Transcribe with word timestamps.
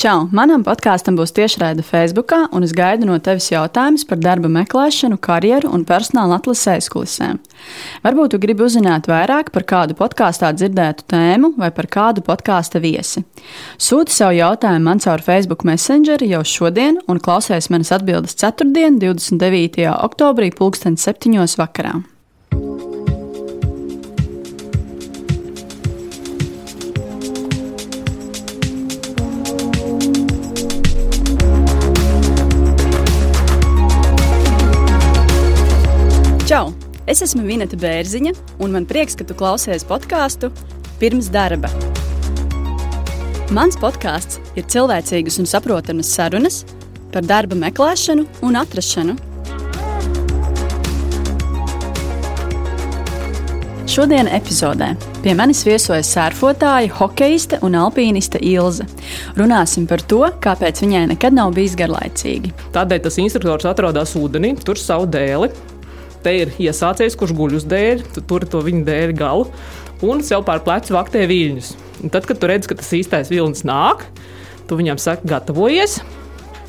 Čau! 0.00 0.30
Manam 0.32 0.62
podkāstam 0.64 1.12
būs 1.18 1.34
tiešraide 1.36 1.82
Facebook, 1.84 2.32
un 2.56 2.64
es 2.64 2.70
gaidu 2.72 3.04
no 3.04 3.18
tevis 3.20 3.50
jautājumus 3.50 4.06
par 4.08 4.16
darba 4.16 4.48
meklēšanu, 4.48 5.18
karjeru 5.20 5.68
un 5.76 5.82
personāla 5.84 6.38
atlases 6.38 6.70
aizkulisēm. 6.72 7.36
Varbūt 8.06 8.32
tu 8.32 8.38
gribi 8.40 8.64
uzzināt 8.64 9.10
vairāk 9.10 9.50
par 9.52 9.66
kādu 9.68 9.96
podkāstā 9.98 10.54
dzirdētu 10.56 11.04
tēmu 11.12 11.50
vai 11.60 11.68
par 11.76 11.90
kādu 11.92 12.24
podkāstu 12.24 12.80
viesi. 12.80 13.26
Sūti 13.76 14.16
savu 14.16 14.38
jautājumu 14.38 14.86
man 14.86 15.04
caur 15.04 15.20
Facebook 15.26 15.66
Messenger 15.68 16.24
jau 16.24 16.40
šodien, 16.48 16.96
un 17.04 17.20
klausies 17.20 17.68
manas 17.68 17.92
atbildes 17.92 18.40
4. 18.40 18.72
29. 19.04 19.84
oktobrī, 19.98 20.48
2007. 20.56 21.36
vakarā. 21.60 21.98
Es 37.10 37.18
esmu 37.24 37.42
Vineta 37.42 37.74
Bērziņa, 37.74 38.30
un 38.62 38.70
man 38.70 38.84
prieks, 38.86 39.16
ka 39.18 39.24
tu 39.26 39.34
klausies 39.34 39.82
podkāstu 39.82 40.46
pirms 41.00 41.26
darba. 41.34 41.66
Mans 43.50 43.74
podkāsts 43.82 44.38
ir 44.54 44.68
cilvēcīgas 44.70 45.40
un 45.42 45.48
saprotamas 45.50 46.12
sarunas 46.14 46.60
par 47.10 47.26
darba 47.26 47.58
meklēšanu 47.58 48.28
un 48.46 48.58
atrašanu. 48.60 49.16
Šodienas 53.90 54.36
epizodē 54.36 54.92
pie 55.24 55.34
manis 55.34 55.64
viesojas 55.66 56.12
sērfotāja, 56.14 56.92
hokeiste 57.00 57.58
un 57.66 57.74
alpīniste 57.74 58.38
Ilze. 58.52 58.86
Runāsim 59.34 59.90
par 59.90 60.06
to, 60.06 60.22
kāpēc 60.46 60.84
viņai 60.86 61.02
nekad 61.16 61.34
nav 61.34 61.58
bijis 61.58 61.74
garlaicīgi. 61.80 62.54
Tādēļ 62.78 63.02
tas 63.08 63.18
instruktors 63.18 63.66
atrodas 63.66 64.14
ūdenī, 64.14 64.54
tur 64.62 64.78
savu 64.78 65.10
dēli 65.10 65.50
te 66.24 66.34
ir 66.42 66.54
iesācējs, 66.60 67.16
kurš 67.18 67.34
guļ 67.36 67.58
uz 67.60 67.66
dēļa, 67.70 68.24
tur 68.28 68.46
to 68.48 68.62
viņa 68.66 68.86
dēļa 68.88 69.16
galu 69.18 69.48
un 70.06 70.22
sev 70.24 70.44
pār 70.46 70.62
plecu 70.64 70.96
vaktē 70.96 71.26
viļņus. 71.28 71.74
Un 72.04 72.12
tad, 72.12 72.24
kad 72.28 72.40
tu 72.40 72.48
redz, 72.48 72.68
ka 72.68 72.78
tas 72.78 72.88
īstais 72.96 73.30
vilnis 73.32 73.64
nāk, 73.68 74.06
tu 74.68 74.78
viņam 74.78 75.00
saki, 75.00 75.28
gatavojies. 75.28 76.00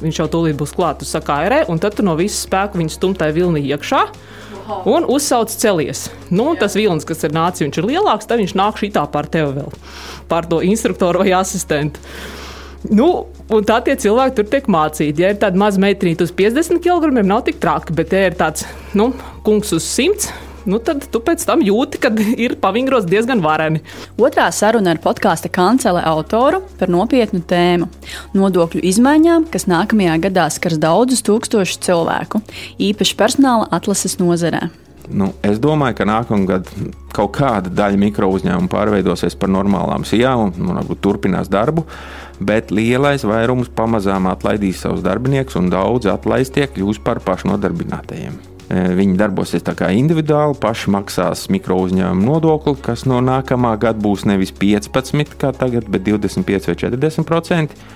Viņš 0.01 0.17
jau 0.17 0.27
tūlīt 0.33 0.57
būs 0.57 0.73
klāts, 0.75 1.03
tu 1.03 1.07
saki, 1.07 1.31
airē, 1.31 1.61
un 1.71 1.79
tad 1.79 1.95
tu 1.95 2.03
no 2.03 2.17
visas 2.19 2.41
spēka 2.47 2.79
viņu 2.79 2.95
stumtai 2.95 3.29
vilni 3.35 3.61
iekšā. 3.69 4.01
Un 4.87 5.05
uzsauc 5.09 5.51
celies. 5.51 6.05
Nu, 6.31 6.51
tas 6.59 6.75
vilnis, 6.77 7.05
kas 7.07 7.25
ir 7.27 7.33
nācis, 7.35 7.65
viņš 7.65 7.79
ir 7.81 7.87
lielāks, 7.89 8.27
tad 8.29 8.39
viņš 8.41 8.53
nāk 8.57 8.79
šitā 8.79 9.03
pār 9.11 9.27
tevi 9.31 9.55
vēl, 9.57 9.73
pār 10.31 10.47
to 10.49 10.61
instruktoru 10.65 11.23
vai 11.23 11.33
asistentu. 11.37 12.01
Nu, 12.89 13.27
Un 13.51 13.65
tā 13.67 13.81
tie 13.83 13.97
cilvēki 13.99 14.37
tur 14.37 14.47
tiek 14.47 14.67
mācīti. 14.71 15.25
Ja 15.25 15.33
ir 15.33 15.39
tāda 15.41 15.59
maza 15.59 15.81
meitene 15.81 16.15
uz 16.23 16.31
50 16.31 16.79
kg, 16.83 17.11
nav 17.19 17.43
tik 17.47 17.59
traki, 17.59 17.91
bet 17.97 18.13
ja 18.15 18.29
ir 18.29 18.37
tāds 18.39 18.63
nu, 18.95 19.09
kungs 19.43 19.73
uz 19.75 19.83
100 19.83 20.31
nu, 20.69 20.77
tad 20.77 21.03
tu 21.11 21.19
pēc 21.25 21.41
tam 21.47 21.63
jūti, 21.65 21.97
ka 21.99 22.11
ir 22.37 22.53
pavingros 22.61 23.07
diezgan 23.09 23.41
vareni. 23.43 23.81
Otrā 24.21 24.45
saruna 24.53 24.93
ar 24.93 25.01
podkāstu 25.03 25.49
kancele 25.51 26.03
autoru 26.05 26.61
par 26.77 26.91
nopietnu 26.93 27.41
tēmu- 27.49 27.89
nodokļu 28.39 28.83
izmaiņām, 28.91 29.49
kas 29.51 29.65
nākamajā 29.65 30.19
gadā 30.29 30.45
skars 30.53 30.77
daudzus 30.77 31.25
tūkstošus 31.25 31.81
cilvēku, 31.81 32.43
īpaši 32.79 33.17
personāla 33.17 33.67
atlases 33.71 34.15
nozarē. 34.21 34.69
Nu, 35.09 35.31
es 35.47 35.57
domāju, 35.63 35.97
ka 35.97 36.05
nākamā 36.07 36.47
gada 36.49 36.89
kaut 37.15 37.33
kāda 37.39 37.71
daļa 37.73 37.99
mikro 37.99 38.29
uzņēmumu 38.35 38.69
pārveidosies 38.71 39.35
par 39.39 39.51
normālām 39.51 40.05
sijām 40.07 40.45
un, 40.45 40.53
un 40.61 40.77
varbūt 40.79 41.01
turpinās 41.03 41.49
darbu 41.51 41.87
bet 42.41 42.71
lielais 42.73 43.23
vairums 43.27 43.69
pamazām 43.75 44.27
atlaidīs 44.31 44.81
savus 44.81 45.03
darbiniekus, 45.05 45.57
un 45.59 45.69
daudzi 45.71 46.09
atlaistie 46.11 46.65
kļūs 46.73 47.01
par 47.05 47.21
pašnodarbinātajiem. 47.25 48.37
E, 48.71 48.83
viņi 48.97 49.17
darbosies 49.19 49.65
tā 49.67 49.75
kā 49.77 49.91
individuāli, 49.95 50.57
paši 50.61 50.93
maksās 50.95 51.47
mikro 51.53 51.77
uzņēmumu 51.85 52.27
nodokli, 52.27 52.75
kas 52.81 53.05
no 53.09 53.21
nākamā 53.23 53.75
gada 53.81 54.01
būs 54.01 54.25
nevis 54.29 54.53
15, 54.57 55.37
kā 55.41 55.53
tagad, 55.57 55.89
bet 55.91 56.07
25 56.07 56.71
vai 56.71 56.77
40 56.85 57.27
procenti. 57.27 57.91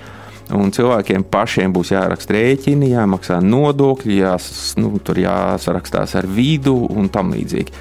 Un 0.53 0.69
cilvēkiem 0.69 1.23
pašiem 1.33 1.72
būs 1.73 1.89
jāraksta 1.95 2.35
rēķini, 2.35 2.91
jāmaksā 2.91 3.39
nodokļi, 3.41 4.19
jās, 4.19 4.75
nu, 4.78 4.91
tur 5.01 5.17
jāsarakstās 5.17 6.13
ar 6.19 6.28
vidu 6.29 6.75
un 6.94 7.09
tam 7.09 7.33
līdzīgi. 7.33 7.73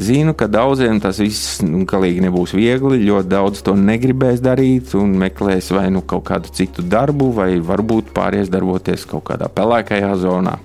Zinu, 0.00 0.32
ka 0.36 0.48
daudziem 0.48 0.98
tas 1.00 1.20
viss 1.20 1.62
nu, 1.64 1.84
galīgi 1.88 2.24
nebūs 2.24 2.52
viegli. 2.56 3.02
Ļoti 3.04 3.30
daudz 3.32 3.62
to 3.64 3.76
negribēs 3.80 4.42
darīt 4.44 4.92
un 4.96 5.14
meklēs 5.20 5.70
vai 5.72 5.88
nu 5.92 6.02
kaut 6.04 6.26
kādu 6.28 6.52
citu 6.56 6.84
darbu, 6.84 7.30
vai 7.36 7.54
varbūt 7.64 8.12
pāries 8.16 8.52
darboties 8.52 9.04
kaut 9.08 9.24
kādā 9.28 9.48
pelēkajā 9.52 10.12
zonā. 10.20 10.58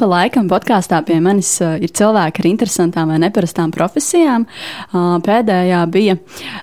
Pa 0.00 0.08
laikam 0.08 0.48
podkāstā 0.48 1.02
pie 1.04 1.18
manis 1.20 1.50
uh, 1.60 1.74
ir 1.76 1.92
cilvēki 1.96 2.40
ar 2.40 2.48
interesantām 2.48 3.12
vai 3.12 3.18
neparastām 3.20 3.72
profesijām. 3.74 4.46
Uh, 4.90 5.18
pēdējā 5.24 5.82
bija 5.92 6.16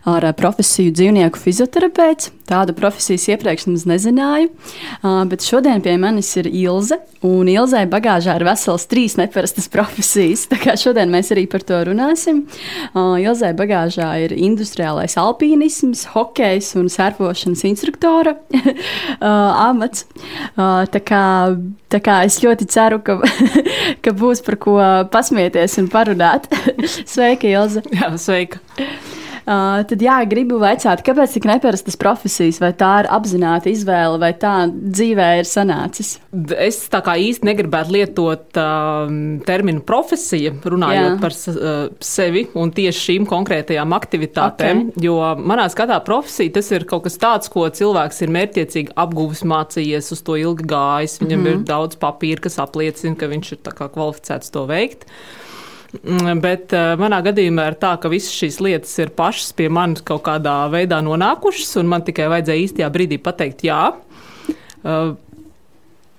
ar 0.09 0.25
profesiju 0.37 0.95
dzīvnieku 0.97 1.41
fizioterapeits. 1.41 2.31
Tādu 2.47 2.71
profesijas 2.77 3.25
iepriekš 3.33 3.67
nezināju. 3.89 4.49
Uh, 5.03 5.21
bet 5.29 5.43
šodien 5.45 5.83
pie 5.83 5.97
manis 6.01 6.31
ir 6.39 6.47
Ilze. 6.49 6.97
Un 7.27 7.49
Ilzai 7.51 7.83
bagāžā 7.89 8.37
ir 8.39 8.45
vesels 8.47 8.87
trīs 8.89 9.17
neparastas 9.19 9.69
profesijas. 9.75 10.47
Tā 10.49 10.59
kā 10.61 10.77
šodien 10.79 11.11
mēs 11.13 11.29
arī 11.35 11.45
par 11.51 11.65
to 11.67 11.81
runāsim. 11.89 12.45
Uh, 12.93 13.17
Ilzai 13.21 13.53
bagāžā 13.57 14.09
ir 14.23 14.33
industriālais 14.33 15.17
alpīnisms, 15.19 16.07
hokejs 16.15 16.73
un 16.79 16.89
sērfošanas 16.93 17.65
instruktora 17.69 18.37
uh, 18.63 19.27
amats. 19.67 20.07
Uh, 20.55 20.87
tā, 20.89 21.03
kā, 21.03 21.25
tā 21.91 22.01
kā 22.03 22.21
es 22.27 22.39
ļoti 22.43 22.67
ceru, 22.71 23.01
ka, 23.05 23.19
ka 24.03 24.15
būs 24.17 24.43
par 24.45 24.59
ko 24.63 24.77
pasmieties 25.13 25.77
un 25.81 25.91
parunāt. 25.93 26.49
Sveika, 27.13 27.49
Ilze! 27.49 27.85
Jā, 27.93 28.11
sveika! 28.21 28.61
Uh, 29.47 29.79
tad 29.87 30.01
jā, 30.03 30.17
gribu 30.27 30.57
vaicāt, 30.59 30.99
kāpēc 31.07 31.37
tik 31.37 31.45
neparastas 31.47 31.95
profesijas, 31.95 32.57
vai 32.59 32.73
tā 32.75 32.89
ir 32.99 33.07
apzināta 33.15 33.69
izvēle, 33.71 34.17
vai 34.19 34.33
tā 34.35 34.65
dzīvē 34.67 35.27
ir 35.39 35.47
sanācis? 35.47 36.17
Es 36.51 36.81
tā 36.91 36.99
kā 37.05 37.15
īsti 37.15 37.47
negribētu 37.47 37.95
lietot 37.95 38.59
uh, 38.59 39.07
terminu 39.47 39.85
profesija, 39.87 40.51
runājot 40.51 41.07
jā. 41.07 41.15
par 41.23 41.37
uh, 41.37 41.77
sevi 42.03 42.43
un 42.59 42.75
tieši 42.75 43.05
šīm 43.05 43.29
konkrētajām 43.31 43.95
aktivitātēm, 43.95 44.83
okay. 44.89 45.05
jo 45.07 45.15
manā 45.39 45.69
skatā 45.71 46.01
profesija 46.03 46.57
tas 46.59 46.73
ir 46.75 46.83
kaut 46.91 47.07
kas 47.07 47.15
tāds, 47.21 47.47
ko 47.53 47.69
cilvēks 47.71 48.19
ir 48.27 48.35
mērķiecīgi 48.35 48.97
apguvis, 48.99 49.47
mācījies, 49.47 50.11
uz 50.11 50.27
to 50.27 50.35
ilgi 50.43 50.67
gājis, 50.67 51.21
viņam 51.23 51.39
mm 51.39 51.47
-hmm. 51.53 51.63
ir 51.63 51.67
daudz 51.71 51.95
papīra, 52.03 52.43
kas 52.49 52.59
apliecina, 52.59 53.15
ka 53.15 53.31
viņš 53.31 53.55
ir 53.55 53.63
kvalificēts 53.79 54.51
to 54.51 54.67
veikt. 54.67 55.07
Mm, 55.95 56.41
bet 56.43 56.73
uh, 56.75 56.95
manā 56.99 57.21
gadījumā 57.23 57.69
ir 57.71 57.77
tā, 57.79 57.93
ka 58.01 58.11
visas 58.11 58.35
šīs 58.35 58.59
lietas 58.63 58.91
ir 58.99 59.13
pašas 59.15 59.53
pie 59.55 59.69
manis 59.71 60.03
kaut 60.07 60.25
kādā 60.25 60.55
veidā 60.73 60.99
nonākušas, 61.05 61.77
un 61.81 61.87
man 61.93 62.03
tikai 62.07 62.27
vajadzēja 62.33 62.65
īstajā 62.65 62.89
brīdī 62.93 63.21
pateikt, 63.23 63.63
jā. 63.69 63.79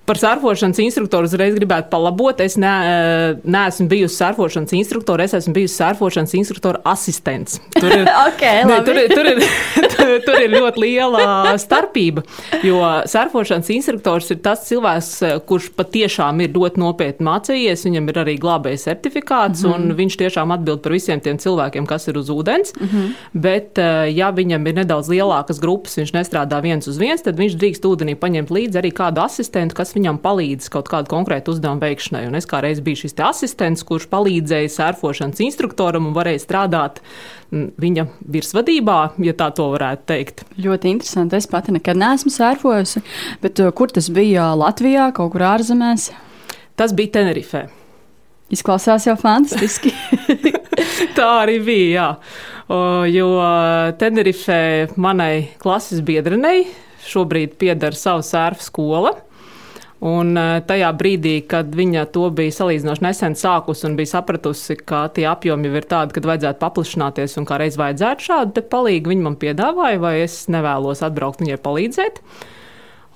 Par 0.09 0.17
surfošanas 0.17 0.79
instruktoru 0.81 1.29
uzreiz 1.29 1.53
gribētu 1.59 1.91
palabot. 1.93 2.39
Es 2.41 2.57
ne, 2.57 2.71
eh, 2.89 3.41
neesmu 3.45 3.89
bijusi 3.91 4.17
surfošanas 4.17 4.73
instruktore, 4.73 5.27
es 5.29 5.35
esmu 5.37 5.53
bijusi 5.59 5.77
surfošanas 5.83 6.33
instruktora 6.39 6.81
asistents. 6.89 7.59
Tur 7.77 7.93
ir, 7.93 8.09
okay, 8.29 8.63
ne, 8.65 8.79
tur, 8.87 8.97
ir, 8.97 9.13
tur, 9.13 9.29
ir, 9.29 9.43
tur, 9.95 10.15
tur 10.25 10.41
ir 10.41 10.55
ļoti 10.55 10.81
liela 10.81 11.53
starpība. 11.61 12.25
Jo 12.65 12.81
surfošanas 13.05 13.69
instruktors 13.75 14.31
ir 14.33 14.41
tas 14.47 14.65
cilvēks, 14.71 15.11
kurš 15.49 15.69
patiešām 15.77 16.41
ir 16.41 16.57
ļoti 16.57 16.81
nopietni 16.81 17.29
mācījies. 17.29 17.85
Viņam 17.91 18.09
ir 18.09 18.23
arī 18.25 18.39
glābēja 18.41 18.81
certifikāts, 18.87 19.67
mm 19.67 19.69
-hmm. 19.75 19.91
un 19.93 19.99
viņš 20.01 20.19
tiešām 20.25 20.57
atbild 20.57 20.81
par 20.87 20.97
visiem 20.97 21.21
tiem 21.21 21.37
cilvēkiem, 21.37 21.85
kas 21.87 22.09
ir 22.09 22.17
uz 22.17 22.33
ūdens. 22.33 22.73
Mm 22.81 22.89
-hmm. 22.89 23.13
Bet, 23.35 23.79
eh, 23.79 24.09
ja 24.17 24.33
viņam 24.33 24.67
ir 24.69 24.81
nedaudz 24.81 25.13
lielākas 25.13 25.61
grupas, 25.61 25.99
viņš 26.01 26.17
nestrādā 26.17 26.63
viens 26.63 26.89
uz 26.89 26.97
viens, 26.97 27.23
tad 27.23 27.37
viņš 27.37 27.61
drīkst 27.61 27.85
ūdenī 27.85 28.17
paņemt 28.17 28.51
līdzi 28.51 28.79
arī 28.81 28.93
kādu 28.93 29.21
asistentu, 29.21 29.75
kas 29.75 29.98
viņam 29.99 30.21
palīdz 30.23 30.71
kaut 30.73 30.89
kādu 30.91 31.11
konkrētu 31.11 31.53
uzdevumu 31.55 31.83
veikšanai. 31.83 32.25
Un 32.31 32.39
es 32.39 32.47
kā 32.49 32.63
reiz 32.65 32.81
biju 32.85 33.03
šis 33.03 33.19
asistents, 33.27 33.85
kurš 33.87 34.09
palīdzēja 34.13 34.71
sērfošanas 34.77 35.43
instruktoram 35.45 36.09
un 36.09 36.17
varēja 36.17 36.45
strādāt 36.45 37.03
mm, 37.51 37.73
viņa 37.83 38.07
virsvadībā, 38.37 38.99
ja 39.27 39.35
tā 39.39 39.51
to 39.57 39.69
varētu 39.75 40.09
teikt. 40.13 40.47
Ļoti 40.63 40.95
interesanti. 40.95 41.41
Es 41.41 41.51
pati 41.51 41.75
nekad 41.75 41.99
neesmu 41.99 42.33
sērfojusi, 42.35 43.05
bet 43.43 43.61
uh, 43.65 43.75
kur 43.75 43.93
tas 43.93 44.11
bija 44.15 44.53
Latvijā, 44.59 45.11
kaut 45.17 45.35
kur 45.35 45.49
ārzemēs? 45.51 46.11
Tas 46.79 46.95
bija 46.95 47.19
Tenerifē. 47.19 47.67
Izklausās 48.55 49.05
jau 49.05 49.17
fantastiski. 49.21 49.91
tā 51.19 51.29
arī 51.43 51.59
bija. 51.61 51.89
Jā. 51.89 52.11
Jo 53.09 53.29
Tenerifē 54.01 54.61
manai 55.01 55.49
klases 55.61 56.01
biedrenei 56.05 56.67
šobrīd 57.09 57.57
pieder 57.61 57.97
savu 57.97 58.25
sērfu 58.25 58.65
skola. 58.65 59.15
Un 59.99 60.37
eh, 60.39 60.61
tajā 60.63 60.93
brīdī, 60.95 61.41
kad 61.51 61.73
viņa 61.75 62.05
to 62.15 62.29
bija 62.31 62.55
salīdzinoši 62.55 63.03
nesen 63.03 63.35
sākusi 63.39 63.89
un 63.89 63.97
bija 63.99 64.13
sapratusi, 64.13 64.77
ka 64.79 65.09
tie 65.15 65.25
apjomi 65.27 65.67
jau 65.67 65.81
ir 65.81 65.89
tādi, 65.91 66.15
ka 66.15 66.23
vajadzētu 66.23 66.63
paplašināties 66.63 67.35
un 67.41 67.49
kā 67.49 67.59
reiz 67.59 67.79
vajadzētu 67.81 68.29
šādu 68.29 68.63
palīdzību, 68.71 69.13
viņa 69.15 69.27
man 69.27 69.39
piedāvāja, 69.41 69.99
vai 70.05 70.15
es 70.23 70.45
nevēlos 70.55 71.03
atbraukt 71.03 71.43
viņai 71.43 71.59
palīdzēt. 71.65 72.23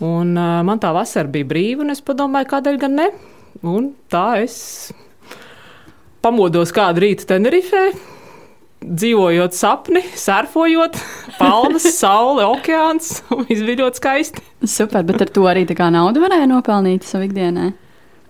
Un 0.02 0.34
uh, 0.34 0.58
man 0.66 0.82
tā 0.82 0.90
vasara 0.96 1.30
bija 1.30 1.46
brīva, 1.46 1.84
un 1.84 1.94
es 1.94 2.02
padomāju, 2.02 2.50
kādēļ 2.50 2.80
gan 2.82 2.98
ne. 2.98 3.08
Un 3.62 3.92
tā 4.10 4.42
es 4.42 4.56
pamodos 6.24 6.74
kādu 6.74 7.04
rītu 7.04 7.28
Tenerifē, 7.30 7.84
dzīvojot 8.82 9.54
sapni, 9.56 10.02
surfojot, 10.18 10.98
palmas, 11.40 11.86
saule, 11.96 12.46
okeāns, 12.48 13.20
viss 13.46 13.62
bija 13.62 13.84
ļoti 13.84 14.02
skaisti. 14.02 14.44
Super, 14.62 15.06
bet 15.06 15.22
ar 15.24 15.32
to 15.34 15.46
arī 15.50 15.64
tā 15.68 15.76
kā 15.78 15.88
naudu 15.92 16.22
varēja 16.22 16.50
nopelnīt 16.50 17.06
savu 17.06 17.30
ikdienai. 17.30 17.72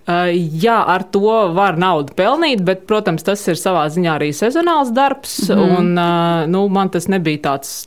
Uh, 0.03 0.33
jā, 0.35 0.81
ar 0.91 1.05
to 1.15 1.31
var 1.55 1.77
naudu 1.79 2.11
pelnīt, 2.19 2.65
bet, 2.67 2.81
protams, 2.91 3.23
tas 3.23 3.43
ir 3.47 3.59
savā 3.59 3.85
ziņā 3.93 4.17
arī 4.17 4.33
sezonāls 4.35 4.91
darbs. 4.91 5.37
Mm 5.47 5.59
-hmm. 5.59 5.77
un, 5.79 5.93
uh, 5.99 6.49
nu, 6.51 6.69
man 6.69 6.91
tas 6.91 7.07
nebija 7.09 7.39
tāds. 7.39 7.87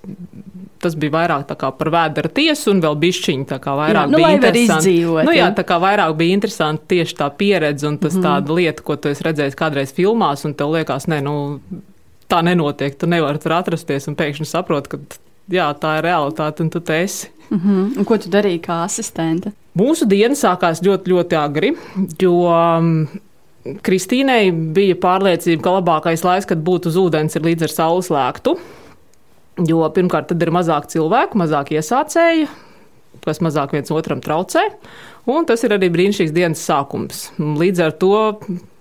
Tas 0.79 0.95
bija 0.95 1.11
vairāk 1.11 1.47
par 1.77 1.89
vēdera 1.89 2.29
tiesu 2.29 2.71
un 2.71 2.81
vēl 2.81 2.95
kā 3.59 3.73
vairāk 3.73 4.05
jā, 4.05 4.11
nu, 4.11 4.17
bija 4.17 4.31
interesanti. 4.31 4.89
Izdzīvot, 4.89 5.23
nu, 5.25 5.31
jā, 5.31 5.47
tā 5.55 5.63
kā 5.63 5.79
vairāk 5.81 6.15
bija 6.15 6.33
interesanti 6.33 6.83
tieši 6.87 7.15
tā 7.15 7.29
pieredze 7.29 7.87
un 7.87 7.97
tas 7.97 8.13
mm 8.13 8.21
tāda 8.23 8.53
lieta, 8.53 8.83
ko 8.83 8.95
tu 8.95 9.09
esi 9.09 9.23
redzējis 9.23 9.55
kādreiz 9.55 9.93
filmās, 9.93 10.45
un 10.45 10.53
tev 10.53 10.71
liekas, 10.71 11.07
ne, 11.07 11.21
nu, 11.21 11.57
tā 12.31 12.41
nenotiek. 12.45 12.95
Tu 12.97 13.09
nevari 13.09 13.41
tur 13.41 13.57
atrasties 13.57 14.09
un 14.09 14.17
pēkšņi 14.19 14.47
saproti, 14.49 14.95
ka 14.95 15.21
jā, 15.51 15.67
tā 15.79 15.97
ir 15.99 16.07
realitāte 16.09 16.65
un 16.65 16.69
tu 16.73 16.81
esi. 16.93 17.29
Mm 17.49 17.59
-hmm. 17.59 17.97
Un 17.97 18.05
ko 18.05 18.17
tu 18.17 18.29
darīji 18.29 18.61
kā 18.61 18.83
asistente? 18.83 19.51
Mūsu 19.77 20.05
diena 20.07 20.35
sākās 20.35 20.81
ļoti, 20.81 21.11
ļoti 21.11 21.35
agri, 21.35 21.75
jo 22.21 22.33
um, 22.47 23.07
Kristīnai 23.65 24.51
bija 24.51 24.95
pārliecība, 24.95 25.61
ka 25.61 25.71
labākais 25.79 26.23
laiks, 26.23 26.45
kad 26.45 26.57
būt 26.57 26.85
uz 26.87 26.95
ūdens, 26.95 27.35
ir 27.35 27.41
līdz 27.41 27.63
ar 27.63 27.69
saules 27.73 28.09
lēktu. 28.09 28.57
Jo 29.67 29.89
pirmkārt, 29.89 30.27
tad 30.27 30.41
ir 30.41 30.51
mazāk 30.51 30.87
cilvēku, 30.91 31.37
mazāk 31.37 31.71
iesācēju, 31.71 32.47
kas 33.25 33.41
mazāk 33.41 33.71
viens 33.71 33.91
otram 33.91 34.21
traucē. 34.21 34.59
Un 35.25 35.45
tas 35.45 35.63
ir 35.63 35.73
arī 35.73 35.89
brīnišķīgs 35.89 36.35
dienas 36.35 36.61
sākums. 36.61 37.31
Līdz 37.39 37.85
ar 37.87 37.91
to 37.91 38.33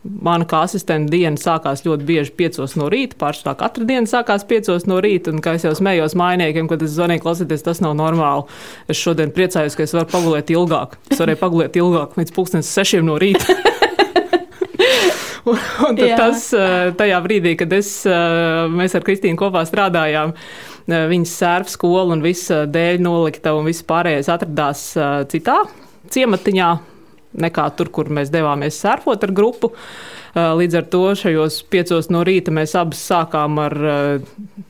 mana 0.04 0.44
kā 0.48 0.62
asistenta 0.66 1.12
diena 1.12 1.40
sākās 1.40 1.84
ļoti 1.86 2.06
bieži 2.08 2.34
piecos 2.36 2.76
no 2.78 2.90
rīta. 2.92 3.16
Pārsvarā 3.20 3.56
katra 3.64 3.86
diena 3.88 4.10
sākās 4.10 4.44
piecos 4.48 4.86
no 4.90 5.00
rīta. 5.04 5.32
Un, 5.32 5.40
kā 5.44 5.56
jau 5.60 5.72
smējos 5.76 6.16
mainiekiem, 6.20 6.68
kad 6.70 6.82
es 6.84 6.94
zvanīju, 6.96 7.24
klausieties, 7.24 7.64
tas 7.64 7.80
nav 7.84 7.96
normāli. 7.98 8.44
Es 8.90 9.00
šodien 9.00 9.32
priecājos, 9.34 9.76
ka 9.76 9.86
es 9.86 9.96
varu 9.96 10.10
pagulēt 10.12 10.52
ilgāk. 10.54 10.98
Es 11.10 11.22
varēju 11.22 11.40
pagulēt 11.40 11.80
ilgāk 11.80 12.18
līdz 12.20 12.36
pulkstenes 12.36 12.70
sešiem 12.76 13.08
no 13.08 13.16
rīta. 13.20 13.56
un, 15.48 15.58
un 15.88 16.00
tas 16.16 16.48
eh, 16.56 16.92
tajā 16.98 17.20
brīdī, 17.24 17.54
kad 17.60 17.72
es, 17.76 17.96
eh, 18.08 18.68
mēs 18.72 18.96
ar 18.96 19.04
Kristīnu 19.06 19.40
kopā 19.40 19.64
strādājām, 19.68 20.34
eh, 20.34 21.06
viņas 21.10 21.36
sērfa 21.40 21.76
skola 21.76 22.16
un 22.16 22.24
visa 22.24 22.64
dēļ 22.70 23.04
nolikta 23.04 23.56
un 23.56 23.68
viss 23.68 23.86
pārējais 23.86 24.32
atradās 24.36 24.90
citā 25.32 25.62
ciematiņā 26.14 26.72
nekā 27.34 27.70
tur, 27.78 27.90
kur 27.94 28.10
mēs 28.12 28.32
devāmies 28.34 28.78
sērfot 28.82 29.24
ar 29.26 29.32
grupu. 29.34 29.74
Līdz 30.34 30.74
ar 30.80 30.86
to 30.90 31.00
šajos 31.14 31.60
piecos 31.70 32.08
no 32.10 32.24
rīta 32.26 32.50
mēs 32.50 32.72
abas 32.74 32.98
sākām 33.06 33.58
ar 33.62 33.74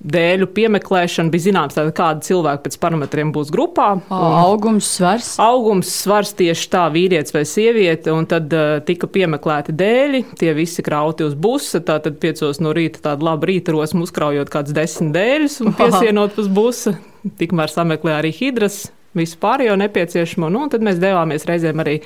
dēļu 0.05 0.49
piemeklēšanu. 0.53 1.33
Bija 1.33 1.47
zināms, 1.47 1.79
kāda 1.97 2.21
cilvēka 2.27 2.67
pēc 2.67 2.77
parametriem 2.83 3.31
būs 3.33 3.49
grupā. 3.55 3.87
Augums, 4.13 4.91
svars. 4.99 5.31
Augums, 5.41 5.89
svars 6.05 6.35
tieši 6.37 6.69
tā, 6.75 6.83
vīrietis 6.93 7.33
vai 7.33 7.47
sieviete. 7.49 8.13
Un 8.13 8.29
tad 8.29 8.53
tika 8.85 9.09
piemeklēti 9.09 9.73
dēļi, 9.73 10.21
tie 10.41 10.53
visi 10.59 10.85
krauti 10.85 11.25
uz 11.25 11.33
busa. 11.33 11.81
Tātad 11.81 12.21
piecos 12.21 12.61
no 12.61 12.75
rīta 12.77 13.01
tāda 13.09 13.31
laba 13.31 13.49
rīta 13.49 13.73
rosma 13.73 14.05
uzkraujot 14.05 14.53
kāds 14.53 14.77
desmit 14.77 15.17
dēļus 15.17 15.63
un 15.65 15.73
piesienot 15.81 16.37
uz 16.45 16.53
busa. 16.53 16.99
Tikmēr 17.41 17.73
sameklē 17.73 18.19
arī 18.19 18.35
hidras 18.37 18.83
visu 19.19 19.39
pārējo 19.43 19.77
nepieciešamo. 19.81 20.51
Nu, 20.53 20.67
tad 20.73 20.85
mēs 20.87 21.01
devāmies 21.03 21.47
reizēm 21.49 21.83
arī 21.85 21.99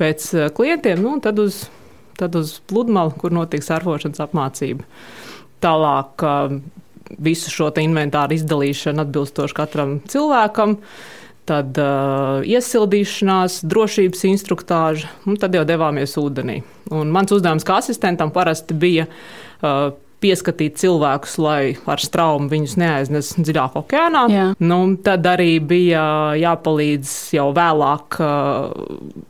pēc 0.00 0.28
eh, 0.34 0.50
klientiem, 0.54 1.02
nu, 1.02 1.16
tad 1.24 1.40
uz, 1.42 1.64
tad 2.20 2.36
uz 2.38 2.58
pludmali, 2.70 3.14
kur 3.18 3.34
notiek 3.34 3.64
sarfošanas 3.66 4.22
apmācība. 4.26 4.86
Tālāk 5.62 6.26
eh, 6.28 6.60
visu 7.22 7.52
šo 7.52 7.72
inventāru 7.82 8.38
izdalīšanu 8.38 9.04
atbilstoši 9.06 9.58
katram 9.58 9.98
cilvēkam. 10.08 10.78
Tad 11.42 11.74
uh, 11.82 12.44
iesildīšanās, 12.46 13.64
drošības 13.66 14.20
instruktāža, 14.28 15.08
un 15.26 15.34
tad 15.42 15.56
jau 15.58 15.64
devāmies 15.66 16.14
ūdenī. 16.20 16.60
Un 16.94 17.10
mans 17.10 17.34
uzdevums 17.34 17.66
kā 17.66 17.80
asistentam 17.82 18.30
parasti 18.30 18.76
bija 18.78 19.08
uh, 19.08 19.88
pieskatīt 20.22 20.78
cilvēkus, 20.80 21.36
lai 21.42 21.74
ar 21.90 22.02
straumu 22.02 22.50
viņus 22.52 22.78
neaiznes 22.80 23.34
dziļāk 23.40 23.76
okeānā. 23.82 24.24
Jā. 24.32 24.46
Nu, 24.62 24.80
tad 25.04 25.26
arī 25.28 25.56
bija 25.58 26.04
jāpalīdz 26.38 27.18
jau 27.38 27.50
vēlāk. 27.56 28.22
Uh, 28.22 29.28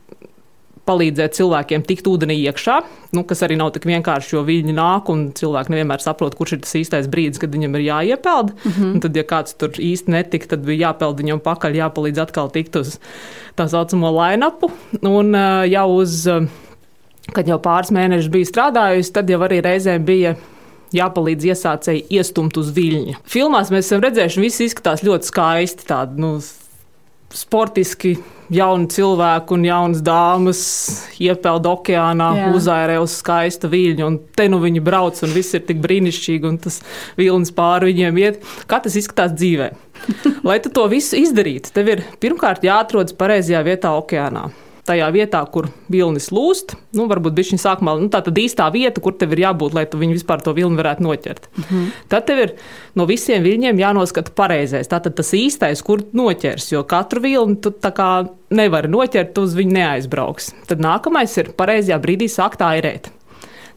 palīdzēt 0.87 1.37
cilvēkiem 1.37 1.83
tikt 1.87 2.07
ūdenī 2.11 2.35
iekšā, 2.49 2.75
nu, 3.15 3.23
kas 3.27 3.43
arī 3.45 3.55
nav 3.59 3.71
tik 3.75 3.85
vienkārši, 3.87 4.33
jo 4.35 4.43
viņi 4.47 4.75
nāk 4.75 5.09
un 5.13 5.29
cilvēki 5.37 5.71
nevienmēr 5.71 6.03
saprot, 6.03 6.35
kurš 6.35 6.57
ir 6.57 6.61
tas 6.65 6.75
īstais 6.79 7.07
brīdis, 7.11 7.39
kad 7.41 7.53
viņam 7.55 7.77
ir 7.79 7.85
jāiepeld. 7.85 8.51
Mm 8.51 8.71
-hmm. 8.71 8.91
Un 8.91 9.03
tad, 9.05 9.15
ja 9.15 9.23
kāds 9.23 9.55
tur 9.55 9.71
īsti 9.71 10.11
netika, 10.11 10.51
tad 10.55 10.65
bija 10.67 10.89
jāpeld 10.89 11.23
viņam 11.23 11.39
pakaļ, 11.39 11.79
jāpalīdz 11.79 12.23
atkal 12.25 12.51
tikt 12.51 12.75
uz 12.75 12.99
tā 13.55 13.67
saucamo 13.67 14.11
line-upu. 14.11 14.71
Un 15.01 15.35
uh, 15.35 15.63
jau 15.71 15.87
uz, 15.95 16.27
uh, 16.27 16.43
kad 17.31 17.47
jau 17.47 17.59
pāris 17.59 17.91
mēnešus 17.91 18.29
bija 18.29 18.51
strādājusi, 18.51 19.13
tad 19.13 19.29
jau 19.29 19.39
arī 19.39 19.61
reizēm 19.63 20.03
bija 20.05 20.35
jāpalīdz 20.97 21.49
iesācēji 21.53 22.05
iestumt 22.17 22.57
uz 22.61 22.73
viļņa. 22.75 23.21
Filmās 23.29 23.71
mēs 23.73 23.89
esam 23.89 24.03
redzējuši, 24.05 24.39
ka 24.39 24.45
viss 24.47 24.65
izskatās 24.67 25.05
ļoti 25.05 25.29
skaisti. 25.29 25.87
Tādi, 25.89 26.21
nu, 26.23 26.35
sportiski 27.33 28.15
jauni 28.53 28.89
cilvēki 28.93 29.55
un 29.55 29.65
jaunas 29.65 30.01
dāmas 30.05 30.63
iepeld 31.21 31.67
okeānā, 31.69 32.29
uzairē 32.53 32.99
uz 33.01 33.15
skaista 33.21 33.69
viļņa, 33.71 34.07
un 34.07 34.19
te 34.37 34.47
nu 34.51 34.59
viņi 34.63 34.83
brauc, 34.85 35.21
un 35.25 35.33
viss 35.33 35.57
ir 35.57 35.65
tik 35.67 35.81
brīnišķīgi, 35.83 36.49
un 36.49 36.59
tas 36.61 36.81
vilnis 37.19 37.53
pāri 37.55 37.91
viņiem 37.91 38.21
iet. 38.21 38.43
Kā 38.69 38.81
tas 38.83 38.97
izskatās 38.99 39.33
dzīvē? 39.37 39.71
Lai 40.47 40.59
tu 40.61 40.73
to 40.73 40.85
visu 40.91 41.17
izdarītu, 41.19 41.73
tev 41.73 41.95
ir 41.95 42.03
pirmkārt 42.21 42.65
jāatrodas 42.67 43.15
pareizajā 43.17 43.63
vietā 43.65 43.95
okeānā 43.97 44.51
tajā 44.87 45.07
vietā, 45.15 45.39
kur 45.51 45.69
vilnis 45.91 46.29
lūst. 46.35 46.75
Nu, 46.95 47.07
varbūt 47.11 47.35
bija 47.37 47.51
šī 47.51 47.59
sākumā 47.61 47.95
nu, 48.01 48.09
tā 48.11 48.19
īstā 48.23 48.67
vieta, 48.73 49.01
kur 49.03 49.15
tev 49.19 49.35
ir 49.35 49.45
jābūt, 49.45 49.75
lai 49.77 49.85
tu 49.87 49.99
viņu 50.01 50.17
vispār 50.17 50.43
to 50.43 50.53
vilni 50.57 50.79
varētu 50.79 51.05
noķert. 51.05 51.47
Mm 51.55 51.63
-hmm. 51.69 51.89
Tad 52.11 52.27
tev 52.27 52.39
ir 52.39 52.53
no 52.95 53.05
visiem 53.05 53.43
viļņiem 53.43 53.79
jānoskata 53.79 54.35
pareizais. 54.35 54.87
Tātad 54.87 55.15
tas 55.15 55.33
īstais, 55.33 55.83
kur 55.83 56.03
noķers, 56.13 56.71
jo 56.71 56.83
katru 56.83 57.21
vilni 57.21 57.55
tu 57.55 57.73
nevari 58.49 58.87
noķert, 58.87 59.33
tu 59.33 59.41
uz 59.41 59.55
viņu 59.55 59.71
neaizbrauks. 59.71 60.53
Tad 60.67 60.79
nākamais 60.79 61.37
ir 61.37 61.53
pareizajā 61.57 61.99
brīdī 61.99 62.27
sākt 62.27 62.61
airēt. 62.61 63.09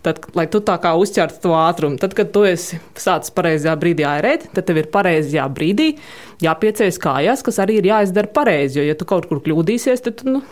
Tad, 0.02 0.20
lai 0.34 0.46
tu 0.46 0.60
tā 0.60 0.76
kā 0.78 0.92
uzķertu 0.94 1.40
to 1.42 1.54
ātrumu, 1.58 1.98
tad, 1.98 2.12
kad 2.14 2.28
tu 2.30 2.44
esi 2.46 2.78
sācis 2.94 3.32
pareizajā 3.34 3.74
brīdī 3.80 4.04
airēt, 4.06 4.44
tad 4.54 4.68
tev 4.68 4.76
ir 4.76 4.86
pareizajā 4.92 5.48
brīdī 5.50 5.88
jāpieceļas 6.44 7.00
kājās, 7.02 7.42
kas 7.42 7.58
arī 7.58 7.80
ir 7.80 7.88
jāizdara 7.90 8.30
pareizi. 8.30 8.78
Jo, 8.78 8.84
ja 8.86 8.94
tu 8.94 9.04
kaut 9.08 9.26
kur 9.26 9.40
kļūdīsies, 9.42 10.04
tad 10.06 10.20
tu, 10.20 10.36
nu, 10.36 10.42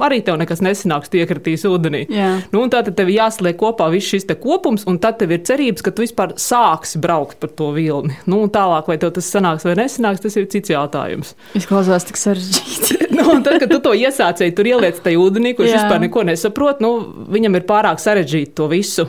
arī 0.00 0.20
tev 0.24 0.38
nekas 0.40 0.62
nesanāks, 0.64 1.10
iekritīs 1.12 1.66
ūdenī. 1.68 2.04
Jā. 2.12 2.30
Nu, 2.54 2.64
tā 2.72 2.82
tad 2.86 2.96
tev 2.98 3.10
jāsliek 3.12 3.58
kopā 3.60 3.88
viss 3.92 4.10
šis 4.12 4.28
kopums, 4.42 4.86
un 4.88 4.98
tad 5.02 5.18
tev 5.20 5.34
ir 5.34 5.42
cerības, 5.46 5.84
ka 5.84 5.92
tu 5.92 6.04
vispār 6.04 6.36
sāksi 6.40 7.00
braukt 7.02 7.38
par 7.42 7.52
to 7.58 7.70
vilni. 7.76 8.16
Nu, 8.30 8.44
tālāk, 8.52 8.88
vai 8.90 8.98
tev 9.02 9.14
tas 9.16 9.28
sanāks 9.32 9.66
vai 9.68 9.76
nesanāks, 9.78 10.22
tas 10.24 10.38
ir 10.38 10.48
cits 10.52 10.72
jautājums. 10.72 11.34
Izklausās 11.58 12.08
tik 12.08 12.20
sarežģīti. 12.20 13.00
nu, 13.18 13.26
tad, 13.44 13.58
kad 13.62 13.68
tu 13.72 13.82
to 13.84 13.96
iesācēji, 13.98 14.56
tur 14.56 14.70
ieliec 14.72 15.02
tajā 15.04 15.20
ūdenī, 15.20 15.56
kurš 15.58 15.76
vispār 15.76 16.00
neko 16.06 16.24
nesaprot, 16.30 16.80
nu, 16.84 16.94
viņam 17.32 17.60
ir 17.60 17.68
pārāk 17.68 18.02
sarežģīti 18.02 18.56
to 18.58 18.70
visu 18.72 19.08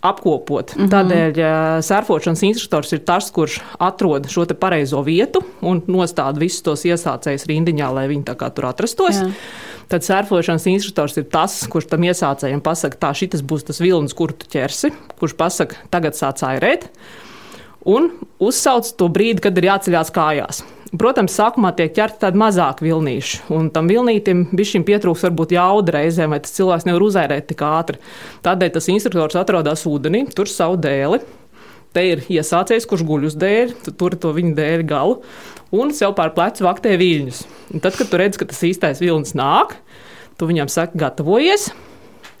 apkopot. 0.00 0.74
Mm 0.76 0.84
-hmm. 0.84 0.90
Tādēļ 0.92 1.82
surfošanas 1.82 2.42
instruktors 2.42 2.92
ir 2.92 3.04
tas, 3.04 3.30
kurš 3.30 3.60
atrod 3.78 4.28
šo 4.28 4.46
pareizo 4.60 5.02
vietu 5.02 5.40
un 5.60 5.82
nostāda 5.86 6.38
visus 6.38 6.62
tos 6.62 6.84
iesācējus 6.84 7.46
rindiņā, 7.46 7.92
lai 7.94 8.08
viņi 8.08 8.24
tur 8.54 8.66
atrastos. 8.66 9.16
Jā. 9.16 9.30
Tad 9.88 10.02
surfošanas 10.02 10.66
instruktors 10.66 11.16
ir 11.16 11.24
tas, 11.24 11.66
kurš 11.70 11.86
tam 11.86 12.02
iesācējiem 12.02 12.60
pasaka, 12.60 12.96
tā 12.96 13.14
šis 13.14 13.42
būs 13.42 13.64
tas 13.64 13.80
vilnis, 13.80 14.14
kur 14.14 14.32
tu 14.32 14.46
ķersi, 14.46 14.92
kurš 15.18 15.34
pasaka, 15.34 15.76
tagad 15.90 16.14
sāc 16.14 16.42
airēt. 16.42 16.88
Un 17.86 18.10
uzsauc 18.42 18.96
to 18.98 19.06
brīdi, 19.08 19.40
kad 19.40 19.58
ir 19.58 19.64
jāceļās 19.64 20.10
kājās. 20.10 20.64
Protams, 20.94 21.34
sākumā 21.34 21.72
tiek 21.74 21.90
ķerta 21.96 22.26
tāda 22.26 22.38
mazāka 22.38 22.84
vilnīša, 22.86 23.48
un 23.56 23.72
tam 23.74 23.88
vilnītam 23.90 24.44
bišķiņ 24.54 24.84
pietrūks 24.86 25.24
varbūt 25.26 25.56
jauda 25.56 25.96
reizēm, 25.96 26.30
vai 26.30 26.38
tas 26.44 26.54
cilvēks 26.54 26.86
nevar 26.86 27.02
uzairēt 27.08 27.48
tik 27.50 27.64
ātri. 27.66 27.98
Tādēļ 28.46 28.70
tas 28.76 28.86
instruktors 28.92 29.38
atrodas 29.40 29.82
ūdenī, 29.90 30.22
tur 30.36 30.50
savu 30.50 30.78
dēli. 30.78 31.18
Te 31.96 32.04
ir 32.12 32.22
iesācējs, 32.30 32.86
kurš 32.86 33.02
guļ 33.08 33.26
uz 33.30 33.38
dēļa, 33.40 33.96
tur 33.98 34.14
to 34.20 34.30
viņa 34.36 34.54
dēļa 34.58 34.86
galu, 34.86 35.18
un 35.74 35.90
sev 35.96 36.14
pār 36.18 36.30
plecu 36.36 36.68
vaktē 36.68 36.94
viļņus. 37.00 37.42
Un 37.74 37.82
tad, 37.82 37.98
kad 37.98 38.12
tu 38.12 38.20
redz, 38.20 38.38
ka 38.38 38.46
tas 38.46 38.62
īstais 38.68 39.02
vilnis 39.02 39.34
nāk, 39.34 39.78
Tu 40.36 40.44
viņam 40.44 40.68
saki, 40.68 40.98
gatavojies. 41.00 41.70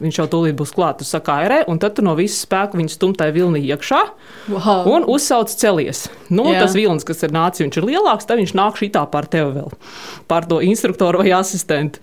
Viņš 0.02 0.18
jau 0.20 0.26
tūlīt 0.28 0.56
būs 0.58 0.74
klāts, 0.76 1.00
tu 1.00 1.04
saki, 1.08 1.32
airē, 1.32 1.62
un 1.72 1.78
tad 1.80 1.94
tu 1.96 2.02
no 2.04 2.12
visas 2.18 2.42
spēka 2.44 2.76
viņu 2.76 2.92
stumtai 2.92 3.30
vilni 3.32 3.62
iekšā 3.64 4.00
Wow. 4.52 4.82
un 4.92 5.06
uzsauc 5.08 5.48
celies. 5.48 6.06
Nu, 6.28 6.44
Jā. 6.52 6.60
tas 6.66 6.74
vilnis, 6.76 7.04
kas 7.08 7.22
ir 7.24 7.32
nācis, 7.32 7.64
viņš 7.64 7.78
ir 7.80 7.88
lielāks, 7.88 8.26
tad 8.28 8.38
viņš 8.42 8.52
nāk 8.58 8.76
šitā 8.76 9.06
par 9.10 9.24
tevi 9.32 9.54
vēl, 9.56 9.72
par 10.28 10.44
to 10.44 10.60
instruktoru 10.60 11.24
vai 11.24 11.32
asistentu. 11.38 11.98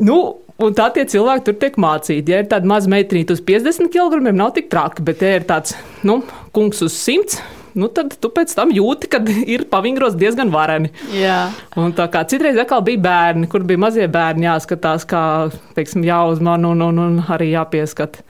Nu, 0.00 0.38
Un 0.56 0.72
tā 0.72 0.86
tie 0.88 1.02
cilvēki 1.04 1.44
tur 1.44 1.56
tiek 1.60 1.74
mācīti. 1.76 2.32
Ja 2.32 2.38
ir 2.40 2.46
tāda 2.48 2.64
maza 2.64 2.88
meitene 2.88 3.26
uz 3.28 3.42
50 3.44 3.90
kg, 3.92 4.22
nav 4.32 4.54
tik 4.56 4.70
traki, 4.72 5.02
bet 5.04 5.20
ja 5.20 5.34
ir 5.36 5.44
tāds 5.44 5.74
nu, 6.02 6.22
kungs 6.56 6.80
uz 6.80 6.94
100, 6.96 7.36
nu, 7.76 7.88
tad 7.92 8.16
tu 8.20 8.30
pēc 8.32 8.52
tam 8.56 8.72
jūti, 8.74 9.10
ka 9.12 9.20
ir 9.44 9.66
pavingros 9.70 10.16
diezgan 10.18 10.50
vareni. 10.54 10.92
Jā. 11.14 11.46
Un 11.78 11.94
tā 11.96 12.08
kā 12.12 12.24
citreiz 12.28 12.58
atkal 12.60 12.84
bija 12.86 13.02
bērni, 13.06 13.48
kur 13.52 13.66
bija 13.68 13.82
mazie 13.86 14.08
bērni 14.12 14.48
jāskatās, 14.48 15.06
kā 15.08 15.22
teiksim, 15.76 16.04
jāuzmana 16.06 16.72
un, 16.72 16.84
un, 16.88 17.02
un 17.06 17.18
arī 17.36 17.52
jāpieskat. 17.52 18.22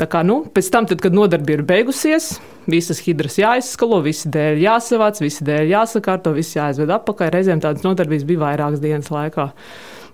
Tā 0.00 0.06
kā, 0.08 0.22
nu, 0.24 0.40
pēc 0.48 0.70
tam, 0.72 0.86
tad, 0.88 1.02
kad 1.04 1.12
nodarbība 1.12 1.58
ir 1.58 1.66
beigusies, 1.68 2.32
visas 2.70 3.02
hidras 3.04 3.36
jāizskalo, 3.36 3.98
visi 4.04 4.30
dēļ 4.32 4.62
jāsavāc, 4.62 5.20
visi 5.20 5.44
dēļ 5.44 5.74
jāsakārto, 5.74 6.32
visi 6.36 6.56
jāizved 6.56 6.92
atpakaļ. 6.96 7.32
Reizēm 7.34 7.60
tādas 7.60 7.84
nodarbības 7.84 8.24
bija 8.28 8.44
vairākas 8.46 8.80
dienas 8.80 9.10
laikā. 9.12 9.50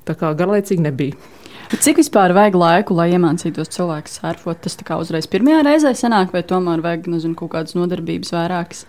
Tā 0.07 0.17
kā 0.19 0.33
garlaicīgi 0.39 0.83
nebija. 0.83 1.19
Cik 1.67 1.99
vispār 1.99 2.31
vajag 2.31 2.55
laiku, 2.55 2.95
lai 2.95 3.09
iemācītos 3.17 3.73
cilvēku 3.75 4.11
surfot? 4.11 4.61
Tas 4.63 4.77
tā 4.79 4.85
kā 4.87 5.01
uzreiz 5.03 5.27
pirmajā 5.31 5.65
reizē 5.67 5.91
sanāk, 5.99 6.31
vai 6.31 6.45
tomēr 6.47 6.83
vajag, 6.85 7.09
nezinu, 7.11 7.35
kaut 7.39 7.57
kādas 7.57 7.75
nodarbības 7.75 8.31
vairākas? 8.37 8.85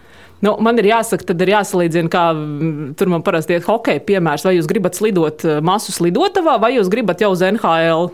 Nu, 0.45 0.53
man 0.61 0.77
ir 0.77 0.91
jāsaka, 0.91 1.25
tad 1.31 1.41
ir 1.41 1.55
jāsalīdzina, 1.55 2.11
kā 2.13 2.27
mm, 2.35 2.93
tur 2.99 3.09
man 3.09 3.25
parasti 3.25 3.57
ir 3.57 3.65
hokeja 3.65 4.03
piemērs. 4.05 4.45
Vai 4.45 4.53
jūs 4.59 4.69
gribat 4.69 4.99
slidot 4.99 5.47
eh, 5.47 5.57
masu 5.65 5.95
slidotavā, 5.95 6.59
vai 6.61 6.75
jūs 6.75 6.93
gribat 6.93 7.25
jau 7.25 7.33
uz 7.33 7.41
NHL? 7.49 8.11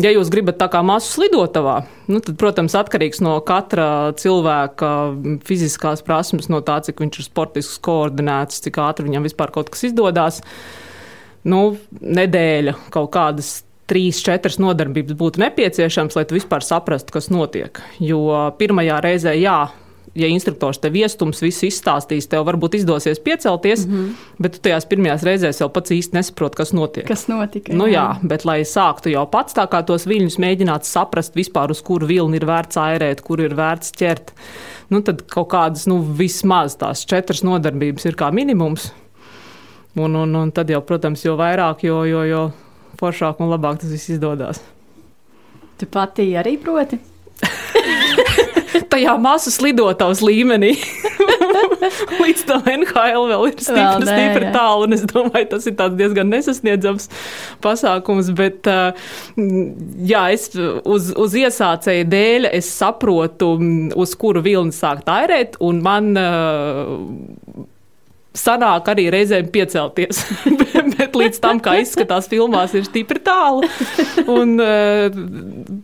Ja 0.00 0.14
jūs 0.14 0.32
gribat 0.32 0.56
tā 0.56 0.70
kā 0.72 0.80
masu 0.86 1.18
slidotavā, 1.18 1.82
nu, 2.08 2.22
tad, 2.24 2.38
protams, 2.40 2.72
atkarīgs 2.78 3.20
no 3.20 3.34
katra 3.44 4.14
cilvēka 4.16 4.92
fiziskās 5.44 6.00
prasmes, 6.06 6.48
no 6.48 6.62
tā, 6.64 6.78
cik 6.86 7.02
viņš 7.04 7.20
ir 7.20 7.28
sportisks, 7.28 7.80
koordinēts, 7.84 8.62
cik 8.64 8.80
ātri 8.80 9.10
viņam 9.10 9.28
vispār 9.28 9.52
kaut 9.52 9.68
kas 9.74 9.90
izdodas. 9.90 10.40
Nu, 11.44 11.74
nedēļa 12.00 12.78
kaut 12.94 13.12
kādas 13.12 13.58
trīs, 13.90 14.22
četras 14.24 14.60
nodarbības 14.62 15.18
būtu 15.18 15.42
nepieciešams, 15.42 16.16
lai 16.18 16.26
tu 16.28 16.38
vispār 16.38 16.64
saprastu, 16.64 17.16
kas 17.16 17.30
notiek. 17.32 17.82
Jo 17.98 18.22
pirmajā 18.58 19.00
reizē, 19.02 19.34
jā, 19.38 19.58
ja 20.14 20.28
instruktors 20.30 20.80
tev 20.82 20.96
iestums, 20.98 21.42
visu 21.42 21.66
izstāstīs, 21.68 22.28
tev 22.30 22.44
varbūt 22.48 22.76
izdosies 22.80 23.20
piecelties, 23.22 23.86
mm 23.86 23.94
-hmm. 23.94 24.14
bet 24.38 24.52
tu 24.52 24.62
tajās 24.66 24.86
pirmajās 24.90 25.26
reizēs 25.26 25.60
jau 25.60 25.68
pats 25.68 25.90
īsti 25.90 26.18
nesaproti, 26.18 26.56
kas 26.56 26.72
notiek. 26.72 27.06
Kas 27.06 27.28
notika? 27.28 27.72
Nu, 27.72 27.86
jā, 27.86 28.16
bet 28.22 28.44
lai 28.44 28.60
sāktu 28.64 29.10
jau 29.10 29.26
pats 29.26 29.54
tā 29.54 29.66
kā 29.70 29.82
tos 29.86 30.06
viļņus 30.06 30.38
mēģināt 30.38 30.84
saprast 30.84 31.36
vispār, 31.36 31.70
uz 31.70 31.82
kuru 31.82 32.06
vilni 32.06 32.36
ir 32.36 32.46
vērts 32.46 32.76
airēt, 32.76 33.20
kur 33.20 33.40
ir 33.40 33.54
vērts 33.54 33.92
ķert, 33.92 34.32
nu, 34.90 35.02
tad 35.02 35.22
kaut 35.22 35.48
kādas, 35.48 35.86
nu, 35.86 36.00
vismaz 36.02 36.76
tās 36.76 37.06
četras 37.06 37.42
nodarbības 37.42 38.04
ir 38.04 38.14
kā 38.14 38.32
minimums. 38.32 38.92
Un, 39.96 40.14
un, 40.16 40.34
un 40.34 40.52
tad 40.52 40.70
jau, 40.70 40.80
protams, 40.80 41.24
jo 41.24 41.36
vairāk, 41.36 41.82
jo, 41.82 42.04
jo, 42.04 42.22
jo 42.24 42.50
foršāk 43.00 43.40
un 43.40 43.50
labāk 43.52 43.80
tas 43.82 43.92
viss 43.92 44.12
izdodas. 44.16 44.62
Tu 45.80 45.88
pati 45.88 46.28
arī 46.36 46.58
proti? 46.60 47.00
Tajā 48.92 49.14
masu 49.22 49.50
slidotavas 49.52 50.20
līmenī. 50.24 50.74
Līdz 52.22 52.42
tam 52.48 52.66
NHL 52.68 53.26
vēl 53.30 53.46
ir 53.48 53.54
stipri, 53.56 54.04
nē, 54.04 54.12
stipri 54.12 54.46
jā. 54.46 54.52
tālu, 54.54 54.86
un 54.86 54.96
es 54.96 55.02
domāju, 55.08 55.48
tas 55.54 55.66
ir 55.68 55.76
diezgan 55.98 56.30
nesasniedzams 56.32 57.08
pasākums. 57.64 58.30
Bet, 58.36 58.68
uh, 58.70 58.92
jā, 60.06 60.26
es 60.34 60.50
uz, 60.54 61.10
uz 61.16 61.36
iesācēju 61.40 62.06
dēļ 62.12 62.50
es 62.52 62.70
saprotu, 62.76 63.52
uz 63.98 64.14
kuru 64.20 64.44
vilni 64.44 64.76
sākt 64.76 65.10
airēt, 65.10 65.58
un 65.64 65.82
man 65.84 66.12
uh, 66.20 66.94
sanāk 68.40 68.88
arī 68.92 69.08
reizēm 69.12 69.50
piecelties. 69.52 70.24
bet, 71.10 71.16
līdz 71.16 71.40
tam, 71.42 71.60
kā 71.62 71.76
izskatās 71.80 72.28
filmās, 72.30 72.74
ir 72.76 72.86
stipri 72.86 73.20
tālu. 73.24 73.66
Un 74.30 74.56
eh, 74.62 75.08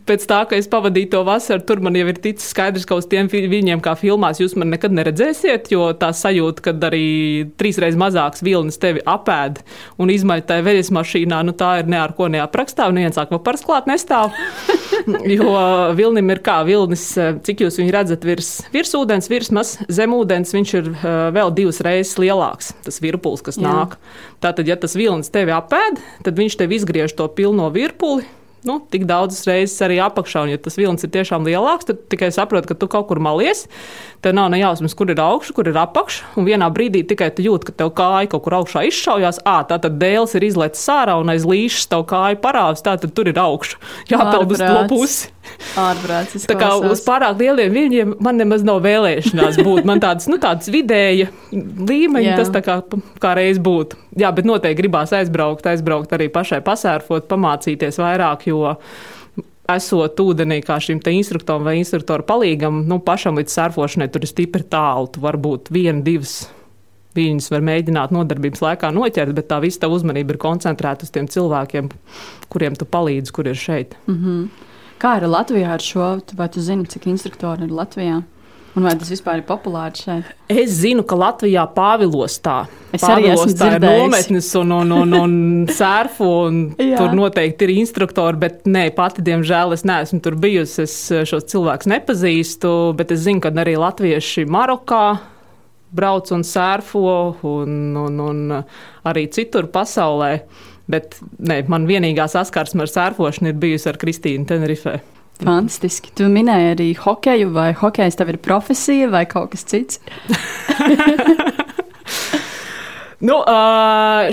pēc 0.07 0.25
tā, 0.29 0.41
ka 0.49 0.57
es 0.59 0.69
pavadīju 0.71 1.11
to 1.15 1.23
vasaru, 1.27 1.65
tur 1.67 1.81
man 1.83 1.97
jau 1.97 2.07
ir 2.11 2.19
ticis 2.23 2.51
skaidrs, 2.53 2.87
ka 2.87 2.99
uz 2.99 3.07
tiem 3.09 3.29
viņiem, 3.31 3.81
kā 3.83 3.95
filmās, 3.99 4.41
jūs 4.41 4.57
man 4.59 4.71
nekad 4.73 4.95
neredzēsiet, 4.95 5.71
jo 5.73 5.89
tā 5.99 6.11
sajūta, 6.15 6.65
ka 6.67 6.75
arī 6.89 7.07
trīsreiz 7.59 7.97
mazāks 7.99 8.43
vilnis 8.45 8.79
tevi 8.81 9.03
apēd 9.05 9.61
un 10.01 10.13
izmaļ 10.13 10.45
tajā 10.47 10.65
veļas 10.67 10.93
mašīnā, 10.95 11.43
nu 11.47 11.55
tā 11.57 11.77
ir 11.81 11.91
ne 11.91 12.01
ar 12.01 12.15
ko 12.17 12.29
neaprakstā, 12.31 12.89
un 12.89 12.99
neviens 12.99 13.17
sāk 13.19 13.33
vapars 13.35 13.65
klāt 13.67 13.89
nestāv. 13.89 14.35
Jo 15.37 15.51
vilnim 15.97 16.31
ir 16.33 16.41
kā 16.43 16.59
vilnis, 16.67 17.05
eh, 17.19 17.35
cik 17.43 17.63
jūs 17.65 17.79
viņu 17.79 17.93
redzat 17.95 18.25
virs, 18.27 18.51
virs 18.73 18.93
ūdens, 18.97 19.29
virs 19.31 19.51
maz 19.55 19.75
zem 19.87 20.15
ūdens, 20.15 20.53
viņš 20.55 20.73
ir 20.79 20.89
eh, 20.93 21.19
vēl 21.35 21.53
divas 21.55 21.81
reizes 21.85 22.17
lielāks, 22.21 22.73
tas 22.85 22.99
virpulis, 23.03 23.43
kas 23.45 23.59
Jā. 23.59 23.67
nāk. 23.67 23.97
Tātad, 24.43 24.67
ja 24.69 24.77
tas 24.79 24.97
vilnis 24.97 25.31
tevi 25.33 25.55
apēd, 25.55 26.01
tad 26.27 26.39
viņš 26.39 26.59
tev 26.59 26.75
izgriež 26.75 27.15
to 27.17 27.27
pilno 27.31 27.69
virpuli. 27.73 28.27
Nu, 28.65 28.79
tik 28.91 29.05
daudzas 29.05 29.45
reizes 29.45 29.77
arī 29.85 29.99
apakšā, 30.01 30.41
un 30.47 30.51
ja 30.55 30.57
tas 30.61 30.77
vilnis 30.79 31.05
ir 31.05 31.11
tiešām 31.13 31.45
lielāks, 31.45 31.85
tad 31.89 32.01
tikai 32.09 32.31
saproti, 32.33 32.71
ka 32.71 32.77
tu 32.79 32.89
kaut 32.89 33.05
kur 33.11 33.21
malies. 33.21 33.67
Tev 34.25 34.33
nav 34.33 34.49
ne 34.49 34.57
jausmas, 34.59 34.95
kur 34.97 35.11
ir 35.13 35.21
augšs, 35.21 35.53
kur 35.53 35.69
ir 35.69 35.77
apakšs. 35.77 36.23
Un 36.41 36.47
vienā 36.47 36.67
brīdī 36.73 37.03
tikai 37.07 37.29
tu 37.37 37.45
jūti, 37.45 37.69
ka 37.69 37.77
tev 37.83 37.93
kāja 37.97 38.31
kaut 38.33 38.47
kur 38.47 38.57
augšā 38.57 38.87
izšaujās. 38.89 39.43
Ā, 39.45 39.59
tā 39.69 39.77
tad 39.83 39.99
dēls 40.01 40.33
ir 40.39 40.47
izlecis 40.49 40.89
ārā 40.89 41.19
un 41.21 41.29
aiz 41.35 41.45
līšas 41.47 41.91
tev 41.93 42.07
kāja 42.09 42.39
parāvs. 42.41 42.81
Tā 42.85 42.97
tad 42.97 43.13
tur 43.13 43.29
ir 43.29 43.37
augšs. 43.37 43.77
Jāpeld 44.09 44.57
uz 44.57 44.63
to 44.63 44.83
pusi. 44.89 45.31
Ārprāts. 45.77 46.47
Tā 46.49 46.55
kā 46.57 46.71
uz 46.89 47.01
pārāk 47.05 47.39
lieliem 47.41 47.73
viļņiem 47.75 48.15
man 48.23 48.39
nemaz 48.41 48.65
nav 48.67 48.81
vēlēšanās 48.85 49.59
būt. 49.65 49.83
Man 49.87 50.01
tāds, 50.03 50.29
nu, 50.31 50.39
tāds 50.41 50.71
vidēja 50.73 51.29
līmeņa, 51.51 52.37
tas 52.39 52.51
tā 52.53 52.63
kā, 52.65 52.79
kā 53.21 53.35
reiz 53.37 53.61
būtu. 53.63 53.99
Jā, 54.17 54.31
bet 54.35 54.47
noteikti 54.49 54.81
gribās 54.81 55.13
aizbraukt, 55.15 55.67
aizbraukt 55.69 56.15
arī 56.17 56.29
pašai 56.33 56.63
pasērfot, 56.65 57.29
pamācīties 57.29 58.01
vairāk, 58.01 58.47
jo 58.49 58.75
esot 59.67 60.19
ūdenī 60.23 60.61
kā 60.65 60.77
šim 60.81 61.01
instruktoram 61.11 61.65
vai 61.67 61.77
instruktoru 61.81 62.25
palīgam, 62.27 62.85
nu, 62.87 62.99
pašam 63.03 63.37
līdz 63.39 63.57
sērfošanai 63.57 64.07
tur 64.11 64.23
ir 64.23 64.31
stipri 64.31 64.63
tālu. 64.63 65.11
Tu 65.11 65.23
varbūt 65.23 65.71
vienu, 65.75 66.03
divas 66.05 66.45
viņus 67.17 67.51
var 67.53 67.65
mēģināt 67.65 68.13
nodarbības 68.15 68.63
laikā 68.63 68.91
noķert, 68.95 69.33
bet 69.37 69.49
tā 69.51 69.59
visa 69.63 69.89
uzmanība 69.91 70.35
ir 70.35 70.41
koncentrēta 70.41 71.07
uz 71.07 71.13
tiem 71.13 71.29
cilvēkiem, 71.31 71.89
kuriem 72.53 72.77
tu 72.77 72.87
palīdzi, 72.89 73.33
kur 73.35 73.49
ir 73.49 73.59
šeit. 73.59 73.97
Kā 74.97 75.17
ir 75.19 75.27
Latvijā 75.29 75.75
ar 75.75 75.83
šo? 75.83 76.15
Vai 76.37 76.49
tu 76.49 76.63
zini, 76.63 76.87
cik 76.89 77.05
instruktori 77.11 77.67
ir 77.67 77.73
Latvijā? 77.75 78.23
Un 78.77 78.85
vai 78.85 78.93
tas 78.93 79.09
vispār 79.09 79.39
ir 79.39 79.45
populārs 79.47 80.03
šeit? 80.05 80.27
Es 80.53 80.75
zinu, 80.83 81.01
ka 81.07 81.17
Latvijā 81.17 81.63
Pāvilos 81.73 82.35
tā 82.45 82.67
Es 82.93 83.01
arī 83.05 83.31
esmu 83.31 83.47
Pāvilostā 83.49 83.69
ir 83.73 83.81
nometnes 83.81 84.49
un, 84.59 84.73
un, 84.75 84.93
un, 84.99 85.15
un 85.17 85.33
sērfu, 85.79 86.27
un 86.49 86.59
tur 86.77 87.15
noteikti 87.17 87.65
ir 87.65 87.73
instruktori, 87.79 88.37
bet 88.41 88.69
nē, 88.69 88.87
pati, 88.97 89.25
diemžēl, 89.25 89.73
es 89.73 89.85
neesmu 89.87 90.21
tur 90.25 90.37
bijusi. 90.41 90.85
Es 90.85 90.97
šos 91.29 91.49
cilvēkus 91.49 91.89
nepazīstu, 91.89 92.73
bet 92.97 93.13
es 93.15 93.25
zinu, 93.25 93.41
ka 93.41 93.53
arī 93.65 93.73
latvieši 93.81 94.45
Marokā 94.45 95.03
brauc 95.97 96.29
un 96.35 96.45
sērfo, 96.45 97.09
un, 97.49 97.77
un, 97.97 98.23
un 98.29 98.57
arī 99.09 99.25
citur 99.33 99.71
pasaulē. 99.73 100.31
Bet 100.87 101.19
nē, 101.43 101.61
man 101.71 101.87
vienīgā 101.89 102.29
saskarsme 102.31 102.85
ar 102.85 102.91
sērfošanu 102.91 103.51
ir 103.51 103.59
bijusi 103.59 103.89
ar 103.91 103.99
Kristīnu 103.99 104.47
Tenerifē. 104.47 104.97
Fantastiski. 105.37 106.13
Tu 106.17 106.25
minēji 106.33 106.71
arī 106.73 106.87
hokeju, 106.97 107.51
vai 107.53 107.69
hokejs 107.77 108.17
tev 108.17 108.31
ir 108.33 108.39
profesija 108.41 109.11
vai 109.13 109.25
kaut 109.29 109.51
kas 109.53 109.67
cits? 109.69 109.99
Nu, 113.17 113.39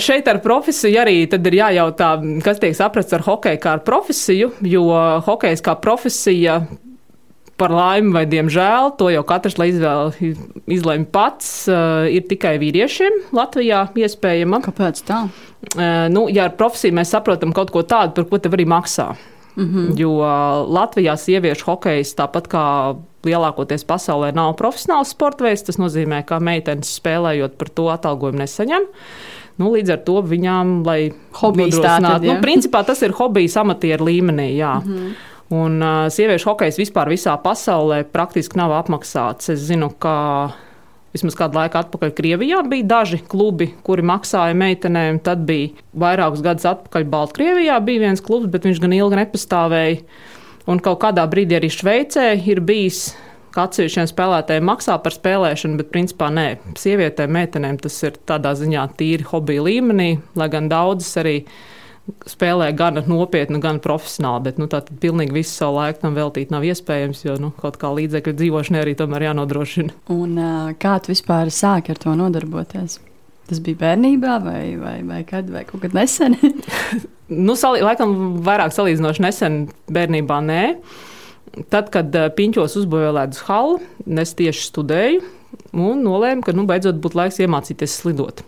šeit 0.05 0.27
ar 0.29 0.43
profesiju 0.45 0.99
arī 1.01 1.23
ir 1.25 1.55
jājautā, 1.57 2.11
kas 2.45 2.59
tiek 2.61 2.75
saprasts 2.77 3.17
ar 3.17 3.25
hokeju 3.25 3.61
kā 3.63 3.79
ar 3.79 3.85
profesiju, 3.87 4.51
jo 4.69 4.83
hokejs 5.25 5.65
kā 5.65 5.73
profesija. 5.81 6.59
Par 7.57 7.71
laimi 7.71 8.11
vai 8.11 8.25
diemžēl, 8.27 8.97
to 8.99 9.09
jau 9.15 9.23
katrs 9.23 9.55
izvēl, 9.55 10.11
izlemj 10.67 11.05
pats, 11.15 11.69
ā, 11.71 12.09
ir 12.11 12.27
tikai 12.27 12.57
vīriešiem 12.59 13.21
Latvijā 13.37 13.87
iespējama. 13.95 14.59
Kāpēc 14.65 15.05
tā? 15.07 15.21
Ā, 15.29 15.45
Nu, 16.11 16.27
ja 16.33 16.49
ar 16.49 16.57
profesiju 16.59 16.95
mēs 16.99 17.15
saprotam 17.15 17.55
kaut 17.57 17.71
ko 17.75 17.83
tādu, 17.87 18.15
par 18.17 18.29
ko 18.29 18.39
tev 18.43 18.57
arī 18.57 18.67
maksā. 18.69 19.15
Mm 19.57 19.65
-hmm. 19.65 19.99
Jo 19.99 20.11
Latvijā 20.67 21.17
sieviešu 21.17 21.65
hokejs, 21.65 22.15
tāpat 22.17 22.49
kā 22.49 22.97
lielākoties 23.25 23.85
pasaulē, 23.85 24.35
nav 24.35 24.57
profesionāls 24.57 25.15
sporta 25.15 25.45
veids. 25.45 25.63
Tas 25.63 25.79
nozīmē, 25.79 26.25
ka 26.25 26.41
meitenes 26.41 27.01
spēlējot 27.01 27.57
par 27.59 27.69
to 27.69 27.89
atalgojumu 27.89 28.39
nesaņem. 28.39 28.83
Nu, 29.59 29.71
līdz 29.71 29.93
ar 29.93 29.99
to 29.99 30.23
viņām, 30.23 30.85
lai 30.87 31.13
Hobijs 31.33 31.79
ja? 31.79 32.35
nu, 32.35 32.41
principā 32.41 32.85
tas 32.85 33.03
ir 33.03 33.13
hobijs 33.13 33.57
amatieru 33.57 34.05
līmenī. 34.05 34.57
Jā. 34.57 34.83
Mm 34.85 34.93
-hmm. 34.93 35.13
Un 35.53 35.77
uh, 35.85 36.07
sieviešu 36.13 36.53
hokejs 36.53 36.79
vispār 36.81 37.11
visā 37.13 37.35
pasaulē 37.41 38.05
praktiski 38.09 38.57
nav 38.57 38.73
apmaksāts. 38.79 39.53
Es 39.53 39.67
zinu, 39.69 39.91
ka 40.01 40.15
Vismaz 41.15 41.37
kādu 41.39 41.55
laiku 41.61 41.79
atpakaļ 41.79 42.11
Krievijā 42.11 42.59
bija 42.67 42.89
daži 42.91 43.21
klubi, 43.31 43.69
kuri 43.87 44.03
maksāja 44.03 44.57
meitenēm. 44.59 45.21
Tad 45.23 45.45
bija 45.47 45.71
vairākus 45.95 46.43
gadus 46.43 46.67
atpakaļ 46.67 47.05
Baltkrievijā 47.13 47.77
bija 47.87 48.03
viens 48.09 48.23
klubs, 48.25 48.49
bet 48.51 48.67
viņš 48.67 48.81
gan 48.83 48.97
ilgi 48.97 49.21
nepastāvēja. 49.21 50.01
Un 50.67 50.83
kaut 50.83 50.99
kādā 51.05 51.23
brīdī 51.31 51.61
arī 51.61 51.71
Šveicē 51.71 52.33
ir 52.51 52.65
bijis 52.67 53.13
ka 53.55 53.69
atsevišķiem 53.69 54.09
spēlētājiem 54.11 54.67
maksā 54.67 54.97
par 55.03 55.15
spēlēšanu, 55.15 55.79
bet 55.79 55.93
principā 55.95 56.27
nē, 56.35 56.49
sievietēm, 56.81 57.31
meitenēm 57.37 57.79
tas 57.83 58.01
ir 58.03 58.19
tādā 58.27 58.51
ziņā 58.59 58.89
tīri 58.99 59.29
hobija 59.29 59.63
līmenī, 59.69 60.09
lai 60.35 60.49
gan 60.51 60.67
daudzas 60.73 61.13
arī 61.23 61.37
spēlē 62.29 62.69
gan 62.77 63.01
nopietni, 63.09 63.61
gan 63.63 63.81
profesionāli. 63.85 64.45
Bet 64.49 64.61
nu, 64.61 64.69
tā 64.71 64.83
tad 64.85 64.99
pilnīgi 65.03 65.35
visu 65.39 65.55
savu 65.55 65.79
laiku 65.79 66.03
tam 66.03 66.17
veltīt 66.19 66.53
nav 66.53 66.67
iespējams, 66.69 67.25
jo 67.25 67.39
nu, 67.41 67.51
kaut 67.61 67.79
kā 67.81 67.91
līdzekļu 67.95 68.37
dzīvošanai 68.41 68.83
arī 68.85 68.95
tomēr 68.99 69.29
jānodrošina. 69.31 69.97
Un 70.13 70.39
kā 70.81 70.99
tu 71.01 71.15
vispār 71.15 71.53
sāki 71.55 71.95
ar 71.95 72.03
to 72.03 72.15
nodarboties? 72.19 73.01
Tas 73.45 73.61
bija 73.61 73.81
bērnībā, 73.83 74.39
vai, 74.41 74.63
vai, 74.81 74.99
vai 75.05 75.21
kad, 75.29 75.51
vai 75.53 75.67
kaut 75.69 75.83
kad 75.85 75.97
nesen? 75.97 76.37
nu, 77.47 77.57
salī, 77.61 77.83
laikam, 77.85 78.39
vairāk 78.45 78.73
salīdzinoši 78.77 79.25
nesen 79.25 79.59
bērnībā 79.93 80.41
nē. 80.45 80.63
Tad, 81.71 81.93
kad 81.95 82.17
piņķos 82.37 82.81
uzbūvēja 82.81 83.13
ledus 83.21 83.45
halu, 83.47 83.77
es 84.21 84.33
tieši 84.37 84.65
studēju 84.73 85.21
un 85.77 86.01
nolēmu, 86.03 86.43
ka 86.45 86.57
nu, 86.57 86.65
beidzot 86.67 86.99
būtu 87.05 87.21
laiks 87.21 87.39
iemācīties 87.45 88.01
slidot 88.01 88.43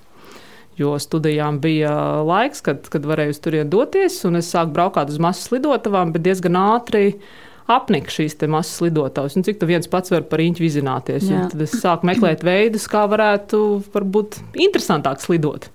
jo 0.77 0.95
studijām 1.01 1.61
bija 1.61 1.93
laiks, 2.27 2.63
kad, 2.65 2.89
kad 2.93 3.07
varēju 3.09 3.35
uz 3.35 3.43
turieni 3.43 3.71
doties, 3.73 4.21
un 4.29 4.41
es 4.41 4.51
sāku 4.53 4.75
braukt 4.77 5.13
uz 5.13 5.21
masu 5.23 5.57
lidotavām, 5.57 6.13
bet 6.15 6.25
diezgan 6.27 6.59
ātri 6.61 7.19
apnika 7.67 8.13
šīs 8.13 8.37
masas 8.53 8.81
lidotavas. 8.85 9.39
Cik 9.47 9.61
tu 9.61 9.69
viens 9.69 9.89
pats 9.91 10.13
vari 10.15 10.29
par 10.31 10.43
īņķu 10.45 10.63
vizināties? 10.63 11.31
Tad 11.53 11.63
es 11.65 11.79
sāku 11.83 12.07
meklēt 12.07 12.45
veidus, 12.47 12.87
kā 12.91 13.07
varētu 13.11 13.63
varbūt 13.95 14.41
interesantāk 14.69 15.25
slidot. 15.25 15.71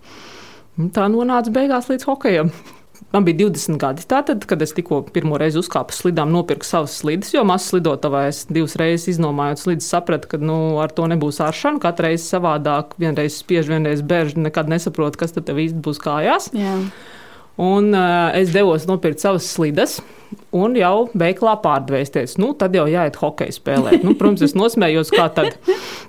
Un 0.79 0.93
tā 0.95 1.09
nonāca 1.11 1.51
beigās 1.53 1.89
līdz 1.91 2.07
hokejam. 2.07 2.53
Man 3.11 3.25
bija 3.27 3.41
20 3.43 3.75
gadi. 3.81 4.03
Tātad, 4.07 4.45
kad 4.47 4.61
es 4.63 4.71
tikko 4.77 5.01
pirmo 5.11 5.35
reizi 5.41 5.59
uzkāpu 5.59 5.95
slidām, 5.95 6.31
nopirku 6.31 6.67
savus 6.67 6.93
slidus, 7.01 7.33
jo 7.35 7.43
mazs 7.47 7.73
lidotavā 7.75 8.27
es 8.29 8.45
divas 8.47 8.77
reizes 8.79 9.09
iznomājot 9.17 9.63
slidus, 9.65 9.89
sapratu, 9.91 10.29
ka 10.31 10.39
nu, 10.39 10.77
ar 10.79 10.93
to 10.95 11.09
nebūs 11.11 11.41
āršana. 11.43 11.81
Katru 11.83 12.07
reizi 12.07 12.29
savādāk, 12.29 12.95
vienreiz 13.01 13.41
spiež, 13.41 13.67
vienreiz 13.73 14.05
bērž, 14.07 14.37
nekad 14.39 14.71
nesaprotu, 14.71 15.19
kas 15.19 15.35
tad 15.35 15.49
tev 15.49 15.59
īsti 15.59 15.83
būs 15.83 15.99
kājās. 16.03 16.51
Jā. 16.55 16.77
Un 17.59 17.91
uh, 17.93 18.31
es 18.37 18.53
devos 18.53 18.87
nopirkt 18.89 19.23
savas 19.23 19.49
slidas. 19.51 19.99
Un 20.55 20.77
jau 20.79 21.09
veiklā 21.17 21.57
pārdvēsties. 21.63 22.37
Nu, 22.39 22.53
tad 22.55 22.75
jau 22.75 22.85
jāiet 22.87 23.17
hokeja 23.19 23.51
spēlēt. 23.55 24.05
Nu, 24.05 24.13
protams, 24.19 24.43
es 24.45 24.55
nosmējos, 24.55 25.11
kā 25.11 25.25
tad 25.35 25.57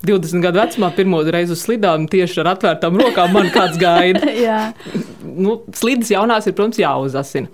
20 0.06 0.44
gadu 0.44 0.61
vecumā 0.62 0.92
pirmo 0.94 1.22
reizi 1.26 1.56
uz 1.56 1.64
slidām 1.64 2.06
tieši 2.11 2.42
ar 2.44 2.52
atvērtām 2.52 3.00
rokām 3.02 3.34
man 3.34 3.50
kāds 3.54 3.80
gaida. 3.82 4.22
nu, 5.46 5.58
slidas 5.78 6.12
jaunās 6.14 6.46
ir, 6.46 6.54
protams, 6.58 6.78
jāuzasina. 6.82 7.50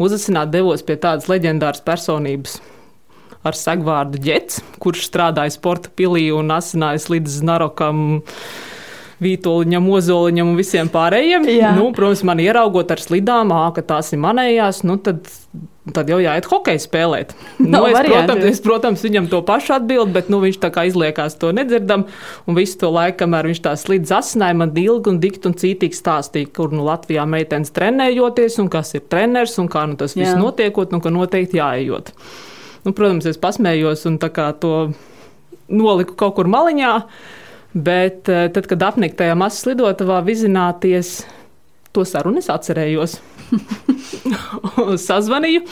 Uzasināt 0.00 0.52
devos 0.52 0.84
pie 0.84 0.96
tādas 1.00 1.28
leģendāras 1.28 1.84
personības 1.84 2.58
ar 3.46 3.56
segvārdu 3.56 4.20
ģets, 4.22 4.60
kurš 4.82 5.06
strādāja 5.08 5.54
sporta 5.54 5.92
pilī 5.96 6.28
un 6.34 6.52
asināja 6.54 7.00
slidas 7.06 7.38
Narokam. 7.44 8.22
Vītoliņam, 9.22 9.86
Ozoliņam 9.96 10.50
un 10.50 10.58
visiem 10.58 10.90
pārējiem. 10.92 11.46
Jā. 11.48 11.70
Nu, 11.76 11.88
protams, 11.96 12.20
man 12.28 12.40
ieraugot 12.42 12.90
ar 12.92 13.00
slidām, 13.00 13.52
ā, 13.54 13.70
ka 13.76 13.84
tās 13.94 14.12
ir 14.12 14.20
manējās, 14.20 14.82
nu, 14.84 14.98
tad, 15.00 15.30
tad 15.96 16.10
jau 16.12 16.18
jāiet 16.20 16.48
hokeju 16.50 16.82
spēlēt. 16.82 17.32
Nu, 17.62 17.80
es, 17.88 17.96
protams, 18.04 18.44
es, 18.50 18.60
protams, 18.64 19.04
viņam 19.06 19.30
to 19.32 19.40
pašu 19.48 19.72
atbildu, 19.78 20.12
bet 20.18 20.28
nu, 20.32 20.42
viņš 20.44 20.58
tā 20.60 20.68
kā 20.74 20.84
izliekās 20.90 21.38
to 21.40 21.54
nedzirdam. 21.56 22.04
Un 22.44 22.58
visu 22.58 22.76
to 22.82 22.90
laiku, 22.92 23.22
kamēr 23.22 23.48
viņš 23.48 23.62
tā 23.64 23.72
slidz 23.80 24.12
asināja, 24.18 24.58
man 24.60 24.76
ilgi 24.76 25.14
un 25.14 25.22
dikti 25.22 25.48
un 25.48 25.56
cītīgi 25.56 25.96
stāstīja, 25.96 26.52
kur 26.60 26.76
nu 26.76 26.84
Latvijā 26.84 27.24
meitenes 27.24 27.72
trenējoties 27.76 28.60
un 28.60 28.68
kas 28.72 28.92
ir 28.98 29.06
treneris 29.08 29.56
un 29.62 29.72
kā 29.72 29.86
nu, 29.88 29.96
tas 29.96 30.18
viss 30.18 30.34
Jā. 30.34 30.36
notiekot 30.42 30.92
un 30.92 31.04
ka 31.04 31.14
noteikti 31.14 31.62
jāejot. 31.62 32.12
Nu, 32.84 32.92
protams, 32.92 33.24
es 33.32 33.40
pasmējos 33.40 34.04
un 34.12 34.20
tā 34.20 34.28
kā 34.34 34.50
to 34.60 34.90
noliku 35.72 36.14
kaut 36.20 36.36
kur 36.36 36.52
maliņā. 36.52 36.92
Bet 37.76 38.30
eh, 38.32 38.46
tad, 38.54 38.68
kad 38.70 38.84
apnika 38.88 39.20
tajā 39.20 39.36
mazā 39.36 39.72
lidotavā 39.72 40.22
vizināties, 40.24 41.18
to 41.92 42.06
sarunu 42.08 42.40
es 42.40 42.48
atcerējos. 42.52 43.18
Sazvanīju 45.08 45.66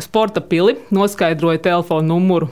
sporta 0.00 0.40
pili, 0.44 0.76
noskaidroju 0.92 1.60
telefonu 1.64 2.14
numuru 2.14 2.50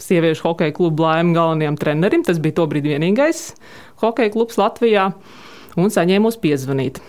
sieviešu 0.00 0.48
hokeja 0.48 0.74
klubu 0.74 1.04
laimīgam 1.04 1.34
galvenajam 1.36 1.78
trenerim. 1.80 2.24
Tas 2.26 2.40
bija 2.42 2.60
tobrīd 2.60 2.88
vienīgais 2.88 3.50
hokeja 4.00 4.32
klubs 4.32 4.58
Latvijā, 4.60 5.10
un 5.78 5.92
saņēmu 5.92 6.30
uz 6.30 6.38
piezvanīt. 6.40 7.00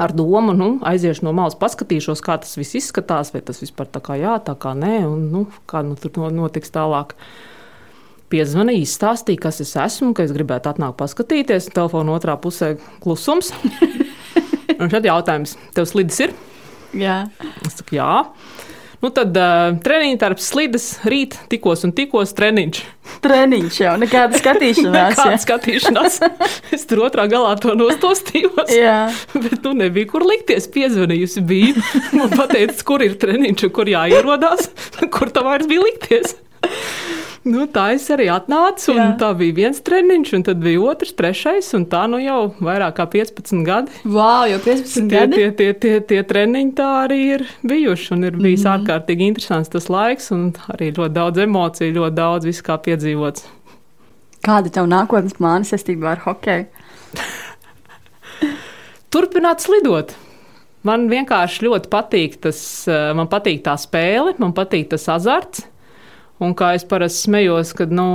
Ar 0.00 0.14
domu, 0.16 0.54
nu, 0.56 0.70
aiziešu 0.86 1.26
no 1.26 1.34
malas, 1.36 1.58
paskatīšos, 1.60 2.22
kā 2.24 2.38
tas 2.40 2.56
viss 2.56 2.78
izskatās, 2.78 3.34
vai 3.34 3.42
tas 3.44 3.60
vispār 3.60 3.90
tā 3.92 4.00
kā 4.04 4.16
jā, 4.16 4.38
tā 4.46 4.54
kā 4.56 4.72
nē, 4.78 5.02
un 5.04 5.26
nu, 5.32 5.42
kā 5.68 5.82
nu, 5.84 5.98
tur 6.00 6.30
notiks 6.32 6.72
tālāk 6.72 7.12
piezvanīja, 8.30 8.84
izstāstīja, 8.86 9.42
kas 9.48 9.60
es 9.64 9.74
esmu, 9.78 10.12
ka 10.16 10.24
es 10.26 10.34
gribētu 10.36 10.72
atnākt 10.72 10.98
paskatīties. 11.00 11.70
Telefona 11.74 12.16
otrā 12.16 12.36
pusē 12.40 12.74
klusums. 13.02 13.52
un 14.80 14.90
tad 14.92 15.06
jautājums, 15.08 15.56
tev 15.76 15.88
slidis 15.90 16.24
ir? 16.28 16.34
Jā. 16.96 17.22
Es 17.66 17.78
saku, 17.78 17.98
jā. 18.00 18.10
Nu, 19.00 19.08
tad 19.16 19.32
uh, 19.32 19.70
treniņš, 19.80 20.16
darbs, 20.20 20.46
slides, 20.50 20.86
rīt, 21.08 21.38
tikos 21.48 21.86
un 21.88 21.94
tikos 21.96 22.34
treniņš. 22.36 22.80
Treniņš 23.24 23.78
jau, 23.80 23.94
nekāda 24.02 24.36
skatīšanās. 24.42 25.14
nekāda 25.16 25.38
skatīšanās. 25.40 26.18
es 26.76 26.84
tur 26.90 27.06
otrā 27.06 27.24
galā 27.32 27.54
to 27.62 27.72
nostostījos. 27.80 28.74
Jā. 28.76 28.98
Bet 29.32 29.64
nu 29.64 29.72
nebija, 29.78 30.10
kur 30.12 30.26
likties. 30.28 30.68
Piezvanījusi 30.74 31.44
biju. 31.48 31.86
Man 32.18 32.36
pateica, 32.36 32.76
kur 32.92 33.06
ir 33.06 33.16
treniņš 33.22 33.70
un 33.70 33.74
kur 33.80 33.88
jāierodās, 33.88 34.68
kur 35.16 35.32
tā 35.32 35.48
vairs 35.48 35.70
bija 35.70 35.86
likties. 35.88 36.36
Nu, 37.40 37.64
tā 37.72 37.86
es 37.94 38.04
arī 38.12 38.26
atnācu, 38.28 38.92
tā 39.16 39.30
bija 39.38 39.54
viens 39.56 39.78
treniņš, 39.80 40.32
un 40.36 40.42
tad 40.44 40.58
bija 40.60 40.82
otrs, 40.90 41.14
trešais, 41.16 41.70
un 41.78 41.86
tā 41.88 42.02
nu 42.12 42.18
jau 42.20 42.50
vairāk 42.60 42.98
kā 42.98 43.06
15 43.14 43.62
gadi. 43.64 43.94
Wow, 44.04 44.44
jau 44.50 44.58
15 44.66 44.92
tie, 44.98 45.06
gadi? 45.08 45.38
Tie, 45.38 45.46
tie, 45.56 45.70
tie, 45.72 45.94
tie 46.04 46.18
treniņi 46.28 46.74
tā 46.76 46.88
arī 47.06 47.20
ir 47.38 47.46
bijuši, 47.64 48.12
un 48.12 48.28
ir 48.28 48.36
bijis 48.36 48.60
mm 48.60 48.66
-hmm. 48.66 48.74
ārkārtīgi 48.74 49.28
interesants 49.32 49.72
tas 49.72 49.88
laiks, 49.88 50.30
un 50.36 50.52
arī 50.68 50.90
ļoti 50.92 51.14
daudz 51.16 51.38
emociju, 51.38 51.96
ļoti 51.96 52.14
daudz 52.14 52.44
visu 52.44 52.62
kā 52.62 52.76
piedzīvots. 52.76 53.48
Kāda 54.44 54.68
tev 54.68 54.84
nākotnes 54.84 55.36
plāna 55.40 55.64
saistībā 55.64 56.12
ar 56.12 56.20
hokeju? 56.26 56.66
Turpināt 59.12 59.64
slidot. 59.64 60.12
Man 60.82 61.08
vienkārši 61.08 61.64
ļoti 61.64 61.88
patīk 61.88 62.36
tas, 62.40 62.88
eh, 62.88 63.14
man 63.14 63.28
patīk 63.28 63.62
tā 63.64 63.76
spēle, 63.80 64.34
man 64.38 64.52
patīk 64.52 64.88
tas 64.88 65.08
azarts. 65.08 65.69
Un 66.40 66.54
kā 66.56 66.72
es 66.72 66.86
parasti 66.88 67.26
smējos, 67.26 67.74
kad, 67.76 67.90
nu, 67.92 68.06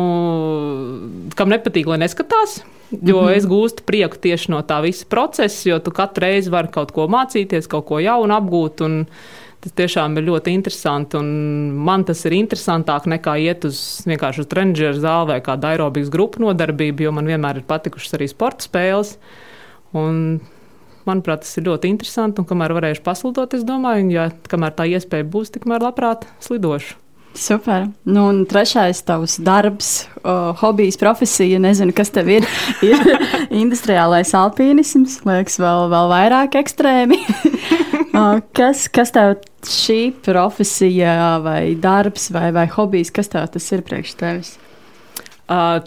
kam 1.38 1.52
nepatīk, 1.54 1.86
lai 1.92 2.00
neskatās, 2.02 2.64
jo 2.92 3.22
mm 3.22 3.28
-hmm. 3.28 3.38
es 3.38 3.46
gūstu 3.46 3.86
prieku 3.86 4.18
tieši 4.18 4.52
no 4.52 4.62
tā 4.62 4.82
visa 4.82 5.06
procesa, 5.10 5.70
jo 5.70 5.80
tu 5.80 5.92
katru 5.92 6.26
reizi 6.26 6.50
vari 6.50 6.68
kaut 6.68 6.92
ko 6.92 7.06
mācīties, 7.08 7.70
kaut 7.70 7.86
ko 7.86 8.00
jaunu 8.00 8.34
apgūt. 8.34 8.82
Tas 9.62 9.74
tiešām 9.74 10.18
ir 10.18 10.24
ļoti 10.24 10.54
interesanti, 10.54 11.18
un 11.18 11.26
man 11.86 12.04
tas 12.04 12.26
ir 12.26 12.32
interesantāk 12.32 13.06
nekā 13.06 13.38
iet 13.42 13.66
uz 13.66 14.02
vienkārši 14.06 14.40
uz 14.40 14.48
treniņu 14.48 14.94
zāli 14.94 15.28
vai 15.28 15.40
kādu 15.42 15.68
aerobikas 15.68 16.10
grupu 16.10 16.40
nodarbību, 16.40 17.02
jo 17.02 17.12
man 17.12 17.26
vienmēr 17.26 17.58
ir 17.58 17.64
patikušas 17.64 18.14
arī 18.14 18.28
sporta 18.28 18.62
spēles. 18.62 19.18
Un, 19.94 20.42
manuprāt, 21.06 21.42
tas 21.42 21.58
ir 21.58 21.64
ļoti 21.64 21.88
interesanti, 21.88 22.42
un 22.42 22.46
kamēr 22.46 22.74
varēšu 22.74 23.02
paslidot, 23.02 23.54
es 23.54 23.64
domāju, 23.64 24.12
ja 24.12 24.30
kamēr 24.50 24.72
tā 24.72 24.86
iespēja 24.86 25.24
būs, 25.24 25.50
tikmēr 25.50 25.82
labprāt 25.82 26.26
slidošu. 26.40 27.05
Super. 27.36 27.90
Nu, 28.08 28.28
un 28.32 28.46
trešais 28.48 29.02
tavs 29.04 29.36
darbs, 29.44 30.08
uh, 30.24 30.56
hobijs, 30.62 30.96
profesija, 30.98 31.60
nezinu, 31.60 31.92
kas 31.96 32.14
tev 32.16 32.30
ir. 32.32 32.48
ir 32.90 33.02
industriālais 33.52 34.32
alpīnisms, 34.40 35.20
liekas, 35.28 35.60
vēl, 35.60 35.90
vēl 35.92 36.12
vairāk 36.14 36.56
ekstrēmi. 36.62 37.20
uh, 38.16 38.40
kas, 38.56 38.88
kas 38.88 39.12
tev 39.16 39.36
šī 39.68 40.14
profesija 40.24 41.36
vai 41.44 41.76
darbs 41.76 42.30
vai, 42.32 42.50
vai 42.56 42.70
hobijs, 42.72 43.12
kas 43.12 43.32
tev 43.34 43.50
tas 43.52 43.68
ir 43.76 43.84
priekš 43.84 44.16
tevis? 44.22 44.56
Uh, 45.46 45.84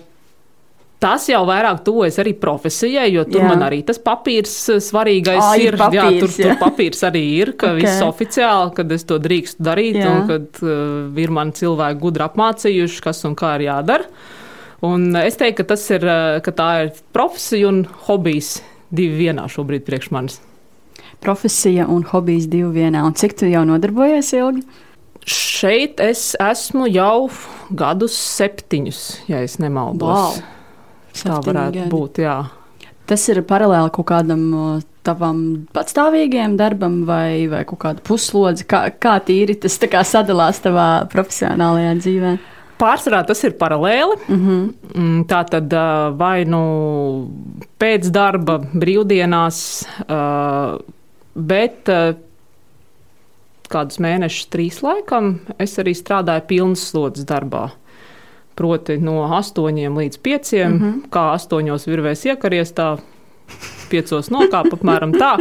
Tas 0.98 1.28
jau 1.30 1.44
vairāk 1.46 1.84
tuvojas 1.86 2.16
arī 2.18 2.32
profesijai, 2.34 3.06
jo 3.12 3.22
tur 3.28 3.44
jā. 3.44 3.50
man 3.52 3.60
arī 3.68 3.84
tas 3.86 4.00
papīrs 4.02 4.54
eh, 4.74 4.80
svarīgais 4.82 5.44
oh, 5.44 5.52
ir. 5.62 5.76
Papīrs, 5.78 5.94
jā, 5.94 6.06
tur, 6.18 6.32
jā. 6.34 6.48
tur 6.48 6.58
papīrs 6.64 7.04
arī 7.06 7.22
ir, 7.36 7.52
ka 7.60 7.70
okay. 7.70 7.84
viss 7.84 8.02
oficiāli, 8.02 8.72
kad 8.80 8.96
es 8.96 9.06
to 9.06 9.20
drīkstu 9.22 9.62
darīt, 9.68 10.00
jā. 10.02 10.10
un 10.10 10.26
kad 10.26 10.64
uh, 10.64 11.20
ir 11.22 11.34
man 11.34 11.54
cilvēki 11.54 12.02
gudri 12.02 12.26
apmācījuši, 12.26 13.04
kas 13.06 13.22
un 13.30 13.38
kā 13.38 13.54
ir 13.60 13.68
jādara. 13.68 14.10
Un 14.88 15.14
es 15.22 15.38
teiktu, 15.38 15.60
ka 15.62 15.68
tas 15.74 15.86
ir, 15.94 16.02
eh, 16.06 16.40
ka 16.42 16.54
tā 16.54 16.68
ir 16.82 16.92
profesija 17.14 17.70
un 17.70 17.80
hobijs 18.08 18.58
divi 18.94 19.22
vienā 19.26 19.46
šobrīd 19.50 19.86
priekš 19.86 20.12
manis. 20.14 20.42
Profesija 21.22 21.86
un 21.90 22.02
hobijs 22.10 22.50
divi 22.50 22.74
vienā. 22.82 23.06
Un 23.06 23.14
cik 23.14 23.38
tu 23.38 23.46
jau 23.50 23.62
nodarbojies 23.66 24.34
ilgi? 24.38 24.66
Šeit 25.28 25.98
es 26.02 26.32
esmu 26.40 26.86
jau 26.90 27.28
gadus 27.70 28.14
septiņus, 28.18 29.02
ja 29.30 29.42
es 29.46 29.58
nemaldos. 29.62 30.38
Wow. 30.38 30.57
Tā 31.24 31.40
varētu 31.40 31.78
Saftingi 31.78 31.90
būt, 31.92 32.22
jā. 32.24 32.38
Tas 33.08 33.24
ir 33.32 33.40
paralēli 33.48 33.92
kaut 33.96 34.06
kādam 34.10 34.42
tavam 35.08 35.40
patstāvīgajam 35.72 36.58
darbam 36.60 37.00
vai, 37.08 37.48
vai 37.48 37.62
kaut 37.68 37.80
kāda 37.84 38.04
puslodze. 38.04 38.66
Kā, 38.68 38.88
kā 38.92 39.16
tīri 39.24 39.56
tas 39.62 39.78
kā 39.88 40.04
sadalās 40.04 40.60
tavā 40.64 40.88
profesionālajā 41.12 41.94
dzīvē? 42.02 42.36
Pārsvarā 42.78 43.24
tas 43.26 43.40
ir 43.48 43.56
paralēli. 43.58 44.18
Mm 44.28 44.44
-hmm. 44.44 45.24
Tā 45.26 45.42
tad 45.50 45.72
vai 46.18 46.44
nu 46.44 46.62
pēc 47.80 48.10
darba, 48.10 48.60
brīvdienās, 48.74 49.86
bet 51.34 51.90
kādus 53.68 53.98
mēnešus, 53.98 54.48
trīs 54.52 54.82
laikam, 54.82 55.40
es 55.58 55.78
arī 55.78 55.94
strādāju 55.96 56.46
pilnas 56.46 56.88
slodzes 56.90 57.24
darbā. 57.24 57.70
Proti, 58.58 58.96
no 58.98 59.20
8 59.22 59.94
līdz 59.94 60.18
5. 60.18 60.56
Mm 60.66 60.78
-hmm. 60.78 61.08
Kā 61.14 61.28
8 61.34 61.86
virvēs 61.86 62.26
iekaries, 62.26 62.74
tā 62.74 62.98
5 63.90 64.30
nokāpa 64.34 64.74
apmēram 64.76 65.14
tā. 65.14 65.36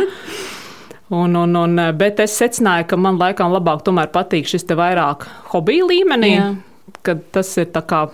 Un, 1.09 1.35
un, 1.35 1.55
un, 1.55 1.79
bet 1.95 2.19
es 2.19 2.35
secināju, 2.35 2.89
ka 2.91 2.97
man 2.99 3.17
laikam 3.19 3.53
labāk 3.55 3.85
tomēr 3.87 4.09
patīk 4.11 4.47
šis 4.51 4.67
te 4.67 4.75
vairāk 4.75 5.23
hobija 5.53 5.85
līmenī, 5.87 6.33
Jā. 6.35 6.55
kad 7.01 7.21
tas 7.31 7.57
ir 7.57 7.69
tā 7.71 7.81
kā 7.87 8.09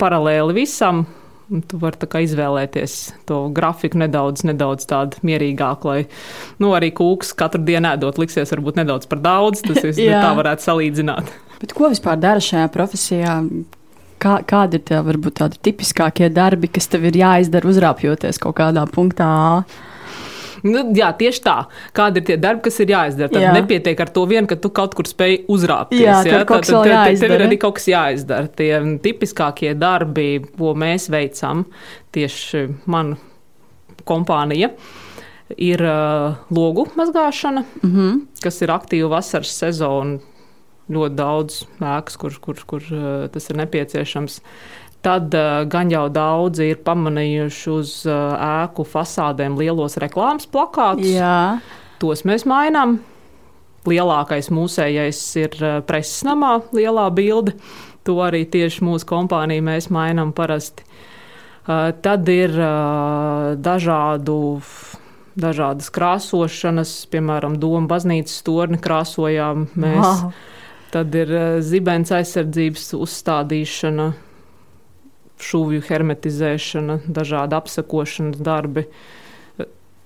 paralēli 0.00 0.54
visam. 0.54 1.06
un 1.50 1.62
Tu 1.62 1.78
vari 1.80 2.24
izvēlēties 2.24 2.94
to 3.26 3.48
grafiku 3.52 3.98
nedaudz, 3.98 4.44
nedaudz 4.44 4.84
tādu 4.88 5.16
mierīgāku, 5.22 5.84
lai 5.84 6.06
nu, 6.58 6.72
arī 6.76 6.90
kūks 6.92 7.34
katru 7.36 7.62
dienu 7.64 7.88
ēdot 7.88 8.18
liksies 8.18 8.52
varbūt 8.52 8.76
nedaudz 8.76 9.06
par 9.08 9.18
daudz. 9.18 9.62
Tas 9.62 9.84
ir 9.84 10.12
tā 10.24 10.32
varētu 10.36 10.62
salīdzināt. 10.62 11.32
Bet 11.60 11.72
ko 11.72 11.88
vispār 11.88 12.16
dara 12.20 12.40
šajā 12.40 12.68
profesijā? 12.72 13.40
Kā, 14.18 14.38
kādi 14.46 14.80
ir 14.80 14.86
tie 14.88 15.02
varbūt 15.04 15.38
tādi 15.42 15.60
tipiskākie 15.68 16.30
darbi, 16.34 16.70
kas 16.72 16.90
tev 16.90 17.06
ir 17.10 17.18
jāizdara 17.20 17.68
uzrāpjoties 17.70 18.40
kaut 18.42 18.56
kādā 18.58 18.84
punktā? 18.90 19.28
Nu, 20.66 20.82
jā, 20.96 21.10
tieši 21.14 21.42
tā. 21.44 21.56
Kādi 21.94 22.18
ir 22.20 22.26
tie 22.30 22.36
darbi, 22.40 22.64
kas 22.66 22.78
ir 22.82 22.92
jāizdara? 22.92 23.30
Tad 23.30 23.44
Jā. 23.44 23.52
nepietiek 23.54 24.00
ar 24.02 24.10
to 24.14 24.24
vien, 24.30 24.48
ka 24.50 24.58
tu 24.58 24.72
kaut 24.74 24.96
kur 24.98 25.06
spēj 25.06 25.44
uzrāpties. 25.54 26.02
Jā, 26.02 26.44
kaut 26.48 26.64
kas 26.64 26.72
vēl 26.74 26.88
tev, 26.88 27.20
tev 27.22 27.34
ir 27.36 27.44
arī 27.46 27.58
kaut 27.62 27.76
kas 27.78 27.88
jāizdara. 27.90 28.50
Tie 28.58 28.72
tipiskākie 29.04 29.74
darbi, 29.78 30.28
ko 30.58 30.74
mēs 30.78 31.08
veicam, 31.14 31.62
tieši 32.14 32.64
mana 32.90 33.18
kompānija, 34.08 34.72
ir 35.56 35.84
uh, 35.84 36.40
logu 36.54 36.88
mazgāšana, 36.96 37.64
Mm 37.82 37.94
-hmm. 37.94 38.20
kas 38.42 38.62
ir 38.62 38.68
aktīva 38.68 39.08
vasaras 39.08 39.54
sezona. 39.58 40.18
Ļoti 40.88 41.18
daudz 41.18 41.62
ēkas, 41.84 42.16
kur, 42.20 42.36
kur, 42.40 42.60
kur 42.68 42.84
uh, 42.88 43.26
tas 43.32 43.50
ir 43.52 43.58
nepieciešams. 43.60 44.38
Tad 45.04 45.34
uh, 45.36 45.62
gan 45.68 45.92
jau 45.92 46.06
daudzi 46.10 46.70
ir 46.72 46.80
pamanījuši 46.86 47.68
uz 47.74 47.92
uh, 48.08 48.32
ēku 48.64 48.86
fasādēm 48.88 49.58
lielos 49.60 49.98
reklāmas 50.00 50.48
plakātus. 50.48 51.10
Jā, 51.12 51.60
Tos 52.00 52.24
mēs 52.28 52.46
mainām. 52.48 53.00
Lielākais 53.88 54.50
mūsējais 54.52 55.20
ir 55.40 55.54
preses 55.88 56.24
namā, 56.26 56.58
lielā 56.76 57.06
bilde. 57.14 57.54
To 58.04 58.18
arī 58.24 58.42
tieši 58.48 58.84
mūsu 58.84 59.06
kompānija 59.08 59.64
mēs 59.64 59.88
mainām 59.94 60.32
parasti. 60.36 60.84
Tad 61.68 62.28
ir 62.32 62.52
dažādu, 63.64 64.36
dažādas 65.40 65.90
krāsošanas, 65.94 66.92
piemēram, 67.12 67.58
Doma 67.60 67.88
baznīcas 67.90 68.38
torni 68.46 68.80
krāsojām 68.82 69.66
mēs. 69.76 70.04
Wow. 70.04 70.32
Tad 70.92 71.14
ir 71.14 71.32
uh, 71.34 71.46
zibens 71.64 72.12
aizsardzības 72.16 72.92
uzstādīšana, 72.96 74.08
šūvju 75.38 75.84
hermetizēšana, 75.86 77.00
dažādi 77.14 77.56
apsakošanas 77.58 78.40
darbi. 78.42 78.86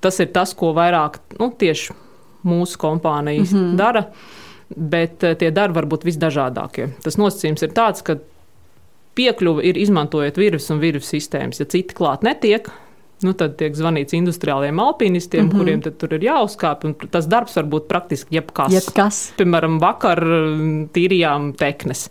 Tas 0.02 0.18
ir 0.20 0.32
tas, 0.34 0.52
ko 0.58 0.72
vairāk 0.76 1.20
nu, 1.38 1.52
tieši 1.58 1.94
mūsu 2.48 2.78
kompānijas 2.82 3.52
mm. 3.52 3.58
-hmm. 3.58 3.76
dara, 3.78 4.04
bet 4.68 5.24
eh, 5.24 5.36
tie 5.38 5.50
darbi 5.50 5.78
var 5.78 5.86
būt 5.86 6.04
visdažādākie. 6.04 6.88
Tas 7.04 7.18
nosacījums 7.20 7.62
ir 7.62 7.74
tāds, 7.76 8.02
ka 8.02 8.18
piekļuve 9.14 9.62
ir 9.62 9.78
izmantojot 9.78 10.36
virves 10.36 10.70
un 10.70 10.80
virves 10.82 11.12
sistēmas. 11.12 11.60
Ja 11.60 11.66
citi 11.66 11.94
klāt 11.94 12.22
netiek, 12.26 12.70
nu, 13.26 13.34
tad 13.38 13.56
tiek 13.60 13.74
zvanīts 13.76 14.16
industriāliem 14.16 14.80
alpinistiem, 14.82 15.46
mm. 15.46 15.50
-hmm. 15.50 15.58
kuriem 15.58 15.98
tur 15.98 16.14
ir 16.16 16.28
jāuzkāp. 16.28 16.84
un 16.84 16.94
Tas 17.10 17.26
darbs 17.26 17.56
var 17.56 17.64
būt 17.64 17.88
praktiski 17.88 18.36
jebkas. 18.38 18.72
jebkas. 18.72 19.32
Piemēram, 19.38 19.80
vakar 19.80 20.22
tīrījām 20.94 21.52
teknes. 21.56 22.08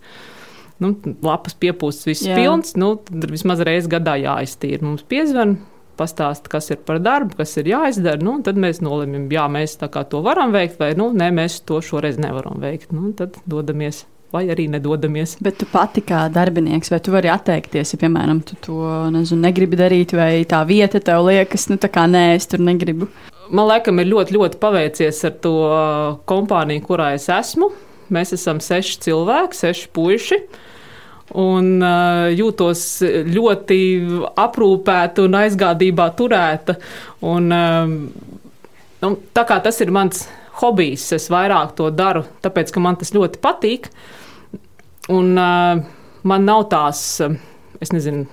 Nu, 0.82 0.96
lapas 1.22 1.54
piepūstas, 1.54 2.08
viss 2.10 2.26
Jā. 2.26 2.36
pilns. 2.36 2.76
Nu, 2.76 2.96
tad 2.96 3.30
vismaz 3.30 3.60
reizes 3.62 3.90
gadā 3.90 4.16
jāiztīra. 4.18 4.82
Mums 4.82 5.04
piezvan, 5.04 5.60
pastāsta, 6.02 6.50
kas 6.50 6.72
ir 6.74 6.82
par 6.86 7.00
darbu, 7.04 7.38
kas 7.42 7.54
ir 7.62 7.70
jāizdara. 7.72 8.22
Nu, 8.24 8.40
tad 8.46 8.60
mēs 8.62 8.82
nolemjam, 8.82 9.28
jā, 9.32 9.46
mēs 9.52 9.78
to 9.78 10.22
varam 10.26 10.54
veikt, 10.56 10.80
vai 10.82 10.94
nu, 10.98 11.12
nē, 11.14 11.30
mēs 11.38 11.62
to 11.68 11.82
šoreiz 11.86 12.18
nevaram 12.22 12.60
veikt. 12.64 12.92
Nu, 12.96 13.14
tad 13.18 13.38
dodamies, 13.46 14.06
vai 14.32 14.46
arī 14.52 14.68
nedodamies. 14.72 15.36
Bet 15.44 15.60
tu 15.62 15.68
pati 15.70 16.04
kā 16.06 16.26
darbinieks, 16.34 16.92
vai 16.94 17.02
tu 17.04 17.14
vari 17.14 17.32
atteikties, 17.32 17.94
ja, 17.94 18.00
piemēram, 18.02 18.42
tu 18.48 18.58
to 18.64 18.80
nezinu, 19.14 19.44
negribi 19.46 19.80
darīt, 19.80 20.16
vai 20.18 20.46
tā 20.50 20.62
vieta 20.68 21.02
tev 21.04 21.28
liekas, 21.28 21.68
nu, 21.72 21.80
tā 21.82 21.92
kā 21.92 22.08
nē, 22.10 22.32
es 22.38 22.50
tur 22.52 22.64
negribu. 22.64 23.10
Man 23.52 23.68
liekas, 23.68 23.98
ir 24.00 24.12
ļoti, 24.12 24.36
ļoti 24.38 24.60
paveicies 24.62 25.24
ar 25.28 25.38
to 25.44 25.56
uh, 25.68 26.18
kompāniju, 26.30 26.86
kurā 26.88 27.12
es 27.18 27.28
esmu. 27.32 27.72
Mēs 28.12 28.34
esam 28.36 28.60
seši 28.64 29.00
cilvēki, 29.06 29.60
seši 29.60 29.90
puiši. 29.96 30.40
Un 31.42 31.78
uh, 31.80 32.28
jūtos 32.36 32.84
ļoti 33.32 33.80
aprūpēta 34.40 35.28
un 35.28 35.38
aizgādībā 35.40 36.10
turēta. 36.20 36.76
Un, 37.28 37.52
um, 37.56 37.98
nu, 39.04 39.12
tā 39.36 39.46
kā 39.48 39.60
tas 39.64 39.80
ir 39.84 39.92
mans 39.96 40.26
hobijs, 40.62 41.08
es 41.16 41.30
vairāk 41.32 41.76
to 41.78 41.90
daru, 41.96 42.26
tāpēc 42.44 42.74
ka 42.74 42.84
man 42.84 43.00
tas 43.00 43.14
ļoti 43.16 43.40
patīk. 43.44 43.92
Un 45.10 45.34
uh, 45.38 45.82
man 46.28 46.46
nav 46.46 46.68
tās, 46.70 47.02
uh, 47.26 47.34
es 47.82 47.94
nezinu, 47.96 48.28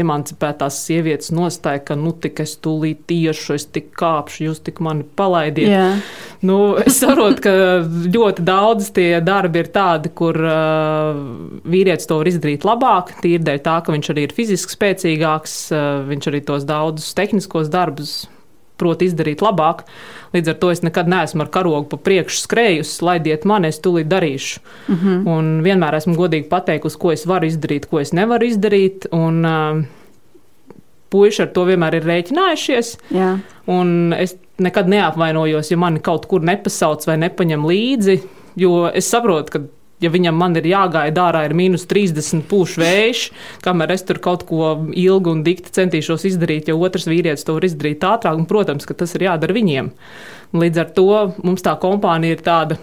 emancipētās 0.00 0.76
sievietes 0.86 1.32
nostāja, 1.34 1.82
ka 1.82 1.96
nu 1.98 2.12
tik 2.22 2.40
es 2.44 2.54
tūlīt 2.62 3.02
tiešu, 3.10 3.56
es 3.58 3.66
tik 3.74 3.90
kāpšu, 3.98 4.44
jūs 4.46 4.60
tik 4.66 4.78
mani 4.84 5.06
palaidiet. 5.18 5.70
Jā, 5.70 5.86
Nu, 6.46 6.56
es 6.80 6.96
saprotu, 7.02 7.42
ka 7.44 7.52
ļoti 7.84 8.44
daudz 8.48 8.86
tie 8.96 9.18
darbi 9.20 9.60
ir 9.60 9.68
tādi, 9.74 10.08
kur 10.16 10.38
uh, 10.40 11.10
vīrietis 11.68 12.08
to 12.08 12.16
var 12.16 12.30
izdarīt 12.30 12.64
labāk, 12.64 13.12
tīri 13.20 13.42
dēļ 13.44 13.60
tā, 13.66 13.76
ka 13.84 13.92
viņš 13.92 14.12
arī 14.14 14.24
ir 14.24 14.32
fiziski 14.36 14.72
spēcīgāks, 14.72 15.56
uh, 15.74 15.88
viņš 16.08 16.30
arī 16.30 16.40
tos 16.48 16.64
daudzus 16.68 17.12
tehniskos 17.18 17.68
darbus 17.72 18.22
prot 18.80 19.04
izdarīt 19.04 19.44
labāk. 19.44 19.84
Līdz 20.34 20.52
ar 20.52 20.58
to 20.62 20.72
es 20.72 20.82
nekad 20.86 21.10
neesmu 21.10 21.44
ar 21.44 21.52
karogu 21.52 21.88
pa 21.92 22.00
priekšu 22.08 22.44
skrējusi, 22.44 22.98
laidiet 23.06 23.46
man, 23.48 23.68
es 23.68 23.80
tūlīt 23.82 24.10
darīšu. 24.10 24.60
Mm. 24.88 24.98
-hmm. 24.98 25.22
Un 25.30 25.48
vienmēr 25.66 25.96
esmu 25.98 26.16
godīgi 26.18 26.48
pateikusi, 26.48 26.98
ko 26.98 27.12
es 27.12 27.26
varu 27.26 27.50
izdarīt, 27.50 27.88
ko 27.90 28.00
es 28.00 28.12
nevaru 28.16 28.46
izdarīt. 28.46 29.10
Un, 29.12 29.44
uh, 29.44 29.82
Puiši 31.10 31.42
ar 31.42 31.48
to 31.50 31.64
vienmēr 31.66 31.96
ir 31.98 32.04
rēķinājušies. 32.06 32.96
jā. 33.10 33.38
Un 33.66 34.12
es 34.12 34.36
nekad 34.58 34.88
neapvainojos, 34.88 35.70
ja 35.70 35.76
mani 35.76 36.00
kaut 36.00 36.26
kur 36.26 36.40
nepasauc 36.40 37.06
vai 37.06 37.16
nepaņem 37.16 37.66
līdzi, 37.66 38.20
jo 38.56 38.86
es 38.94 39.10
saprotu, 39.10 39.50
ka. 39.50 39.60
Ja 40.00 40.08
viņam 40.12 40.38
man 40.40 40.56
ir 40.56 40.64
jāgaida 40.70 41.26
ārā, 41.28 41.42
ir 41.44 41.54
mīnus 41.56 41.84
30 41.90 42.46
pūš 42.48 42.78
vējš, 42.80 43.24
kamēr 43.64 43.92
es 43.92 44.06
tur 44.08 44.20
kaut 44.22 44.46
ko 44.48 44.72
ilgi 44.96 45.32
un 45.34 45.42
dikti 45.44 45.74
centīšos 45.76 46.24
izdarīt, 46.30 46.70
jo 46.72 46.78
otrs 46.80 47.04
vīrietis 47.10 47.44
to 47.44 47.58
var 47.58 47.66
izdarīt 47.68 48.06
ātrāk, 48.08 48.38
un, 48.40 48.48
protams, 48.48 48.88
ka 48.88 48.96
tas 48.96 49.12
ir 49.18 49.26
jādara 49.28 49.56
viņiem. 49.56 49.92
Līdz 50.56 50.82
ar 50.82 50.90
to 50.96 51.10
mums 51.44 51.66
tā 51.66 51.76
kompānija 51.82 52.38
ir 52.38 52.44
tāda 52.46 52.80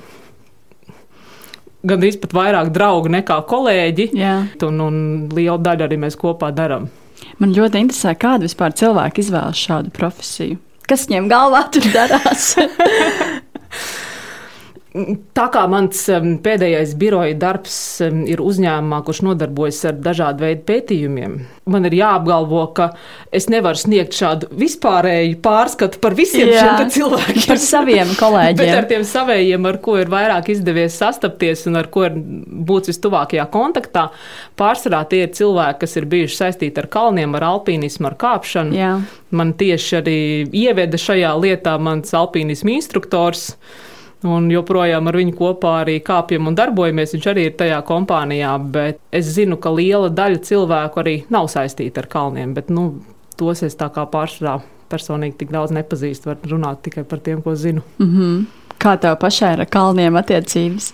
gandrīz 1.88 2.20
pat 2.22 2.36
vairāk 2.38 2.72
draugu 2.76 3.12
nekā 3.18 3.40
kolēģi, 3.50 4.10
jā. 4.18 4.38
un, 4.68 4.82
un 4.86 4.96
liela 5.34 5.60
daļa 5.70 5.88
arī 5.88 6.00
mēs 6.06 6.18
kopā 6.20 6.52
darām. 6.56 6.90
Man 7.42 7.54
ļoti 7.54 7.82
interesē, 7.82 8.14
kāda 8.20 8.46
vispār 8.46 8.76
cilvēka 8.78 9.24
izvēlas 9.24 9.62
šādu 9.62 9.94
profesiju. 9.96 10.60
Kas 10.88 11.08
viņiem 11.10 11.28
galvā 11.32 11.66
tur 11.74 11.88
darās? 11.94 12.54
Tā 15.38 15.44
kā 15.52 15.66
mans 15.70 16.00
pēdējais 16.42 16.94
biroja 16.98 17.36
darbs 17.38 17.76
ir 18.02 18.40
uzņēmumā, 18.42 19.02
kurš 19.06 19.20
nodarbojas 19.28 19.82
ar 19.90 19.98
dažādu 20.02 20.46
veidu 20.46 20.64
pētījumiem, 20.70 21.34
man 21.70 21.86
ir 21.90 21.98
jāapgalvo, 22.00 22.62
ka 22.78 22.88
es 23.36 23.50
nevaru 23.52 23.78
sniegt 23.78 24.16
šādu 24.18 24.48
vispārēju 24.58 25.38
pārskatu 25.44 26.00
par 26.02 26.16
visiem 26.18 26.50
Jā, 26.50 26.64
šiem 26.64 26.94
cilvēkiem. 26.96 27.44
Par 27.52 27.62
saviem 27.62 28.08
Bet 28.08 28.16
ar 28.16 28.22
kolēģiem. 28.22 28.88
tiem 28.94 29.04
savējiem, 29.12 29.68
ar 29.70 29.80
ko 29.84 29.98
ir 30.02 30.12
vairāk 30.14 30.54
izdevies 30.56 30.96
sastapties 30.98 31.66
un 31.70 31.82
ar 31.82 31.92
ko 31.94 32.08
ir 32.08 32.16
būt 32.18 32.88
vistuvākajā 32.90 33.46
kontaktā, 33.54 34.08
pārsvarā 34.58 35.04
tie 35.12 35.26
ir 35.28 35.36
cilvēki, 35.38 35.82
kas 35.84 35.98
ir 36.00 36.08
bijuši 36.16 36.40
saistīti 36.40 36.82
ar 36.82 36.88
kalniem, 36.96 37.36
ar 37.38 37.46
alpīnismu, 37.52 38.08
ar 38.10 38.18
kāpšanu. 38.24 38.78
Jā, 38.78 38.96
Man 39.36 39.52
tieši 39.60 40.00
arī 40.00 40.20
ieveda 40.56 40.96
šajā 40.96 41.34
lietā 41.44 41.76
mans 41.84 42.14
alpīnismu 42.16 42.72
instruktors. 42.78 43.50
Un 44.26 44.48
joprojām 44.50 45.08
ar 45.12 45.18
viņu 45.20 45.36
kopā 45.38 45.76
arī 45.84 46.00
kāpjam 46.02 46.50
un 46.50 46.56
darbojamies. 46.58 47.14
Viņš 47.14 47.28
arī 47.30 47.44
ir 47.50 47.58
tajā 47.60 47.78
kompānijā, 47.86 48.56
bet 48.74 48.98
es 49.14 49.30
zinu, 49.36 49.60
ka 49.62 49.70
liela 49.70 50.10
daļa 50.10 50.42
cilvēku 50.48 51.04
arī 51.04 51.16
nav 51.34 51.52
saistīta 51.54 52.02
ar 52.02 52.10
kalniem. 52.10 52.56
Bet, 52.58 52.72
nu, 52.74 52.88
tos 53.38 53.62
es 53.68 53.78
tā 53.78 53.92
kā 53.94 54.08
pārsvarā 54.10 54.58
personīgi 54.90 55.38
tik 55.44 55.54
daudz 55.54 55.76
nepazīstu. 55.76 56.32
Varu 56.32 56.56
runāt 56.56 56.82
tikai 56.88 57.06
par 57.06 57.22
tiem, 57.22 57.44
ko 57.46 57.56
zinu. 57.56 57.84
Mm 58.00 58.10
-hmm. 58.14 58.46
Kā 58.80 58.98
tev 58.98 59.20
pašai 59.22 59.54
ar 59.54 59.66
kalniem 59.66 60.16
attiecības? 60.16 60.94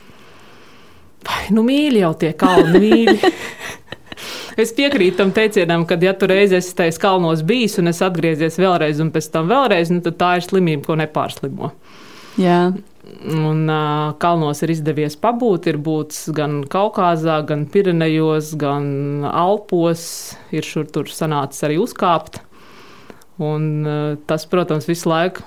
Vai, 1.24 1.48
nu, 1.50 1.64
mīļi 1.64 2.00
jau 2.00 2.14
tie 2.14 2.34
kalni, 2.34 2.80
mīļi. 2.80 3.20
Es 4.58 4.74
piekrītu 4.74 5.18
tam 5.18 5.32
teicienam, 5.32 5.86
ka, 5.86 5.98
ja 6.02 6.14
tu 6.14 6.28
reiz 6.30 6.52
esi 6.52 6.76
tajos 6.76 7.00
kalnos 7.02 7.42
bijis 7.44 7.80
un 7.82 7.88
es 7.88 8.02
atgriezies 8.06 8.60
vēlreiz 8.62 9.02
un 9.02 9.10
pēc 9.12 9.32
tam 9.34 9.50
vēlreiz, 9.50 9.90
nu, 9.90 10.02
tad 10.06 10.18
tā 10.20 10.36
ir 10.38 10.42
slimība, 10.46 10.86
ko 10.86 10.96
nepārslimo. 10.96 11.72
Jā. 12.42 12.72
Un 13.04 13.68
uh, 13.68 14.14
kalnos 14.20 14.62
ir 14.64 14.72
izdevies 14.72 15.18
pabūt, 15.20 15.68
ir 15.68 15.80
būts 15.84 16.30
gan 16.36 16.62
Kaukazā, 16.72 17.42
gan 17.48 17.66
Pirenejos, 17.68 18.54
gan 18.60 19.26
Alpos. 19.28 20.06
Ir 20.56 20.64
šur 20.64 20.88
tur 20.88 21.12
sanācis 21.12 21.66
arī 21.68 21.82
uzkāpt. 21.84 22.40
Un, 23.44 23.66
uh, 23.84 24.14
tas, 24.30 24.48
protams, 24.48 24.88
visu 24.88 25.12
laiku 25.12 25.44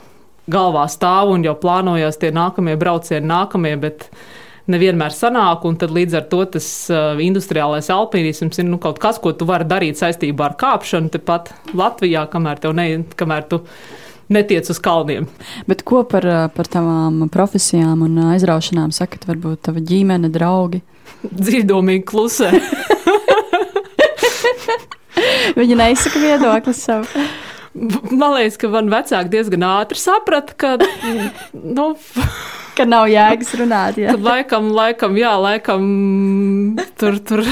galvā 0.52 0.84
stāv 0.90 1.32
un 1.34 1.42
jau 1.46 1.56
plānojas 1.58 2.20
tie 2.20 2.30
nākamie 2.34 2.76
braucieni, 2.78 3.26
nākamie. 3.30 3.76
Bet, 3.82 4.10
Nevienmēr 4.66 5.12
sanāk, 5.14 5.62
un 5.62 5.76
līdz 5.78 6.14
ar 6.18 6.24
to 6.26 6.40
tas 6.56 6.66
uh, 6.90 7.20
industriālais 7.22 7.86
alpīnisms 7.94 8.58
ir 8.58 8.66
nu, 8.66 8.80
kaut 8.82 8.98
kas, 8.98 9.20
ko 9.22 9.30
tu 9.30 9.46
vari 9.46 9.62
darīt 9.62 10.00
saistībā 10.00 10.48
ar 10.48 10.56
kāpšanu 10.58 11.12
tepat 11.14 11.52
Latvijā, 11.70 12.24
kamēr, 12.32 12.58
ne, 12.74 12.86
kamēr 13.14 13.46
tu 13.46 13.60
netiec 14.32 14.70
uz 14.72 14.80
kalniem. 14.82 15.28
Bet 15.70 15.84
ko 15.86 16.02
par, 16.08 16.26
par 16.56 16.70
tavām 16.70 17.26
profesijām 17.32 18.04
un 18.06 18.18
aizraušanām 18.32 18.94
sakat? 18.94 19.26
Varbūt 19.28 19.66
tava 19.68 19.82
ģimene, 19.82 20.30
draugi? 20.34 20.82
Dzīvdomīgi 21.46 22.06
klusē. 22.08 22.52
Viņa 25.56 25.76
neizsaka 25.82 26.20
viedokli 26.20 26.74
savu. 26.76 27.26
Man 28.20 28.32
liekas, 28.36 28.56
ka 28.60 28.70
man 28.72 28.88
vecāki 28.88 29.32
diezgan 29.34 29.64
ātri 29.68 30.00
saprata, 30.00 30.54
ka, 30.56 30.70
nu, 31.52 31.90
ka 32.76 32.86
nav 32.88 33.10
jēgas 33.12 33.52
runāt. 33.60 33.98
Jā. 34.00 34.14
Laikam, 34.16 34.70
laikam, 34.76 35.16
jā, 35.20 35.34
laikam 35.40 35.84
tur, 36.96 37.18
tur, 37.20 37.44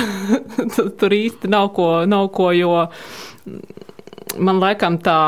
tur, 0.76 0.88
tur 1.00 1.16
īsti 1.16 1.50
nav 1.52 1.74
ko, 1.76 1.88
nav 2.08 2.30
ko, 2.36 2.50
jo 2.56 2.72
man 4.38 4.60
laikam 4.62 4.98
tā 5.02 5.18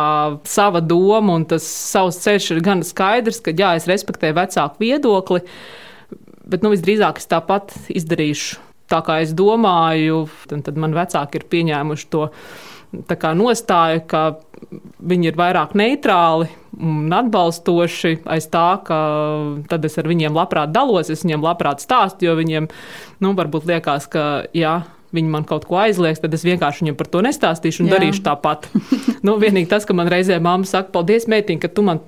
sava 0.48 0.82
doma 0.84 1.36
un 1.38 1.46
tas 1.48 1.66
savs 1.66 2.20
ceļš 2.24 2.52
ir 2.54 2.62
gan 2.66 2.84
skaidrs, 2.86 3.42
ka 3.44 3.54
jā, 3.56 3.74
es 3.78 3.88
respektēju 3.90 4.36
vecāku 4.38 4.82
viedokli, 4.82 5.42
bet 6.46 6.64
nu, 6.64 6.72
visdrīzāk 6.74 7.20
es 7.22 7.28
tāpat 7.30 7.74
izdarīšu 7.92 8.62
tā, 8.90 9.02
kā 9.06 9.20
es 9.24 9.34
domāju, 9.36 10.26
tad 10.50 10.78
man 10.78 10.94
vecāki 10.96 11.40
ir 11.40 11.46
pieņēmuši 11.50 12.10
to 12.12 12.28
nostāju, 13.36 14.02
ka 14.08 14.22
viņi 15.02 15.30
ir 15.30 15.36
vairāk 15.36 15.74
neitrāli 15.76 16.48
un 16.76 17.12
atbalstoši 17.12 18.22
aiz 18.30 18.46
tā, 18.52 18.80
ka 18.86 18.98
tad 19.68 19.84
es 19.84 19.98
ar 19.98 20.08
viņiem 20.08 20.36
labprāt 20.36 20.72
dalos, 20.72 21.10
es 21.10 21.24
viņiem 21.24 21.44
labprāt 21.44 21.82
stāstu, 21.82 22.28
jo 22.28 22.36
viņiem 22.38 22.68
nu, 23.20 23.32
varbūt 23.36 23.66
liekas, 23.68 24.06
ka 24.12 24.46
jā. 24.56 24.82
Viņi 25.14 25.30
man 25.30 25.46
kaut 25.46 25.68
ko 25.68 25.78
aizliegs, 25.84 26.20
tad 26.22 26.34
es 26.34 26.42
vienkārši 26.46 26.84
viņam 26.84 26.98
par 26.98 27.10
to 27.12 27.22
nestāstīšu 27.26 27.84
un 27.84 27.90
Jā. 27.90 27.96
darīšu 27.96 28.24
tāpat. 28.26 28.66
nu, 29.26 29.36
vienīgi 29.42 29.70
tas, 29.70 29.86
ka 29.86 29.94
man 29.96 30.10
reizē 30.10 30.40
mamma 30.42 30.66
saka, 30.68 30.90
paldies, 30.94 31.28
mētiņ, 31.30 31.62
ka 31.62 31.70
tu 31.72 31.86
man 31.86 32.02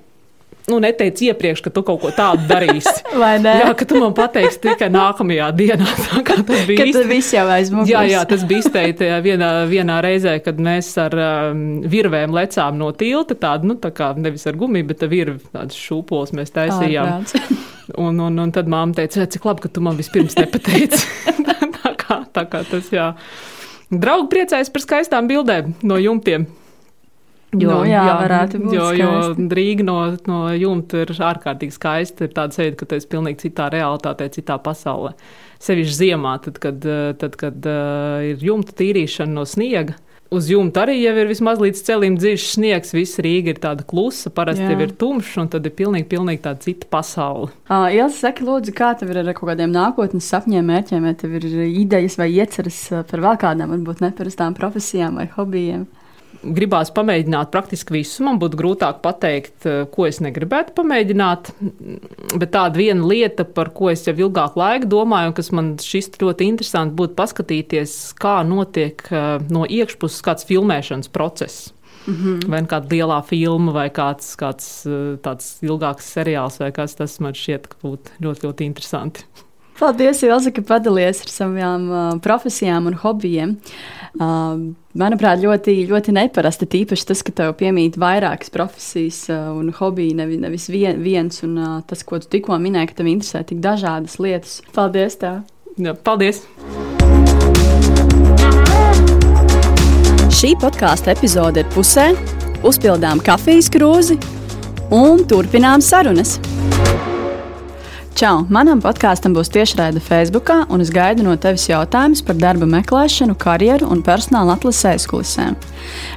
nu, 0.69 0.77
neteici 0.79 1.29
iepriekš, 1.29 1.63
ka 1.65 1.71
tu 1.73 1.81
kaut 1.85 2.01
ko 2.03 2.11
tādu 2.13 2.45
darīsi. 2.49 2.93
Vai 3.21 3.37
ne? 3.41 3.55
Jā, 3.63 3.71
ka 3.77 3.87
tu 3.89 3.99
man 4.01 4.13
pateiksi 4.17 4.61
tikai 4.67 4.89
nākamajā 4.93 5.49
dienā. 5.57 5.87
Tas 6.49 6.65
bija. 6.67 6.85
Tas 6.93 7.07
viss 7.09 7.33
jau 7.33 7.45
aizmuks. 7.49 7.89
Jā, 7.89 8.03
jā, 8.09 8.21
tas 8.29 8.43
bija 8.47 8.63
izteikti 8.63 9.09
vienā, 9.25 9.49
vienā 9.69 9.99
reizē, 10.05 10.35
kad 10.43 10.59
mēs 10.61 10.91
ar 11.01 11.15
um, 11.15 11.63
virvēm 11.89 12.33
lecām 12.35 12.77
no 12.79 12.91
tilta, 12.97 13.37
tādu, 13.39 13.71
nu, 13.71 13.77
tā 13.81 13.91
kā 13.95 14.11
nevis 14.17 14.45
ar 14.49 14.57
gumiju, 14.59 14.87
bet 14.91 15.05
ar 15.05 15.11
virvi 15.11 15.39
tādas 15.49 15.77
šūpoles 15.79 16.33
mēs 16.37 16.53
taisījām. 16.55 17.25
Un, 17.97 18.19
un, 18.21 18.37
un 18.45 18.53
tad 18.53 18.69
māma 18.69 18.93
teica, 18.97 19.25
cik 19.25 19.47
labi, 19.49 19.65
ka 19.65 19.73
tu 19.73 19.83
man 19.85 19.97
vispirms 19.99 20.37
nepateici. 20.37 21.01
Tā, 22.39 22.47
kā, 22.49 22.63
tas, 22.71 22.89
jā. 22.95 23.11
Draugi 23.89 24.29
priecājas 24.31 24.71
par 24.73 24.85
skaistām 24.85 25.29
bildēm 25.29 25.75
no 25.83 25.99
jumtiem. 26.01 26.47
Jo, 27.49 27.79
nu, 27.79 27.85
jā, 27.89 28.03
jā, 28.05 28.15
varētu 28.19 28.59
būt. 28.61 28.73
Jo, 28.75 28.89
skaisti. 28.93 29.45
jo 29.45 29.53
Rīga 29.57 29.85
no, 29.87 29.95
no 30.29 30.41
jumta 30.53 30.99
ir 31.01 31.13
ārkārtīgi 31.31 31.73
skaista. 31.73 32.27
Ir 32.27 32.35
tāda 32.35 32.53
sajūta, 32.53 32.77
ka 32.77 32.87
tu 32.89 32.97
esi 32.99 33.09
pilnīgi 33.09 33.41
citā 33.47 33.71
realitātē, 33.73 34.27
citā 34.35 34.59
pasaulē. 34.61 35.15
Sevišķi 35.65 35.95
ziemā, 35.97 36.35
tad, 36.45 36.59
kad, 36.61 36.85
tad, 37.19 37.39
kad 37.41 37.65
uh, 37.65 38.19
ir 38.29 38.45
jumta 38.45 38.75
tīrīšana 38.77 39.33
no 39.33 39.47
sniega. 39.49 39.97
Uz 40.29 40.45
jumta 40.45 40.83
arī 40.83 40.99
jau 40.99 41.15
ir 41.17 41.29
vismaz 41.31 41.57
līdz 41.57 41.79
celim 41.87 42.15
dziļš 42.19 42.43
sniegs. 42.51 42.91
Visa 42.93 43.23
Rīga 43.25 43.49
ir 43.55 43.61
tāda 43.63 43.81
klusa, 43.89 44.29
parasti 44.29 44.67
jau 44.67 44.77
ir 44.85 44.91
tumšs, 45.01 45.39
un 45.41 45.49
tad 45.49 45.65
ir 45.65 45.73
pilnīgi, 45.73 46.05
pilnīgi 46.11 46.43
tāda 46.43 46.61
cita 46.67 46.85
pasaule. 46.93 47.49
Uh, 47.65 47.87
Ilsa, 47.95 48.27
saki, 48.27 48.45
lūdzu, 48.45 48.75
kā 48.77 48.91
tev 48.99 49.09
ir 49.09 49.23
ar 49.23 49.31
kaut 49.33 49.49
kādiem 49.49 49.73
nākotnes 49.73 50.29
sapņiem, 50.29 50.69
mērķiem, 50.69 51.07
vai 51.09 51.15
tev 51.17 51.33
ir 51.39 51.47
idejas 51.65 52.19
vai 52.21 52.29
ieceras 52.35 52.77
par 53.09 53.25
vēl 53.25 53.41
kādām, 53.41 53.73
varbūt 53.73 54.05
neparastām 54.05 54.53
profesijām 54.57 55.17
vai 55.17 55.25
hobijiem? 55.33 55.87
Gribās 56.43 56.91
pamēģināt 56.95 57.51
praktiski 57.53 57.93
visu. 57.97 58.23
Man 58.25 58.39
būtu 58.41 58.59
grūtāk 58.59 59.01
pateikt, 59.03 59.65
eh, 59.65 59.85
ko 59.91 60.05
es 60.07 60.19
negribētu 60.23 60.75
pamēģināt. 60.77 61.51
Bet 62.37 62.51
tāda 62.51 62.75
viena 62.79 63.05
lieta, 63.05 63.45
par 63.45 63.69
ko 63.69 63.89
es 63.89 64.05
jau 64.05 64.13
ilgāku 64.13 64.59
laiku 64.59 64.87
domāju, 64.87 65.27
un 65.27 65.33
kas 65.33 65.51
man 65.51 65.75
šis 65.77 66.09
ļoti 66.19 66.47
interesanti, 66.47 66.95
būtu 66.95 67.15
paskatīties, 67.15 68.13
kā 68.15 68.39
notiek 68.47 69.01
eh, 69.11 69.39
no 69.49 69.65
iekšpuses 69.65 70.21
kāds 70.21 70.45
filmēšanas 70.45 71.11
process. 71.11 71.73
Mm 72.07 72.15
-hmm. 72.15 72.47
Vai 72.49 72.61
nu 72.61 72.67
kāda 72.67 72.91
liela 72.91 73.21
filma, 73.21 73.71
vai 73.71 73.89
kāds, 73.89 74.35
kāds 74.35 74.85
eh, 74.85 75.17
tāds 75.17 75.61
ilgāks 75.61 76.07
seriāls, 76.15 76.59
vai 76.59 76.71
kas 76.71 76.95
tas 76.95 77.19
man 77.19 77.33
šķiet, 77.33 77.67
ka 77.67 77.75
būtu 77.83 78.09
ļoti, 78.21 78.47
ļoti 78.47 78.65
interesanti. 78.65 79.23
Paldies, 79.79 80.19
Ilza, 80.27 80.51
ka 80.51 80.59
padalījies 80.67 81.21
ar 81.23 81.29
savām 81.31 81.85
uh, 81.87 82.07
profesijām 82.19 82.89
un 82.89 82.97
hobijiem. 82.99 83.53
Uh, 84.19 84.73
manuprāt, 84.99 85.39
ļoti, 85.39 85.85
ļoti 85.87 86.15
neparasti. 86.17 86.67
Tīpaši 86.67 87.07
tas, 87.07 87.21
ka 87.23 87.31
tev 87.37 87.53
piemīt 87.61 87.95
vairākas 88.01 88.51
profesijas 88.51 89.21
uh, 89.31 89.53
un 89.55 89.71
hobiji, 89.77 90.17
nevis, 90.19 90.41
nevis 90.43 90.67
vien, 90.73 90.99
viens. 90.99 91.39
Un 91.47 91.55
uh, 91.55 91.77
tas, 91.87 92.03
ko 92.03 92.19
tu 92.19 92.27
tikko 92.35 92.59
minēji, 92.59 92.91
ka 92.91 92.99
tev 92.99 93.11
interesē 93.13 93.45
tik 93.47 93.63
dažādas 93.63 94.19
lietas. 94.19 94.59
Paldies! 94.75 95.15
Tev. 95.21 95.45
Jā, 95.79 95.95
paldies! 95.95 96.43
Šī 100.39 100.57
podkāstu 100.59 101.15
epizode 101.15 101.63
ir 101.63 101.71
pusē. 101.71 102.11
Uzpildām 102.67 103.23
kafijas 103.23 103.71
krūzi 103.71 104.19
un 104.91 105.23
turpinām 105.31 105.79
sarunas. 105.79 106.35
Čau! 108.17 108.41
Manam 108.49 108.81
podkāstam 108.81 109.35
būs 109.35 109.51
tiešraide 109.53 110.01
Facebook, 110.03 110.49
un 110.73 110.81
es 110.83 110.89
gaidu 110.93 111.23
no 111.23 111.35
tevis 111.39 111.67
jautājumus 111.69 112.23
par 112.25 112.37
darba 112.39 112.67
meklēšanu, 112.69 113.35
karjeru 113.39 113.87
un 113.93 114.01
personāla 114.03 114.55
atlases 114.57 114.87
aizkulisēm. 114.93 115.57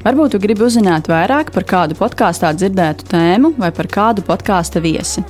Varbūt 0.06 0.34
tu 0.34 0.40
gribi 0.42 0.64
uzzināt 0.66 1.10
vairāk 1.12 1.52
par 1.54 1.66
kādu 1.68 1.98
podkāstā 1.98 2.54
dzirdētu 2.56 3.06
tēmu 3.12 3.52
vai 3.60 3.70
par 3.76 3.90
kādu 3.92 4.24
podkāstu 4.26 4.82
viesi. 4.82 5.22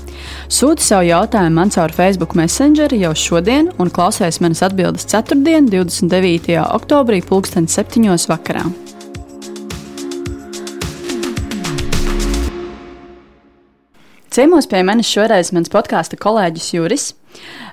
Sūti 0.48 0.87
savu 0.87 1.11
jautājumu 1.11 1.59
man 1.59 1.75
caur 1.75 1.92
Facebook 1.92 2.37
Messenger 2.38 2.94
jau 3.01 3.12
šodien, 3.16 3.72
un 3.83 3.90
klausies 3.92 4.40
manas 4.44 4.62
atbildes 4.64 5.09
4. 5.11 5.42
29. 5.42 6.57
oktobrī, 6.79 7.20
2007. 7.27 8.09
vakarā. 8.33 8.64
Ciemos 14.33 14.64
pie 14.64 14.79
manis 14.81 15.11
šoreiz 15.12 15.51
mans 15.53 15.68
podkāstu 15.68 16.16
kolēģis 16.16 16.68
Juris. 16.73 17.03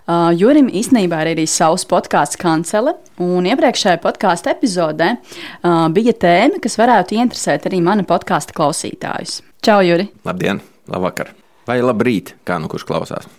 Uh, 0.04 0.28
Jurim 0.36 0.68
īstenībā 0.68 1.22
ir 1.24 1.30
arī 1.32 1.46
savs 1.48 1.86
podkāsts 1.88 2.36
kancele, 2.42 2.98
un 3.24 3.48
iepriekšējā 3.48 4.02
podkāstu 4.04 4.52
epizodē 4.52 5.08
uh, 5.16 5.88
bija 5.96 6.12
tēma, 6.20 6.60
kas 6.60 6.76
varētu 6.82 7.16
interesēt 7.16 7.70
arī 7.70 7.80
mana 7.86 8.04
podkāstu 8.04 8.58
klausītājus. 8.60 9.38
Čau, 9.64 9.80
Juri! 9.88 10.10
Labdien! 10.28 10.60
Labvakar! 10.92 11.32
Vai 11.70 11.80
labrīt, 11.80 12.36
kā 12.44 12.60
nu 12.60 12.68
kurš 12.68 12.84
klausās? 12.92 13.32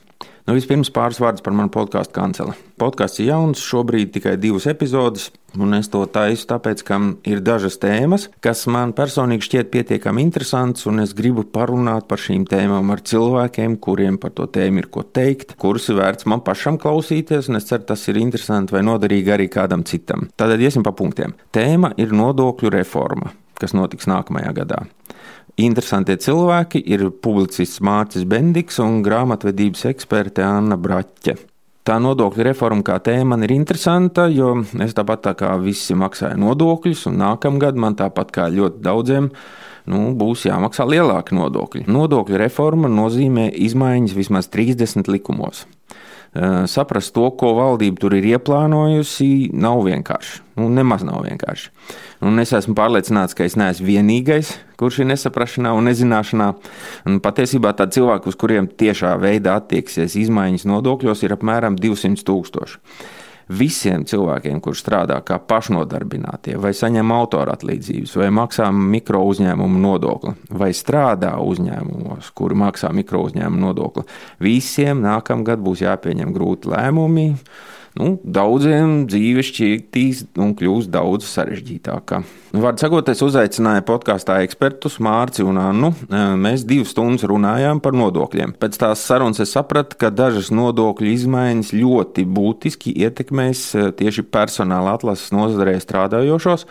Nu, 0.47 0.57
vispirms 0.57 0.91
pāris 0.95 1.21
vārdus 1.21 1.45
par 1.45 1.55
manu 1.57 1.73
podkāstu 1.75 2.15
kanceli. 2.17 2.55
Podkāsts 2.81 3.21
ir 3.21 3.31
jauns, 3.31 3.61
šobrīd 3.63 4.13
tikai 4.15 4.37
divas 4.41 4.67
epizodes, 4.71 5.29
un 5.61 5.77
es 5.77 5.91
to 5.93 6.01
taisu 6.11 6.47
tāpēc, 6.51 6.83
ka 6.87 6.99
ir 7.29 7.43
dažas 7.45 7.77
tēmas, 7.83 8.29
kas 8.45 8.65
man 8.71 8.95
personīgi 8.97 9.47
šķiet 9.47 9.71
pietiekami 9.75 10.25
interesantas, 10.25 10.87
un 10.91 11.05
es 11.05 11.13
gribu 11.17 11.45
parunāt 11.45 12.09
par 12.11 12.23
šīm 12.23 12.47
tēmām 12.51 12.93
ar 12.95 13.05
cilvēkiem, 13.07 13.77
kuriem 13.85 14.21
par 14.23 14.35
to 14.37 14.49
tēmu 14.51 14.85
ir 14.85 14.91
ko 14.93 15.05
teikt, 15.05 15.57
kurus 15.61 15.91
ir 15.93 16.01
vērts 16.01 16.29
man 16.31 16.45
pašam 16.47 16.81
klausīties, 16.81 17.51
un 17.51 17.61
es 17.61 17.69
ceru, 17.69 17.85
tas 17.93 18.07
ir 18.09 18.21
interesanti 18.23 18.77
vai 18.77 18.85
noderīgi 18.87 19.37
arī 19.37 19.51
kādam 19.53 19.85
citam. 19.85 20.31
Tātad 20.41 20.63
iesim 20.63 20.87
pa 20.87 20.95
punktiem. 20.97 21.37
Tēma 21.55 21.95
ir 22.01 22.17
nodokļu 22.17 22.73
reforma, 22.81 23.35
kas 23.61 23.77
notiks 23.77 24.09
nākamajā 24.11 24.57
gadā. 24.63 24.87
Interesantie 25.67 26.17
cilvēki 26.21 26.83
ir 26.93 27.07
publicists 27.25 27.83
Mārcis 27.85 28.27
Bendiks 28.29 28.81
un 28.83 29.01
grāmatvedības 29.07 29.87
eksperte 29.91 30.45
Anna 30.47 30.79
Braķe. 30.81 31.37
Tā 31.87 31.97
nodokļu 32.03 32.45
reforma 32.45 32.85
kā 32.85 32.99
tēma 33.03 33.33
man 33.33 33.47
ir 33.47 33.55
interesanta, 33.55 34.27
jo 34.29 34.53
es 34.85 34.93
tāpat 34.95 35.25
tā 35.25 35.33
kā 35.39 35.55
visi 35.63 35.97
maksāju 35.97 36.37
nodokļus, 36.43 37.07
un 37.09 37.17
nākamgad 37.23 37.81
man 37.81 37.97
tāpat 37.99 38.31
kā 38.37 38.47
ļoti 38.53 38.83
daudziem 38.85 39.31
nu, 39.91 40.03
būs 40.21 40.45
jāmaksā 40.47 40.85
lielāki 40.87 41.35
nodokļi. 41.39 41.87
Nodokļu 41.91 42.41
reforma 42.43 42.91
nozīmē 42.93 43.49
izmaiņas 43.67 44.17
vismaz 44.19 44.51
30 44.53 45.09
likumos. 45.11 45.65
Eh, 46.31 46.67
saprast 46.71 47.11
to, 47.11 47.25
ko 47.35 47.57
valdība 47.57 47.99
tur 47.99 48.15
ir 48.15 48.29
ieplānojusi, 48.37 49.51
nav 49.51 49.83
vienkārši. 49.89 50.45
Nu, 50.61 50.69
nemaz 50.71 51.03
nav 51.03 51.25
vienkārši. 51.27 51.73
Un 52.23 52.39
es 52.39 52.53
esmu 52.55 52.77
pārliecināts, 52.79 53.35
ka 53.35 53.43
es 53.49 53.57
neesmu 53.59 53.89
vienīgais, 53.89 54.53
kurš 54.79 55.01
ir 55.03 55.09
nesaprašanā 55.11 55.73
un 55.75 55.91
nezināšanā. 55.91 56.53
Un 57.11 57.19
patiesībā 57.25 57.73
tādi 57.75 57.99
cilvēki, 57.99 58.31
uz 58.31 58.39
kuriem 58.39 58.69
tiešā 58.71 59.17
veidā 59.19 59.57
attieksies 59.59 60.15
izmaiņas 60.21 60.69
nodokļos, 60.71 61.25
ir 61.27 61.35
apmēram 61.35 61.81
200 61.81 62.23
tūkstoši 62.29 62.79
visiem 63.51 64.05
cilvēkiem, 64.07 64.61
kurš 64.63 64.85
strādā 64.85 65.19
kā 65.27 65.41
pašnodarbinātie, 65.43 66.57
vai 66.61 66.73
saņem 66.77 67.13
autora 67.15 67.57
atlīdzības, 67.59 68.15
vai 68.21 68.31
maksā 68.35 68.69
mikro 68.75 69.23
uzņēmumu 69.31 69.83
nodokli, 69.83 70.35
vai 70.55 70.71
strādā 70.77 71.35
uzņēmumos, 71.43 72.31
kuri 72.37 72.59
maksā 72.63 72.93
mikro 72.95 73.25
uzņēmumu 73.27 73.67
nodokli, 73.67 74.07
visiem 74.43 75.03
nākamgad 75.05 75.63
būs 75.65 75.85
jāpieņem 75.87 76.35
grūti 76.37 76.71
lēmumi 76.75 77.29
nu, 77.99 78.13
daudziem 78.23 79.05
dzīve 79.11 79.43
šķirtīs 79.47 80.25
un 80.41 80.53
kļūs 80.59 80.89
daudz 80.93 81.27
sarežģītākā. 81.31 82.21
Vārdu 82.51 82.83
sakot, 82.83 83.09
es 83.13 83.23
uzaicināju 83.23 83.85
podkāstā 83.87 84.41
ekspertus 84.45 84.99
Mārci 85.03 85.45
un 85.47 85.61
Annu. 85.63 85.93
Mēs 86.11 86.67
divas 86.67 86.91
stundas 86.95 87.27
runājām 87.31 87.83
par 87.83 87.95
nodokļiem. 87.99 88.57
Pēc 88.59 88.81
tās 88.83 89.05
sarunas 89.07 89.43
es 89.43 89.55
sapratu, 89.55 89.99
ka 90.01 90.11
dažas 90.11 90.51
nodokļu 90.55 91.15
izmaiņas 91.15 91.73
ļoti 91.79 92.27
būtiski 92.27 92.95
ietekmēs 93.07 93.65
tieši 93.99 94.27
personāla 94.27 94.99
atlases 94.99 95.31
nozarē 95.35 95.79
strādājošos. 95.83 96.67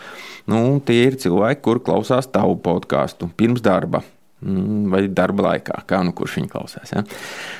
Nu, 0.52 0.64
tie 0.84 1.02
ir 1.08 1.20
cilvēki, 1.20 1.64
kur 1.64 1.84
klausās 1.84 2.28
tavu 2.28 2.60
podkāstu 2.60 3.32
pirms 3.40 3.64
darba. 3.64 4.04
Mm, 4.40 4.88
vai 4.92 5.02
darba 5.12 5.50
laikā, 5.50 5.82
kā 5.88 6.00
nu 6.06 6.14
kurš 6.16 6.38
viņa 6.38 6.52
klausās. 6.52 6.94
Ja? 6.94 7.04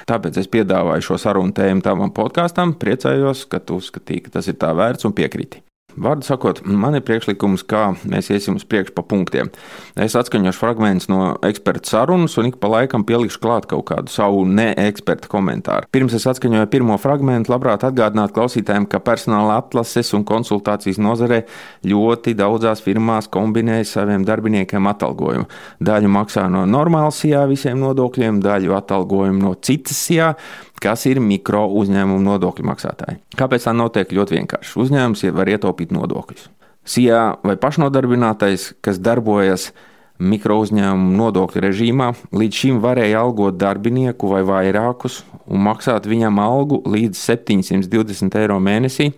Tāpēc 0.08 0.38
es 0.40 0.48
piedāvāju 0.48 1.10
šo 1.10 1.18
sarunu 1.20 1.52
tēmu 1.56 1.84
tavam 1.84 2.12
podkāstam. 2.16 2.72
Priecājos, 2.80 3.44
ka 3.52 3.60
tu 3.60 3.80
uzskatīji, 3.82 4.26
ka 4.26 4.38
tas 4.38 4.48
ir 4.48 4.56
tā 4.60 4.72
vērts 4.76 5.08
un 5.08 5.16
piekriti. 5.16 5.60
Vārdu 5.98 6.26
sakot, 6.26 6.60
man 6.64 6.94
ir 6.94 7.02
priekšlikums, 7.06 7.64
kā 7.66 7.90
mēs 8.08 8.30
iesim 8.30 8.58
uz 8.58 8.64
priekšu 8.68 8.94
pa 8.94 9.02
punktiem. 9.06 9.50
Es 9.98 10.14
atskaņošu 10.18 10.60
fragmentus 10.60 11.08
no 11.10 11.34
eksperta 11.46 11.90
sarunas 11.90 12.36
un 12.40 12.50
ik 12.50 12.60
pa 12.62 12.70
laikam 12.70 13.04
pielikšu 13.06 13.40
klāt 13.42 13.66
kaut 13.70 13.88
kādu 13.90 14.12
savu 14.12 14.44
neeksperta 14.46 15.30
komentāru. 15.30 15.88
Pirms 15.90 16.14
es 16.16 16.28
atskaņoju 16.30 16.70
pirmo 16.70 16.98
fragment, 17.00 17.50
labprāt 17.50 17.84
atgādināt 17.88 18.34
klausītājiem, 18.36 18.86
ka 18.90 19.02
personāla 19.02 19.58
atlases 19.62 20.12
un 20.16 20.24
konsultācijas 20.28 21.00
nozarē 21.02 21.42
ļoti 21.90 22.36
daudzās 22.38 22.84
firmās 22.84 23.30
kombinē 23.32 23.80
saviem 23.88 24.24
darbiniekiem 24.28 24.90
atalgojumu. 24.92 25.48
Daļu 25.82 26.14
maksā 26.14 26.46
no 26.52 26.66
normālas 26.70 27.20
sijā 27.24 27.44
visiem 27.50 27.80
nodokļiem, 27.82 28.42
daļu 28.44 28.76
atalgojumu 28.78 29.48
no 29.48 29.54
citas 29.58 29.98
sijā 30.06 30.34
kas 30.82 31.04
ir 31.10 31.20
mikro 31.22 31.66
uzņēmumu 31.80 32.22
nodokļu 32.24 32.66
maksātāji. 32.70 33.20
Kāpēc 33.38 33.68
tā 33.68 33.74
notiek 33.76 34.12
ļoti 34.16 34.38
vienkārši? 34.38 34.74
Uzņēmums 34.84 35.26
var 35.36 35.52
ietaupīt 35.52 35.92
nodokļus. 35.94 36.48
SIA 36.90 37.22
vai 37.44 37.56
pašnodarbinātais, 37.60 38.70
kas 38.84 39.00
darbojas 39.04 39.70
mikro 40.20 40.60
uzņēmumu 40.62 41.16
nodokļu 41.18 41.64
režīmā, 41.64 42.12
līdz 42.36 42.62
šim 42.62 42.80
varēja 42.84 43.24
algot 43.24 43.58
darbinieku 43.60 44.30
vai 44.30 44.44
vairākus 44.46 45.22
un 45.50 45.64
maksāt 45.66 46.06
viņam 46.08 46.38
algu 46.42 46.80
līdz 46.88 47.18
720 47.18 48.38
eiro 48.38 48.58
mēnesī, 48.62 49.10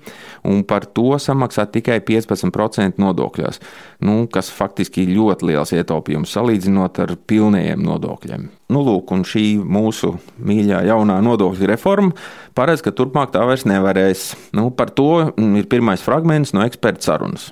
un 0.48 0.62
par 0.68 0.86
to 0.96 1.18
samaksāt 1.20 1.74
tikai 1.76 2.00
15% 2.06 3.00
nodokļos, 3.02 3.60
nu, 4.06 4.24
kas 4.32 4.50
faktiski 4.52 5.04
ir 5.04 5.14
ļoti 5.18 5.52
liels 5.52 5.74
ietaupījums 5.76 6.32
salīdzinot 6.32 7.02
ar 7.04 7.16
pilniem 7.28 7.84
nodokļiem. 7.84 8.48
Nu, 8.72 8.84
lūk, 8.86 9.12
un 9.12 9.26
šī 9.28 9.46
mūsu 9.60 10.14
mīļā 10.40 10.86
jaunā 10.88 11.18
nodokļu 11.24 11.68
reforma 11.68 12.16
paredz, 12.56 12.84
ka 12.84 12.94
turpmāk 12.96 13.34
tā 13.34 13.44
vairs 13.48 13.66
nevarēs. 13.68 14.30
Nu, 14.56 14.70
par 14.72 14.94
to 14.96 15.34
ir 15.36 15.68
pirmais 15.68 16.04
fragments 16.04 16.56
no 16.56 16.64
eksperta 16.64 17.12
sarunas. 17.12 17.50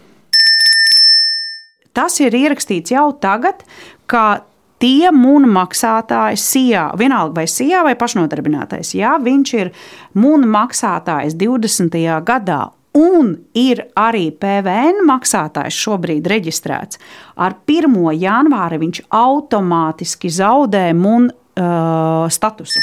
Tas 2.01 2.17
ir 2.25 2.33
ierakstīts 2.33 2.95
jau 2.95 3.11
tagad, 3.21 3.61
ka 4.09 4.41
tie 4.81 5.11
mūna 5.13 5.51
maksātājs, 5.53 6.41
SIA, 6.41 6.87
vienalga 6.97 7.43
vai 7.43 7.45
SIA 7.51 7.83
vai 7.85 7.93
pašnodarbinātais, 8.01 8.95
ja 8.97 9.19
viņš 9.21 9.51
ir 9.59 9.73
mūna 10.17 10.49
maksātājs 10.49 11.37
20. 11.37 11.99
gadā 12.25 12.63
un 12.97 13.35
ir 13.53 13.83
arī 14.01 14.31
PVN 14.33 15.05
maksātājs 15.11 15.77
šobrīd 15.77 16.31
reģistrēts, 16.33 16.97
ar 17.37 17.59
1. 17.69 17.99
janvāri 18.17 18.81
viņš 18.81 19.03
automātiski 19.21 20.33
zaudē 20.33 20.89
mūna 20.97 21.29
uh, 21.29 22.25
statusu. 22.33 22.81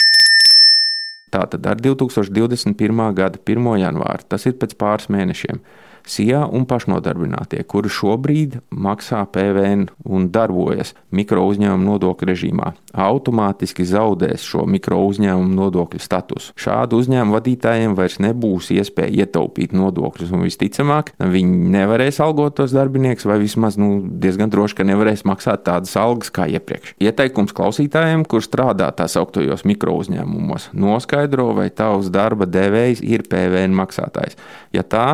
Tātad 1.34 1.65
ar 1.67 1.82
2021. 1.82 3.03
gada 3.17 3.41
1. 3.41 3.73
janvāru, 3.82 4.30
tas 4.30 4.45
ir 4.45 4.56
pēc 4.62 4.77
pāris 4.80 5.10
mēnešiem, 5.12 5.65
SIA 6.07 6.45
un 6.47 6.65
pašnodarbinātie, 6.67 7.61
kuri 7.67 7.91
šobrīd 7.91 8.57
maksā 8.71 9.23
PVN 9.33 9.87
un 10.07 10.29
darbojas 10.33 10.93
mikro 11.11 11.43
uzņēmumu 11.51 11.91
nodokļu 11.91 12.29
režīmā, 12.31 12.71
automātiski 12.97 13.85
zaudēs 13.87 14.45
šo 14.47 14.65
mikro 14.69 15.01
uzņēmumu 15.09 15.53
nodokļu 15.57 16.01
statusu. 16.01 16.55
Šādu 16.59 17.01
uzņēmumu 17.03 17.35
vadītājiem 17.37 17.95
vairs 17.97 18.19
nebūs 18.23 18.71
iespēja 18.75 19.25
ietaupīt 19.25 19.75
nodokļus, 19.77 20.33
un 20.35 20.45
visticamāk, 20.47 21.13
viņi 21.19 21.71
nevarēs 21.75 22.21
algot 22.23 22.57
tos 22.57 22.75
darbiniekus, 22.75 23.27
vai 23.27 23.39
vismaz 23.43 23.79
nu, 23.79 23.99
diezgan 24.23 24.51
droši, 24.53 24.79
ka 24.79 24.87
nevarēs 24.87 25.25
maksāt 25.27 25.65
tādas 25.67 25.95
algas 25.99 26.31
kā 26.33 26.47
iepriekš. 26.57 26.95
Ieteikums 27.03 27.55
klausītājiem, 27.57 28.25
kurš 28.29 28.49
strādā 28.51 28.89
tā 28.95 29.09
sauktajos 29.11 29.65
mikro 29.67 29.97
uzņēmumos, 30.01 30.71
noskaidro, 30.77 31.51
vai 31.57 31.69
tavs 31.73 32.11
darba 32.13 32.47
devējs 32.49 33.03
ir 33.05 33.27
PVN 33.27 33.75
maksātājs. 33.77 34.37
Ja 34.75 34.83
tā, 34.87 35.07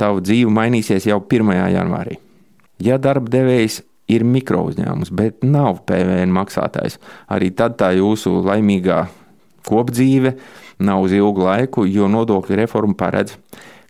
tava 0.00 0.24
dzīve 0.24 0.50
mainīsies 0.56 1.06
jau 1.10 1.20
1. 1.20 1.54
janvārī. 1.74 2.18
Ja 2.80 2.96
darba 2.98 3.30
devējs 3.32 3.82
ir 4.10 4.24
mikro 4.26 4.64
uzņēmums, 4.70 5.12
bet 5.14 5.44
nav 5.46 5.82
PVN 5.88 6.32
maksātājs, 6.34 6.98
arī 7.30 7.52
tad 7.54 7.76
tā 7.80 7.92
jūsu 7.98 8.40
laimīgā 8.46 9.04
kopdzīve 9.68 10.34
nav 10.80 11.04
uz 11.04 11.14
ilgu 11.14 11.44
laiku, 11.44 11.84
jo 11.86 12.08
nodokļu 12.10 12.58
reforma 12.62 12.96
paredz, 12.98 13.36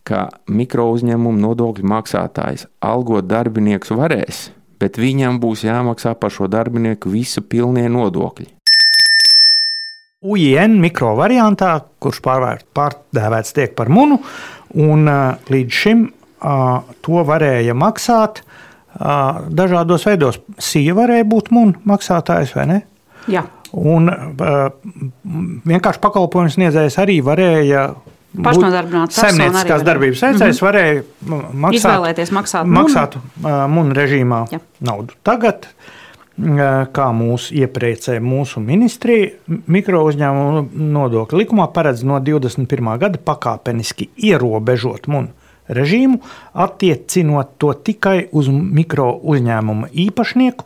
ka 0.03 0.27
mikro 0.51 0.89
uzņēmumu 0.95 1.39
nodokļu 1.41 1.87
maksātājs 1.87 2.67
algot 2.83 3.29
darbinieks 3.29 3.93
varēs, 3.95 4.49
bet 4.81 4.99
viņam 4.99 5.39
būs 5.41 5.65
jāmaksā 5.67 6.15
par 6.19 6.33
šo 6.33 6.49
darbinieku 6.51 7.13
visu 7.13 7.45
pilnie 7.45 7.87
nodokļi. 7.89 8.60
UIN 10.21 10.77
mikro 10.81 11.15
variantā, 11.17 11.79
kurš 11.99 12.19
pārdēvēts 12.21 13.55
tiek 13.57 13.71
par 13.75 13.89
munu, 13.89 14.19
Un 14.79 15.07
līdz 15.51 15.79
šim 15.83 16.05
to 17.05 17.23
varēja 17.27 17.75
maksāt 17.77 18.41
dažādos 19.61 20.05
veidos. 20.07 20.39
Sija 20.61 20.95
varēja 20.97 21.27
būt 21.27 21.51
mūna 21.53 21.81
maksātājs 21.87 22.55
vai 22.55 22.67
ne? 22.69 22.79
Jā. 23.31 23.43
Un 23.71 24.09
vienkārši 25.67 26.01
pakalpojums 26.03 26.57
sniedzējs 26.57 26.97
arī 27.01 27.21
varēja 27.25 27.91
Pašnodarbināts 28.31 29.17
saimnieciskās 29.19 29.81
darbības 29.83 30.21
veicējs 30.23 30.39
mm 30.39 30.51
-hmm. 30.55 30.63
varēja 30.63 31.49
maksāt, 31.51 31.79
izvēlēties 31.81 32.29
maksāt 32.31 32.69
maksāt 32.77 33.17
mūnu 33.43 33.95
režīmā 33.97 34.45
Jā. 34.53 34.59
naudu. 34.79 35.17
Tagad 35.27 35.67
kā 36.39 37.07
mūs 37.13 37.49
iepriecē 37.51 38.17
mūsu 38.23 38.61
ministrija, 38.63 39.33
mikro 39.67 40.05
uzņēmumu 40.07 40.63
nodokļu 40.95 41.41
likumā 41.43 41.67
paredz 41.75 42.05
no 42.07 42.19
21. 42.23 42.97
gada 43.01 43.19
pakāpeniski 43.19 44.09
ierobežot 44.15 45.09
munu 45.11 45.35
režīmu, 45.71 46.19
attiecinot 46.53 47.55
to 47.61 47.73
tikai 47.73 48.25
uz 48.31 48.49
mikro 48.49 49.11
uzņēmuma 49.21 49.91
īpašnieku, 49.91 50.65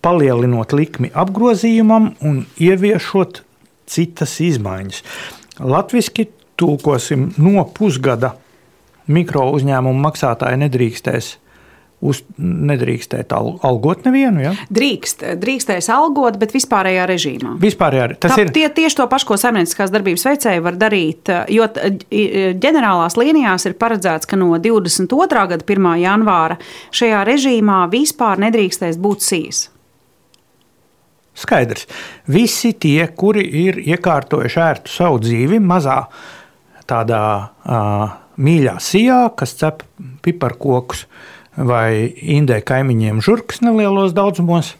palielinot 0.00 0.72
likmi 0.72 1.10
apgrozījumam 1.12 2.14
un 2.24 2.44
ieviešot 2.58 3.42
citas 3.90 4.38
izmaiņas. 4.40 5.02
Latvijasiski 5.60 6.30
tulkosim 6.56 7.30
no 7.38 7.66
pusgada 7.76 8.34
mikro 9.10 9.50
uzņēmumu 9.56 10.06
maksātāji 10.06 10.62
nedrīkstēs 10.64 11.34
uz, 12.00 12.22
nedrīkstēt 12.40 13.32
algot 13.36 14.06
nevienu. 14.06 14.44
Ja? 14.44 14.52
Drīkst, 14.72 15.24
drīkstēs 15.40 15.90
algot, 15.92 16.38
bet 16.40 16.54
vispārējā 16.56 17.06
režīmā. 17.10 17.56
Vispārējā, 17.60 18.06
tas 18.22 18.34
Tā, 18.34 18.44
ir 18.44 18.52
tie, 18.56 18.66
tieši 18.80 19.00
to 19.02 19.08
pašu, 19.10 19.28
ko 19.30 19.40
saimnieciskās 19.40 19.92
darbības 19.92 20.24
veicēji 20.30 20.64
var 20.64 20.78
darīt. 20.80 21.32
Jo 21.52 21.68
ģenerālās 22.64 23.18
līnijās 23.20 23.68
ir 23.68 23.76
paredzēts, 23.80 24.28
ka 24.30 24.38
no 24.40 24.54
22. 24.56 25.44
gada 25.52 25.60
1. 25.60 25.90
janvāra 26.04 26.56
šajā 26.96 27.20
režīmā 27.28 27.82
vispār 27.92 28.40
nedrīkstēs 28.48 29.00
būt 29.00 29.26
sijas. 29.26 29.68
Skaidrs. 31.40 31.86
Visi 32.28 32.74
tie, 32.76 33.06
kuri 33.16 33.44
ir 33.62 33.78
iekārtojuši 33.80 34.60
ērtu 34.60 34.92
savu 34.92 35.20
dzīvi 35.22 35.60
mazā 35.62 36.02
tādā 36.90 37.22
uh, 37.38 38.16
mīļā 38.40 38.76
sijā, 38.82 39.20
kas 39.38 39.54
cep 39.60 39.84
piparkokus 40.24 41.06
vai 41.66 42.10
indē 42.36 42.60
kaimiņiem 42.66 43.20
žurkas 43.24 43.62
nelielos 43.64 44.14
daudzumos, 44.16 44.74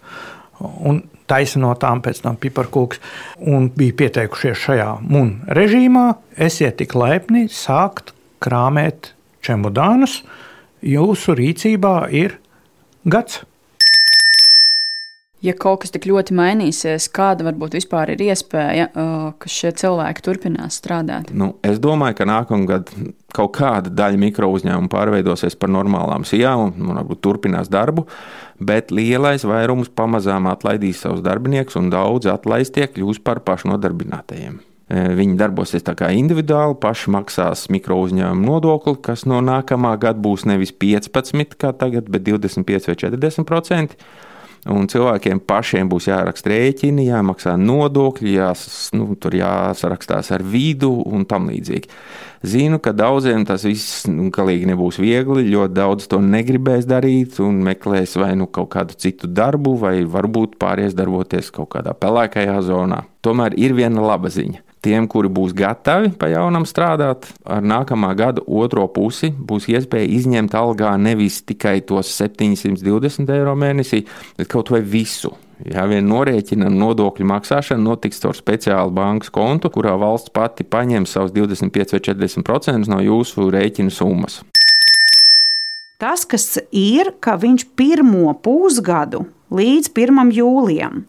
un 0.61 1.03
taisa 1.31 1.61
no 1.63 1.73
tām 1.79 2.03
pēc 2.05 2.23
tam 2.25 2.39
piparkūks, 2.41 3.01
un 3.53 3.71
bija 3.77 3.97
pieteikušies 4.03 4.65
šajā 4.65 4.89
mun 5.07 5.37
režīmā, 5.57 6.07
esiet 6.37 6.81
tik 6.81 6.97
laipni 6.99 7.47
sākt 7.53 8.15
krāmēt 8.43 9.13
čemodānus. 9.45 10.21
Jūsu 10.81 11.37
rīcībā 11.37 11.95
ir 12.17 12.39
gads 13.05 13.43
ja 15.45 15.55
kaut 15.57 15.83
kas 15.85 15.95
tik 15.95 16.07
ļoti 16.11 16.35
mainīsies, 16.37 17.09
kāda 17.15 17.47
varbūt 17.49 17.79
vispār 17.79 18.13
ir 18.15 18.23
iespēja, 18.29 18.91
ka 18.93 19.51
šie 19.51 19.73
cilvēki 19.81 20.25
turpinās 20.27 20.79
strādāt? 20.81 21.33
Nu, 21.33 21.55
es 21.67 21.81
domāju, 21.83 22.19
ka 22.21 22.29
nākamgad 22.29 22.93
kaut 23.37 23.55
kāda 23.57 23.93
daļa 23.95 24.21
mikro 24.21 24.51
uzņēmumu 24.57 24.91
pārveidosies 24.93 25.57
par 25.59 25.73
normālām 25.73 26.27
sijām 26.29 26.69
un 26.71 26.95
varbūt 26.97 27.23
turpinās 27.25 27.71
darbu, 27.73 28.07
bet 28.61 28.93
lielais 28.95 29.47
vairums 29.47 29.93
pamazām 29.97 30.51
atlaidīs 30.51 31.05
savus 31.05 31.25
darbiniekus 31.25 31.79
un 31.81 31.93
daudz 31.93 32.29
atlaistie 32.31 32.91
kļūs 32.91 33.23
par 33.25 33.45
pašnodarbinātajiem. 33.47 34.61
Viņi 34.91 35.37
darbosies 35.39 35.85
tā 35.87 35.93
kā 35.95 36.09
individuāli, 36.19 36.75
paši 36.83 37.13
maksās 37.15 37.69
mikro 37.71 38.01
uzņēmumu 38.03 38.43
nodokli, 38.49 38.97
kas 39.07 39.23
no 39.23 39.39
nākamā 39.39 39.93
gada 40.03 40.19
būs 40.19 40.43
nevis 40.51 40.73
15, 40.75 41.55
kā 41.55 41.71
tagad, 41.79 42.11
bet 42.11 42.27
25 42.27 42.91
vai 42.91 42.97
40 42.99 43.47
procenti 43.47 44.01
un 44.69 44.89
cilvēkiem 44.91 45.41
pašiem 45.49 45.89
būs 45.89 46.11
jāraksta 46.11 46.53
rēķini, 46.53 47.07
jāmaksā 47.09 47.55
nodokļi, 47.61 48.35
jās, 48.37 48.65
nu, 48.97 49.15
tur 49.21 49.37
jāsarakstās 49.39 50.33
ar 50.37 50.45
vidu 50.45 50.93
un 51.07 51.25
tam 51.29 51.49
līdzīgi. 51.51 51.91
Zinu, 52.51 52.79
ka 52.81 52.93
daudziem 52.97 53.45
tas 53.49 53.67
viss 53.69 54.07
nu, 54.09 54.31
galīgi 54.33 54.69
nebūs 54.71 55.01
viegli, 55.01 55.51
ļoti 55.53 55.77
daudz 55.77 56.09
to 56.09 56.23
negribēs 56.25 56.89
darīt 56.89 57.37
un 57.45 57.61
meklēs 57.67 58.17
vai 58.21 58.33
nu 58.41 58.49
kaut 58.49 58.73
kādu 58.73 58.97
citu 58.97 59.29
darbu, 59.29 59.77
vai 59.81 59.99
varbūt 60.09 60.57
pāries 60.61 60.97
darboties 60.97 61.53
kaut 61.53 61.73
kādā 61.77 61.97
pelēkajā 61.97 62.57
zonā. 62.65 63.05
Tomēr 63.25 63.57
ir 63.61 63.77
viena 63.77 64.05
laba 64.05 64.33
ziņa 64.33 64.70
Tiem, 64.81 65.05
kuri 65.13 65.29
būs 65.29 65.53
gatavi 65.53 66.15
pa 66.17 66.31
jaunam 66.33 66.65
strādāt, 66.65 67.27
ar 67.45 67.61
nākamā 67.61 68.15
gada 68.17 68.41
otro 68.49 68.87
pusi 68.89 69.29
būs 69.29 69.69
iespēja 69.69 70.09
izņemt 70.17 70.57
algā 70.57 70.95
nevis 70.97 71.43
tikai 71.45 71.83
tos 71.85 72.15
720 72.17 73.29
eiro 73.35 73.53
mēnesī, 73.61 74.07
bet 74.39 74.49
kaut 74.49 74.73
vai 74.73 74.81
visu. 74.81 75.35
Ja 75.69 75.85
vien 75.85 76.07
norēķina 76.09 76.71
nodokļu 76.73 77.27
maksāšana 77.29 77.85
notiks 77.85 78.23
caur 78.23 78.39
speciālu 78.39 78.95
bankas 78.97 79.29
kontu, 79.35 79.69
kurā 79.75 79.93
valsts 80.01 80.33
pati 80.33 80.65
paņem 80.65 81.05
savus 81.05 81.35
25 81.37 81.93
vai 81.99 82.01
40% 82.09 82.89
no 82.89 83.03
jūsu 83.05 83.51
rēķina 83.53 83.93
summas. 83.93 84.41
Tas, 86.01 86.25
kas 86.25 86.57
ir, 86.73 87.13
ka 87.21 87.37
viņš 87.37 87.67
pirmo 87.77 88.33
pusgadu 88.41 89.27
līdz 89.53 89.93
1. 89.93 90.33
jūlijam 90.33 91.03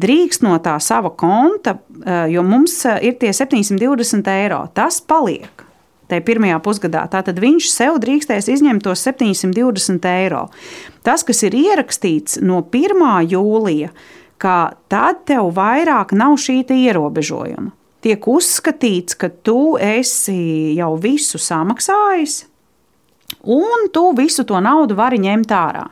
drīkst 0.00 0.44
no 0.46 0.56
tā 0.62 0.76
sava 0.82 1.10
konta, 1.10 1.78
eh, 2.04 2.28
jo 2.34 2.44
mums 2.46 2.84
eh, 2.86 3.00
ir 3.10 3.18
tie 3.20 3.32
720 3.32 4.30
eiro. 4.32 4.66
Tas 4.74 5.00
paliek. 5.00 5.64
Tajā 6.08 6.24
pirmajā 6.24 6.58
pusgadā. 6.64 7.02
Tātad 7.12 7.36
viņš 7.36 7.68
sev 7.68 7.98
drīkstēs 8.00 8.48
izņemt 8.48 8.86
tos 8.86 9.02
720 9.04 10.08
eiro. 10.08 10.46
Tas, 11.04 11.24
kas 11.26 11.42
ir 11.44 11.56
ierakstīts 11.58 12.40
no 12.40 12.62
1. 12.64 13.02
jūlija, 13.28 13.90
ka 14.40 14.72
tad 14.88 15.26
tev 15.28 15.50
vairāk 15.58 16.14
nav 16.16 16.38
šī 16.40 16.62
ierobežojuma. 16.64 17.74
Tiek 18.00 18.24
uzskatīts, 18.30 19.18
ka 19.18 19.28
tu 19.28 19.76
esi 19.82 20.78
jau 20.78 20.92
visu 21.02 21.36
samaksājis, 21.42 22.44
un 23.42 23.88
tu 23.92 24.12
visu 24.16 24.46
to 24.46 24.60
naudu 24.62 24.94
vari 24.96 25.18
ņemt 25.18 25.52
ārā. 25.52 25.88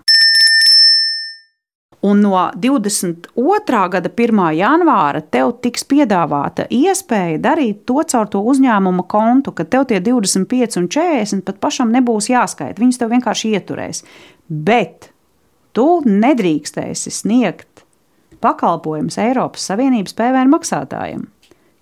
Un 2.06 2.20
no 2.22 2.36
22. 2.54 3.88
gada 3.90 4.10
1. 4.12 4.42
janvāra 4.54 5.22
tev 5.26 5.56
tiks 5.64 5.82
piedāvāta 5.90 6.68
iespēja 6.70 7.40
darīt 7.42 7.80
to 7.88 7.98
caur 8.06 8.28
to 8.30 8.42
uzņēmuma 8.46 9.06
kontu, 9.10 9.50
ka 9.56 9.66
tev 9.66 9.88
tie 9.90 9.98
25 10.04 10.78
un 10.78 10.86
40 10.92 11.42
pat 11.48 11.58
pašam 11.64 11.90
nebūs 11.94 12.28
jāskaita. 12.30 12.78
Viņus 12.78 13.00
tev 13.00 13.10
vienkārši 13.10 13.54
ieturēs. 13.58 14.04
Bet 14.46 15.10
tu 15.74 15.88
nedrīkstēsi 16.06 17.10
sniegt 17.10 17.82
pakalpojumus 18.44 19.18
Eiropas 19.26 19.66
Savienības 19.72 20.14
PVN 20.14 20.52
maksātājiem. 20.52 21.26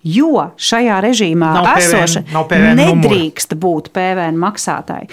Jo 0.05 0.51
šajā 0.57 0.99
režīmā 1.05 1.53
nav 1.59 1.71
esoša 1.79 2.25
PVN, 2.25 2.33
nav 2.33 2.97
nedrīkst 2.97 3.53
numura. 3.53 3.61
būt 3.67 3.93
PVN 3.93 4.41
maksātāji. 4.41 5.09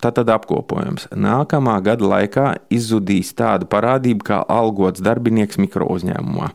Tātad 0.00 0.30
apkopojums. 0.32 1.10
Nākamā 1.12 1.74
gada 1.84 2.06
laikā 2.08 2.46
izzudīs 2.72 3.34
tāda 3.36 3.68
parādība 3.68 4.26
kā 4.30 4.38
algots 4.48 5.02
darbinieks 5.04 5.60
mikro 5.60 5.90
uzņēmumā. 5.92 6.48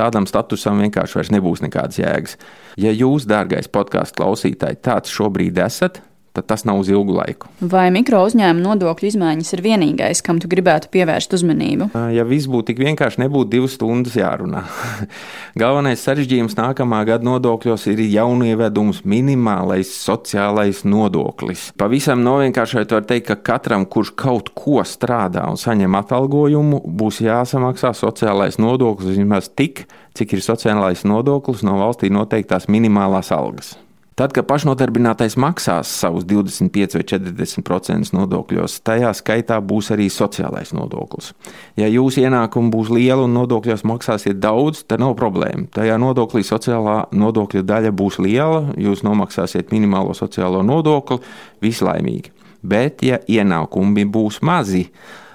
Tādam 0.00 0.24
statusam 0.28 0.80
vienkārši 0.80 1.34
nebūs 1.36 1.60
nekādas 1.64 2.00
jēgas. 2.00 2.38
Ja 2.80 2.94
jūs, 2.96 3.28
dārgais 3.28 3.68
podkāstu 3.68 4.22
klausītāji, 4.22 4.80
tāds 4.88 5.12
šobrīd 5.12 5.60
esat, 5.60 6.00
tad 6.36 6.46
tas 6.50 6.66
nav 6.68 6.82
uz 6.82 6.90
ilgu 6.92 7.16
laiku. 7.16 7.48
Vai 7.60 7.88
mikro 7.94 8.22
uzņēmuma 8.28 8.64
nodokļu 8.64 9.10
izmaiņas 9.10 9.52
ir 9.56 9.62
vienīgais, 9.64 10.22
kam 10.24 10.40
tu 10.42 10.50
gribētu 10.52 10.90
pievērst 10.92 11.36
uzmanību? 11.38 11.90
Ja 12.14 12.26
viss 12.28 12.50
būtu 12.50 12.70
tik 12.72 12.82
vienkārši, 12.84 13.22
nebūtu 13.24 13.52
divas 13.54 13.76
stundas 13.78 14.16
jārunā. 14.18 14.64
Galvenais 15.62 16.02
sarežģījums 16.04 16.58
nākamā 16.58 17.02
gada 17.08 17.26
nodokļos 17.26 17.86
ir 17.92 18.02
jaunievedums 18.04 19.02
minimālais 19.08 19.92
sociālais 19.96 20.82
nodoklis. 20.88 21.70
Pavisam 21.80 22.24
novienkāršot 22.26 22.96
var 22.96 23.06
teikt, 23.08 23.30
ka 23.30 23.38
katram, 23.52 23.86
kurš 23.88 24.12
kaut 24.18 24.52
ko 24.56 24.82
strādā 24.86 25.46
un 25.50 25.60
saņem 25.60 25.96
atalgojumu, 26.02 26.82
būs 26.86 27.22
jāsamaksā 27.24 27.94
sociālais 27.96 28.60
nodoklis 28.62 29.16
vismaz 29.16 29.48
tik, 29.48 29.86
cik 30.16 30.36
ir 30.36 30.44
sociālais 30.44 31.04
nodoklis 31.08 31.64
no 31.66 31.80
valstī 31.80 32.12
noteiktās 32.12 32.70
minimālās 32.72 33.32
algas. 33.34 33.74
Tad, 34.16 34.32
kad 34.32 34.46
pašnodarbinātais 34.48 35.34
maksās 35.36 35.90
savus 35.92 36.24
25 36.24 36.94
vai 36.96 37.02
40% 37.04 38.14
nodokļos, 38.16 38.78
tajā 38.88 39.10
skaitā 39.12 39.58
būs 39.60 39.90
arī 39.92 40.06
sociālais 40.08 40.72
nodoklis. 40.72 41.34
Ja 41.76 41.90
jūsu 41.92 42.22
ienākumi 42.22 42.72
būs 42.72 42.88
lieli 42.96 43.26
un 43.26 43.36
nodokļos 43.36 43.84
maksāsiet 43.84 44.40
daudz, 44.40 44.86
tad 44.88 45.04
nav 45.04 45.18
problēma. 45.20 45.66
Tajā 45.76 46.00
nodoklī 46.00 46.40
sociālā 46.48 46.96
nodokļa 47.12 47.62
daļa 47.68 47.92
būs 47.92 48.16
liela, 48.24 48.62
jūs 48.80 49.04
nomaksāsiet 49.04 49.76
minimālo 49.76 50.16
sociālo 50.16 50.64
nodokli, 50.64 51.20
vislaimīgi. 51.60 52.32
Bet, 52.64 53.04
ja 53.04 53.20
ienākumi 53.20 54.08
būs 54.08 54.40
mazi, 54.40 54.86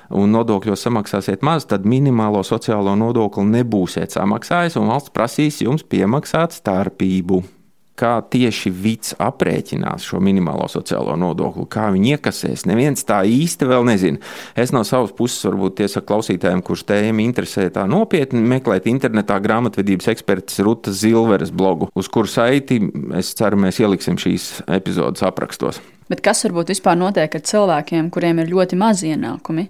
un 0.10 0.34
nodokļos 0.34 0.90
samaksāsiet 0.90 1.46
maz, 1.46 1.70
tad 1.70 1.86
minimālo 1.86 2.42
sociālo 2.42 2.98
nodokli 2.98 3.46
nebūsiet 3.46 4.18
samaksājis, 4.18 4.82
un 4.82 4.90
valsts 4.90 5.14
prasīs 5.14 5.62
jums 5.62 5.86
piemaksāt 5.86 6.64
starpību 6.64 7.44
kā 8.02 8.16
tieši 8.34 8.72
Vits 8.82 9.16
aprēķinās 9.22 10.08
šo 10.10 10.22
minimālo 10.24 10.66
sociālo 10.72 11.16
nodokli, 11.20 11.68
kā 11.72 11.90
viņi 11.94 12.16
iekasēs. 12.16 12.66
Neviens 12.70 13.06
tā 13.08 13.22
īsti 13.28 13.70
vēl 13.70 13.86
nezina. 13.88 14.22
Es 14.58 14.74
no 14.76 14.84
savas 14.88 15.14
puses, 15.18 15.44
varbūt 15.46 15.84
iesaku 15.86 16.10
klausītājiem, 16.10 16.64
kurš 16.66 16.86
tēmu 16.90 17.26
interesē 17.28 17.68
tā 17.74 17.86
nopietni, 17.90 18.42
meklēt 18.56 18.90
internetā 18.92 19.38
grāmatvedības 19.44 20.12
eksperts 20.16 20.62
Rutas 20.66 21.00
Zilveres 21.04 21.54
blogu, 21.54 21.92
uz 21.96 22.10
kuru 22.12 22.30
saiti 22.32 22.82
es 23.18 23.34
ceru, 23.38 23.60
mēs 23.62 23.82
ieliksim 23.84 24.20
šīs 24.22 24.52
epizodes 24.72 25.24
aprakstos. 25.28 25.82
Bet 26.12 26.20
kas 26.26 26.44
varbūt 26.44 26.74
vispār 26.74 26.98
notiek 27.00 27.32
ar 27.38 27.44
cilvēkiem, 27.48 28.10
kuriem 28.12 28.42
ir 28.44 28.52
ļoti 28.52 28.76
mazi 28.80 29.14
ienākumi? 29.14 29.70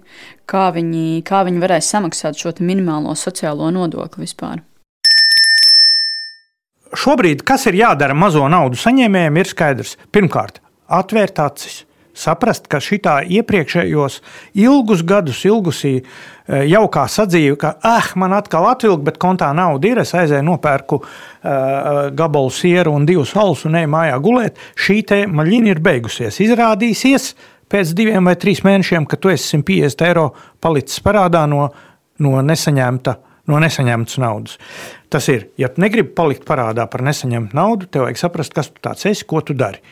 Kā 0.50 0.70
viņi, 0.74 1.22
kā 1.28 1.44
viņi 1.46 1.62
varēs 1.62 1.92
samaksāt 1.94 2.40
šo 2.40 2.56
minimālo 2.58 3.14
sociālo 3.14 3.70
nodokli 3.70 4.24
vispār? 4.24 4.64
Šobrīd, 6.98 7.44
kas 7.46 7.66
ir 7.70 7.78
jādara 7.80 8.16
mazo 8.16 8.44
naudu 8.50 8.78
saņēmējiem, 8.80 9.40
ir 9.40 9.50
skaidrs. 9.50 9.96
Pirmkārt, 10.12 10.60
atvērt 10.92 11.40
acis. 11.42 11.82
Saprast, 12.12 12.66
ka 12.68 12.76
šitā 12.76 13.22
iepriekšējos 13.24 14.18
ilgus 14.60 15.00
gadus 15.08 15.38
ilgusī 15.48 15.94
e, 15.96 16.02
jaukā 16.68 17.06
sadzīve, 17.08 17.56
ka, 17.62 17.70
ah, 17.88 18.10
man 18.20 18.34
atkal 18.36 18.68
atvilkt, 18.68 19.06
bet 19.06 19.16
kontā 19.22 19.48
nauda 19.56 19.88
ir, 19.88 20.02
es 20.02 20.12
aizēju 20.12 20.44
nopērku 20.44 20.98
uh, 21.00 21.08
gabalu 22.12 22.52
sieru 22.52 22.92
un 22.98 23.08
divus 23.08 23.32
alus 23.40 23.64
un 23.64 23.80
eju 23.80 23.88
mājā 23.94 24.20
gulēt, 24.20 24.60
šī 24.76 24.98
te 25.08 25.22
maļina 25.24 25.72
ir 25.72 25.80
beigusies. 25.80 26.42
Izrādīsies 26.44 27.32
pēc 27.72 27.96
diviem 27.96 28.28
vai 28.28 28.36
trīs 28.36 28.60
mēnešiem, 28.60 29.08
ka 29.08 29.16
tu 29.16 29.32
esi 29.32 29.56
150 29.56 30.08
eiro 30.10 30.28
palicis 30.60 31.00
parādā 31.00 31.46
no, 31.48 31.70
no 32.20 32.44
nesaņemta 32.44 33.16
uh, 33.16 33.31
no 33.50 33.58
nesaņemtas 33.62 34.20
naudas. 34.22 34.58
Tas 35.12 35.28
ir, 35.32 35.48
ja 35.60 35.70
tu 35.72 35.82
negribi 35.82 36.14
palikt 36.16 36.46
parādā 36.48 36.86
par 36.90 37.04
nesaņemtu 37.06 37.56
naudu, 37.58 37.88
tev 37.90 38.06
vajag 38.06 38.20
saprast, 38.20 38.54
kas 38.56 38.70
tu 38.72 38.82
tāds 38.84 39.06
esi, 39.10 39.26
ko 39.28 39.42
tu 39.44 39.56
dari. 39.58 39.82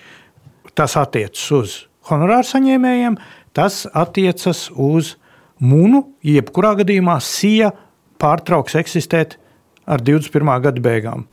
Tas 0.77 0.97
attiecas 1.01 1.43
uz 1.57 1.77
honorāru 2.11 2.47
saņēmējiem, 2.47 3.19
tas 3.57 3.83
attiecas 3.91 4.69
uz 4.71 5.17
munu, 5.61 6.07
jebkurā 6.25 6.77
gadījumā 6.81 7.19
sija 7.25 7.73
pārtrauks 8.21 8.79
eksistēt 8.81 9.37
ar 9.91 10.03
21. 10.05 10.57
gada 10.65 10.85
beigām. 10.85 11.27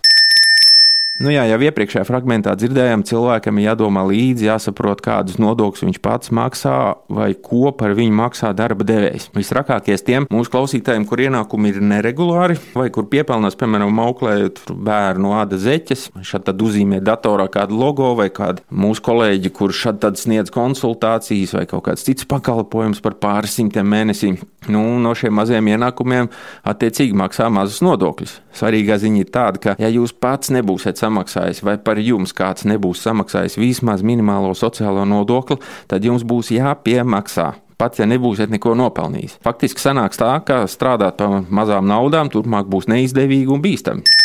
Nu 1.18 1.32
jā, 1.34 1.47
jau 1.49 1.57
iepriekšējā 1.65 2.03
fragmentā 2.05 2.51
dzirdējām, 2.53 3.01
cilvēkam 3.09 3.57
ir 3.57 3.72
jādomā 3.72 4.03
līdzi, 4.05 4.51
jāsaprot, 4.51 4.99
kādus 5.01 5.39
nodokļus 5.41 5.88
viņš 5.88 5.99
pats 6.05 6.30
maksā 6.30 6.74
vai 7.09 7.32
ko 7.34 7.72
par 7.74 7.95
viņu 7.97 8.13
maksā 8.20 8.51
darba 8.53 8.86
devējs. 8.86 9.32
Visrakākies 9.34 10.05
tiem 10.05 10.28
mūsu 10.30 10.53
klausītājiem, 10.53 11.07
kur 11.09 11.24
ienākumi 11.26 11.72
ir 11.74 11.82
neregulāri 11.82 12.59
vai 12.78 12.91
kur 12.93 13.09
piepelnās, 13.09 13.57
piemēram, 13.57 13.95
mauklējot 13.97 14.61
bērnu 14.70 15.34
āda 15.39 15.57
zeķes, 15.57 16.11
tad 16.38 16.61
uzzīmē 16.61 17.01
datorā 17.01 17.49
kādu 17.49 17.82
logo 17.82 18.13
vai 18.20 18.30
kādu 18.30 18.61
mūsu 18.70 19.01
kolēģi, 19.09 19.53
kurš 19.57 19.88
tad 19.97 20.22
sniedz 20.22 20.53
konsultācijas 20.53 21.57
vai 21.57 21.65
kaut 21.65 21.88
kāds 21.89 22.05
cits 22.05 22.30
pakalpojums 22.30 23.01
par 23.01 23.18
pāris 23.18 23.57
simtiem 23.57 23.89
mēnesī. 23.89 24.36
Nu, 24.70 24.86
no 25.01 25.18
šiem 25.18 25.34
maziem 25.34 25.74
ienākumiem 25.74 26.30
attiecīgi 26.68 27.18
maksā 27.18 27.49
mazus 27.49 27.82
nodokļus. 27.82 28.43
Svarīgā 28.58 28.97
ziņa 29.01 29.22
ir 29.22 29.30
tāda, 29.34 29.62
ka 29.62 29.76
ja 29.78 29.89
jūs 29.93 30.16
pats 30.18 30.51
nebūsiet 30.53 30.97
samaksājis, 30.97 31.62
vai 31.66 31.78
par 31.78 32.01
jums 32.01 32.34
kāds 32.38 32.66
nebūs 32.70 33.03
samaksājis 33.05 33.60
vismaz 33.62 34.03
minimālo 34.05 34.55
sociālo 34.58 35.05
nodokli, 35.05 35.60
tad 35.91 36.05
jums 36.05 36.26
būs 36.28 36.53
jāpiemaksā. 36.55 37.53
Pat 37.78 37.99
ja 37.99 38.08
nebūsiet 38.10 38.49
neko 38.49 38.74
nopelnījis. 38.74 39.38
Faktiski 39.45 39.84
sanāks 39.84 40.18
tā, 40.18 40.32
ka 40.41 40.64
strādāt 40.66 41.20
par 41.20 41.43
mazām 41.53 41.86
naudām 41.86 42.32
turpmāk 42.34 42.66
būs 42.72 42.89
neizdevīgi 42.89 43.53
un 43.53 43.62
bīstami. 43.62 44.18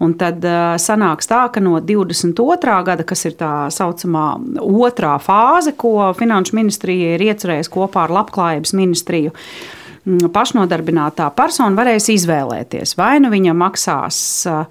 Un 0.00 0.14
tad 0.16 0.40
uh, 0.48 0.78
sanāks 0.80 1.28
tā, 1.28 1.42
ka 1.52 1.60
no 1.60 1.74
22. 1.84 2.76
gada, 2.86 3.04
kas 3.04 3.26
ir 3.28 3.34
tā 3.36 3.66
saucamā 3.74 4.30
otrā 4.62 5.18
fāze, 5.20 5.74
ko 5.76 6.12
Finanšu 6.16 6.56
ministrija 6.56 7.18
ir 7.18 7.26
iecerējusi 7.26 7.74
kopā 7.74 8.06
ar 8.06 8.14
Labklājības 8.16 8.72
ministriju, 8.78 9.34
mm, 9.34 9.79
pašnodarbinātā 10.06 11.28
persona 11.36 11.76
varēs 11.76 12.08
izvēlēties, 12.14 12.96
vai 12.98 13.18
nu 13.20 13.32
viņa 13.32 13.56
maksās 13.56 14.20
uh, 14.48 14.64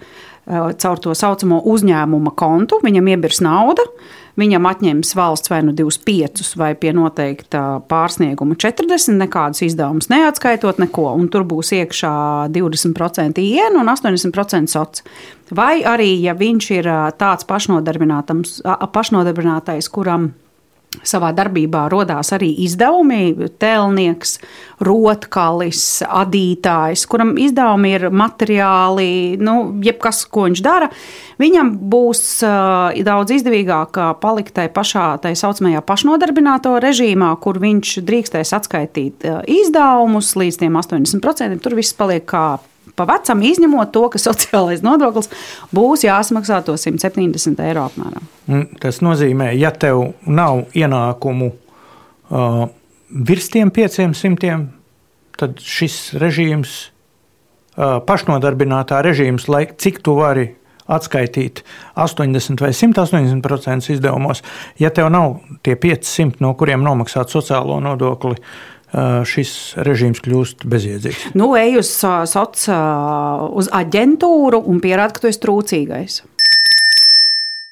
caur 0.49 0.97
to 1.01 1.13
saucamo 1.13 1.61
uzņēmuma 1.69 2.33
kontu, 2.37 2.79
viņam 2.83 3.07
iebirs 3.13 3.41
nauda, 3.45 3.83
viņam 4.39 4.65
atņems 4.69 5.11
valsts 5.17 5.51
vai 5.51 5.59
nu 5.67 5.73
25 5.77 6.55
vai 6.57 6.71
pie 6.79 6.93
noteikta 6.95 7.81
pārsnieguma 7.91 8.57
40, 8.59 9.17
nekādus 9.19 9.61
izdevumus 9.67 10.09
neatskaitot 10.09 10.79
neko, 10.81 11.09
un 11.19 11.27
tur 11.31 11.45
būs 11.47 11.73
iekšā 11.77 12.13
20% 12.55 13.43
ienu 13.43 13.83
un 13.83 13.93
80% 13.93 14.71
sots. 14.71 15.03
Vai 15.55 15.83
arī, 15.85 16.11
ja 16.23 16.33
viņš 16.37 16.71
ir 16.77 16.85
tāds 17.19 17.43
pašnodarbinātais, 17.49 19.89
kuram 19.93 20.31
savā 21.05 21.29
darbībā 21.37 21.85
radās 21.91 22.31
arī 22.35 22.49
izdevumi. 22.65 23.49
Tēlnieks, 23.61 24.37
rotkalis, 24.85 25.83
adītājs, 26.05 27.05
kuram 27.09 27.35
izdevumi 27.39 27.93
ir 27.97 28.07
materiāli, 28.09 29.37
nu, 29.41 29.57
jebkas, 29.85 30.23
ko 30.31 30.47
viņš 30.47 30.63
dara. 30.65 30.89
Viņam 31.39 31.71
būs 31.91 32.23
uh, 32.47 32.95
daudz 33.05 33.35
izdevīgāk 33.37 34.01
palikt 34.23 34.55
tajā 34.57 34.73
pašā 34.75 35.05
tā 35.23 35.33
saucamajā 35.37 35.83
pašnodarbināto 35.87 36.75
režīmā, 36.83 37.31
kur 37.43 37.61
viņš 37.61 37.99
drīkstēs 38.07 38.55
atskaitīt 38.57 39.27
uh, 39.29 39.39
izdevumus 39.47 40.33
līdz 40.39 40.65
80%. 40.67 41.61
Tur 41.63 41.77
viss 41.79 41.95
paliek 41.95 42.25
kā 42.29 42.57
pa 42.99 43.07
vecam, 43.07 43.43
izņemot 43.45 43.93
to, 43.95 44.03
ka 44.11 44.19
sociālais 44.21 44.83
nodoklis 44.83 45.31
būs 45.75 46.03
jāsamaksā 46.07 46.59
to 46.67 46.75
170 46.79 47.63
eiro 47.63 47.87
apmēram. 47.87 48.27
Tas 48.83 49.01
nozīmē, 49.05 49.53
ja 49.55 49.71
tev 49.71 50.11
nav 50.27 50.65
ienākumu 50.77 51.51
uh, 51.53 52.61
virs 53.09 53.49
tiem 53.53 53.71
500, 53.73 54.61
tad 55.39 55.59
šis 55.63 55.99
režīms, 56.19 56.79
uh, 57.77 57.99
pašnodarbinātā 58.05 59.03
režīms, 59.05 59.47
lai 59.51 59.67
cik 59.71 60.01
tu 60.03 60.17
vari 60.19 60.49
atskaitīt 60.89 61.61
80 62.01 62.63
vai 62.65 62.71
180% 62.73 63.93
izdevumos, 63.93 64.41
ja 64.81 64.89
tev 64.89 65.11
nav 65.13 65.37
tie 65.63 65.77
500, 65.77 66.41
no 66.41 66.55
kuriem 66.57 66.81
nomaksāt 66.83 67.29
sociālo 67.31 67.77
nodokli, 67.85 68.39
uh, 68.41 68.78
šis 68.91 69.53
režīms 69.85 70.23
kļūst 70.25 70.65
bezjēdzīgs. 70.69 71.29
Nu, 71.37 71.51
ej 71.59 71.79
uz 71.83 71.91
sociālo 71.99 73.51
uz 73.59 73.69
aģentūru 73.75 74.63
un 74.65 74.81
pierādi, 74.83 75.15
ka 75.15 75.25
tu 75.25 75.31
esi 75.31 75.43
trūcīgais. 75.45 76.21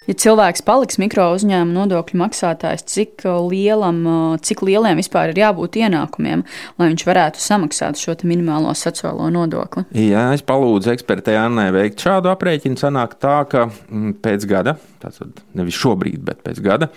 Ja 0.08 0.16
cilvēks 0.16 0.64
paliks 0.64 0.96
mikro 1.02 1.26
uzņēmuma 1.36 1.82
nodokļu 1.82 2.20
maksātājs, 2.22 2.86
cik, 2.88 3.26
lielam, 3.52 4.00
cik 4.40 4.62
lieliem 4.64 5.02
vispār 5.02 5.34
ir 5.34 5.42
jābūt 5.42 5.76
ienākumiem, 5.82 6.46
lai 6.80 6.88
viņš 6.94 7.04
varētu 7.10 7.44
samaksāt 7.44 8.00
šo 8.00 8.16
minimālo 8.24 8.72
sociālo 8.72 9.28
nodokli? 9.36 9.84
Jā, 9.92 10.30
es 10.38 10.46
palūdzu 10.48 10.94
ekspertei 10.94 11.36
Annai 11.42 11.74
veikt 11.76 12.06
šādu 12.08 12.32
aprēķinu. 12.32 12.80
Sanāk 12.80 13.18
tā, 13.20 13.42
ka 13.52 13.66
mm, 13.68 14.22
pēc 14.24 14.48
gada, 14.48 14.78
tātad 15.04 15.44
nevis 15.60 15.76
šobrīd, 15.76 16.24
bet 16.24 16.40
pēc 16.46 16.64
gada, 16.64 16.88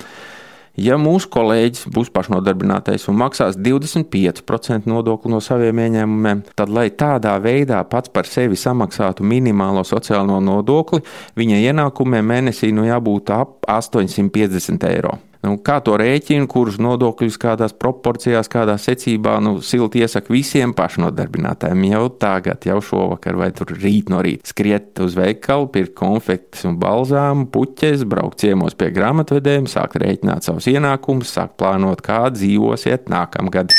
Ja 0.81 0.97
mūsu 0.97 1.28
kolēģis 1.35 1.91
būs 1.93 2.09
pašnodarbinātais 2.14 3.03
un 3.11 3.18
maksās 3.20 3.59
25% 3.61 4.89
nodokli 4.89 5.33
no 5.33 5.41
saviem 5.45 5.83
ieņēmumiem, 5.85 6.41
tad, 6.57 6.72
lai 6.72 6.87
tādā 6.89 7.35
veidā 7.43 7.83
pats 7.91 8.09
par 8.14 8.28
sevi 8.28 8.57
samaksātu 8.57 9.26
minimālo 9.26 9.85
sociālo 9.85 10.39
nodokli, 10.41 11.03
viņa 11.37 11.64
ienākumiem 11.68 12.33
mēnesī 12.33 12.72
nu 12.72 12.89
jābūt 12.89 13.35
ap 13.37 13.59
850 13.68 14.89
eiro. 14.89 15.18
Nu, 15.41 15.55
kā 15.64 15.78
to 15.80 15.95
rēķinu, 15.97 16.45
kurus 16.53 16.76
nodokļus 16.82 17.38
kādās 17.41 17.72
proporcijās, 17.72 18.49
kādā 18.53 18.74
secībā, 18.80 19.38
nu, 19.41 19.55
silti 19.64 20.03
iesaku 20.05 20.34
visiem 20.34 20.74
pašnodarbinātājiem 20.76 21.86
jau 21.88 22.03
tagad, 22.20 22.66
jau 22.68 22.76
šovakar 22.84 23.38
vai 23.41 23.49
rīt 23.57 24.12
no 24.12 24.20
rīta 24.20 24.53
skriet 24.53 25.01
uz 25.01 25.16
veikalu, 25.16 25.70
pirkt 25.72 25.95
konfektes 25.97 26.66
un 26.68 26.76
balzāmu, 26.82 27.49
puķes, 27.55 28.05
braukt 28.05 28.45
ciemos 28.45 28.76
pie 28.76 28.91
grāmatvedējiem, 28.93 29.70
sākt 29.70 29.97
rēķināt 30.03 30.45
savus 30.45 30.68
ienākumus, 30.68 31.32
sākt 31.32 31.57
plānot, 31.61 32.05
kā 32.05 32.26
dzīvosiet 32.36 33.09
nākamgad. 33.09 33.72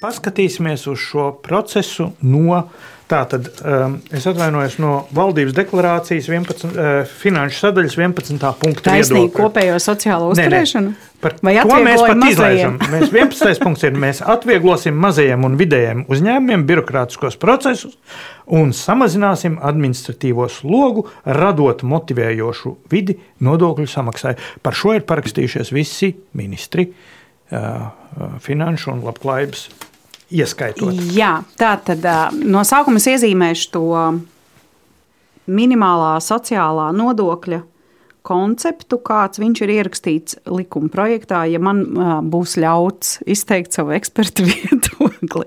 Paskatīsimies 0.00 0.86
uz 0.88 1.02
šo 1.04 1.26
procesu 1.44 2.14
no 2.24 2.62
Tātad 3.10 3.48
um, 3.66 3.96
es 4.14 4.22
atvainojos 4.30 4.76
no 4.78 4.90
valdības 5.16 5.54
deklarācijas 5.56 6.28
11, 6.30 6.68
uh, 6.70 6.90
finanšu 7.18 7.58
sadaļas 7.64 7.96
11. 7.98 8.44
punkta. 8.60 8.84
Taisnība 8.92 9.32
kopējo 9.34 9.80
sociālo 9.82 10.28
uzturēšanu. 10.30 10.92
Par 11.20 11.34
Vai 11.42 11.56
to 11.58 11.80
mēs 11.84 12.04
pat 12.04 12.22
izlaižam. 12.28 12.78
Mēs 12.92 13.10
11. 13.16 13.58
punkts 13.64 13.88
ir, 13.88 13.98
mēs 13.98 14.22
atvieglosim 14.22 14.94
mazajiem 15.02 15.42
un 15.48 15.58
vidējiem 15.58 16.04
uzņēmumiem 16.06 16.64
birokrātiskos 16.70 17.34
procesus 17.42 17.98
un 18.46 18.70
samazināsim 18.76 19.58
administratīvo 19.58 20.46
slogu, 20.52 21.08
radot 21.26 21.82
motivējošu 21.82 22.76
vidi 22.94 23.18
nodokļu 23.42 23.90
samaksai. 23.90 24.36
Par 24.62 24.78
šo 24.78 24.94
ir 25.00 25.06
parakstījušies 25.10 25.74
visi 25.74 26.14
ministri, 26.38 26.92
uh, 27.50 27.58
uh 27.58 28.42
finanšu 28.46 28.94
un 28.94 29.06
labklājības 29.10 29.68
ieskaitot. 30.30 30.94
Jā, 31.14 31.40
tā 31.58 31.74
tad 31.84 32.06
no 32.34 32.62
sākuma 32.66 33.02
es 33.02 33.08
iezīmēšu 33.10 33.72
to 33.74 33.86
minimālā 35.50 36.14
sociālā 36.22 36.90
nodokļa 36.94 37.64
konceptu, 38.26 38.98
kāds 39.04 39.40
viņš 39.40 39.62
ir 39.64 39.72
ierakstīts 39.78 40.38
likuma 40.50 40.90
projektā, 40.92 41.44
ja 41.48 41.60
man 41.62 41.82
uh, 41.88 42.12
būs 42.20 42.58
ļauts 42.60 43.18
izteikt 43.30 43.76
savu 43.76 43.94
ekspertu 43.96 44.44
viedokli. 44.50 45.46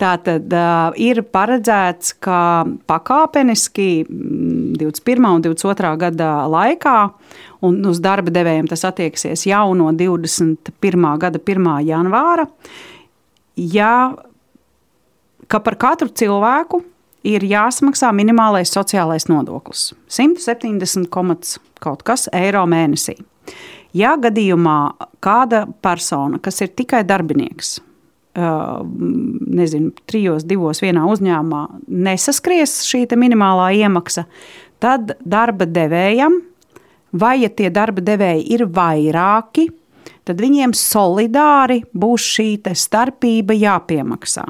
Tā 0.00 0.14
tad 0.26 0.52
uh, 0.52 0.92
ir 1.00 1.22
paredzēts, 1.24 2.16
ka 2.24 2.38
pakāpeniski 2.90 4.04
21. 4.08 5.28
un 5.30 5.44
22. 5.46 5.94
gada 6.04 6.32
laikā, 6.50 6.98
un 7.64 7.80
uz 7.88 8.02
darba 8.04 8.34
devējiem 8.34 8.68
tas 8.70 8.84
attieksies 8.90 9.46
jau 9.48 9.70
no 9.78 9.88
21. 9.96 11.08
gada 11.22 11.40
1. 11.40 11.70
janvāra, 11.88 12.48
ja 13.56 14.14
par 15.48 15.76
katru 15.76 16.08
cilvēku 16.08 16.82
ir 17.24 17.44
jāsamaksā 17.48 18.10
minimālais 18.12 18.72
sociālais 18.74 19.28
nodoklis- 19.28 19.92
170 20.08 21.08
kaut 21.80 22.02
kas 22.02 22.28
eiro 22.32 22.64
mēnesī. 22.66 23.18
Ja 23.94 24.16
gadījumā 24.16 24.94
kāda 25.22 25.72
persona, 25.82 26.38
kas 26.42 26.60
ir 26.60 26.68
tikai 26.68 27.04
darbinieks, 27.04 27.80
nezinu, 28.34 29.92
trijos, 30.10 30.44
divos 30.44 30.80
vienā 30.82 31.04
uzņēmumā 31.06 31.68
nesaskries 31.88 32.82
šī 32.88 33.06
minimālā 33.14 33.70
iemaksa, 33.78 34.26
tad 34.80 35.14
darba 35.24 35.66
devējam, 35.66 36.40
vai 37.12 37.42
ja 37.42 37.48
tie 37.48 37.70
darba 37.70 38.02
devēji 38.02 38.48
ir 38.56 38.66
vairāki, 38.66 39.68
tad 40.24 40.40
viņiem 40.42 40.74
solidāri 40.76 41.82
būs 41.92 42.28
šī 42.36 42.48
starpība 42.74 43.56
jāpiemaksā. 43.56 44.46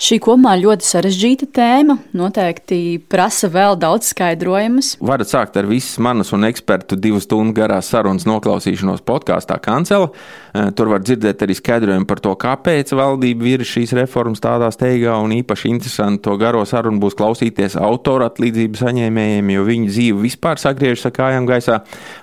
Šī 0.00 0.16
kopumā 0.24 0.54
ļoti 0.56 0.86
sarežģīta 0.86 1.46
tēma. 1.52 1.98
Noteikti 2.16 3.02
prasa 3.12 3.50
vēl 3.52 3.74
daudz 3.76 4.14
skaidrojumus. 4.14 4.94
Varat 5.04 5.28
sākt 5.28 5.58
ar 5.60 5.66
visas 5.68 5.98
manas 6.00 6.30
un 6.32 6.46
ekspertu 6.48 6.96
divu 6.96 7.20
stundu 7.20 7.52
garās 7.58 7.90
sarunas 7.92 8.24
noklausīšanos 8.24 9.04
podkāstā 9.04 9.58
Kancela. 9.60 10.08
Eh, 10.54 10.70
tur 10.72 10.88
var 10.88 11.04
dzirdēt 11.04 11.44
arī 11.44 11.52
skaidrojumu 11.58 12.08
par 12.08 12.22
to, 12.24 12.32
kāpēc 12.32 12.94
valdība 12.96 13.44
virza 13.44 13.68
šīs 13.74 13.92
reformas 13.98 14.40
tādā 14.40 14.70
steigā. 14.72 15.18
Un 15.20 15.34
īpaši 15.36 15.68
interesanti 15.68 16.24
to 16.24 16.38
garo 16.40 16.64
sarunu 16.64 16.96
būs 17.04 17.18
klausīties 17.20 17.76
autora 17.76 18.30
atlīdzību 18.32 18.80
saņēmējiem, 18.80 19.52
jo 19.52 19.66
viņu 19.68 19.92
dzīve 19.92 20.24
vispār 20.24 20.56
sagriežas 20.64 21.10
ar 21.10 21.14
kājām 21.20 21.50
gaisā. 21.50 21.82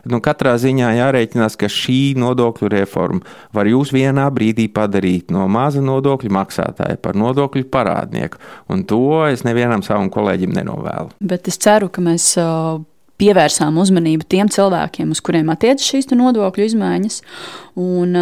Nu, 0.10 0.18
katrā 0.26 0.56
ziņā 0.58 0.96
jārēķinās, 0.98 1.60
ka 1.62 1.70
šī 1.70 2.18
nodokļu 2.18 2.74
reforma 2.74 3.22
var 3.54 3.70
jūs 3.70 3.94
vienā 3.94 4.26
brīdī 4.34 4.66
padarīt 4.74 5.30
no 5.30 5.46
maza 5.46 5.86
nodokļu 5.86 6.34
maksātāja 6.42 6.98
par 6.98 7.14
nodokļu 7.14 7.67
parādnieku. 7.72 8.42
Un 8.74 8.86
to 8.90 9.24
es 9.30 9.46
nevienam 9.48 9.86
savam 9.86 10.12
kolēģim 10.14 10.56
nenovēlu. 10.60 11.18
Bet 11.20 11.50
es 11.52 11.60
ceru, 11.62 11.92
ka 11.94 12.04
mēs 12.04 12.34
pievērsām 13.18 13.78
uzmanību 13.82 14.28
tiem 14.30 14.50
cilvēkiem, 14.54 15.12
uz 15.14 15.22
kuriem 15.26 15.50
attiecas 15.54 15.86
šīs 15.90 16.10
nodokļu 16.14 16.68
izmaiņas. 16.70 17.20
Un, 17.78 18.14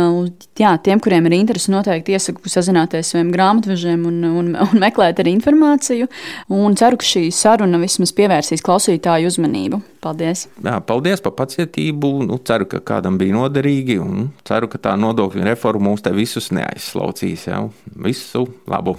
jā, 0.60 0.72
tiem, 0.84 1.00
kuriem 1.04 1.28
ir 1.30 1.38
interese, 1.38 1.72
noteikti 1.72 2.16
iesaku 2.16 2.52
sazināties 2.52 3.06
ar 3.06 3.10
saviem 3.10 3.32
grāmatvežiem 3.32 4.04
un, 4.08 4.22
un, 4.28 4.52
un 4.60 4.84
meklēt 4.84 5.22
arī 5.24 5.36
informāciju. 5.38 6.10
Un 6.56 6.76
ceru, 6.80 7.00
ka 7.00 7.08
šī 7.08 7.26
saruna 7.36 7.80
vismaz 7.82 8.12
pievērsīs 8.16 8.64
klausītāju 8.66 9.32
uzmanību. 9.32 9.82
Paldies! 10.04 10.46
Jā, 10.64 10.78
paldies 10.86 11.24
par 11.24 11.36
pacietību. 11.40 12.14
Nu, 12.28 12.40
ceru, 12.48 12.68
ka 12.72 12.84
kādam 12.94 13.20
bija 13.22 13.36
noderīgi 13.38 14.00
un 14.04 14.30
ceru, 14.48 14.72
ka 14.72 14.82
tā 14.90 14.96
nodokļu 15.00 15.48
reforma 15.48 15.92
mūs 15.92 16.06
te 16.06 16.16
visus 16.16 16.52
neaizslaucīs. 16.56 17.50
Jā. 17.52 17.66
Visu 18.08 18.48
labu! 18.72 18.98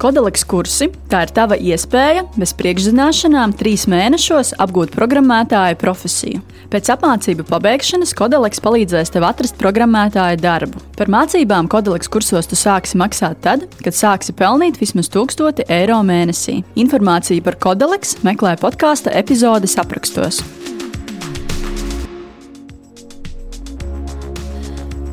Kodoleks 0.00 0.46
kursi- 0.48 0.86
tā 1.12 1.26
ir 1.26 1.30
tava 1.36 1.58
iespēja 1.60 2.22
bez 2.32 2.54
priekšzināšanām 2.56 3.52
trīs 3.52 3.84
mēnešos 3.84 4.54
apgūt 4.56 4.94
programmētāja 4.96 5.76
profesiju. 5.76 6.40
Pēc 6.72 6.88
apmācību 6.94 7.44
pabeigšanas 7.44 8.14
Kodoleks 8.16 8.64
palīdzēs 8.64 9.12
tev 9.12 9.26
atrast 9.28 9.58
programmētāja 9.60 10.40
darbu. 10.40 10.80
Par 10.96 11.06
mācībām 11.12 11.68
Kodoleks 11.68 12.08
kursos 12.08 12.48
tu 12.48 12.56
sāksi 12.56 12.96
maksāt 12.96 13.42
tad, 13.42 13.68
kad 13.84 13.92
sāksi 13.92 14.32
pelnīt 14.32 14.80
vismaz 14.80 15.10
1000 15.10 15.68
eiro 15.68 16.00
mēnesī. 16.00 16.64
Informāciju 16.76 17.44
par 17.44 17.56
Kodoleks 17.60 18.16
meklē 18.24 18.56
podkāstu 18.56 19.12
epizodes 19.12 19.76
aprakstos. 19.76 20.40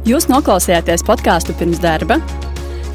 Jūs 0.08 0.32
noklausījāties 0.32 1.04
podkāstu 1.04 1.52
pirms 1.60 1.84
darba. 1.84 2.24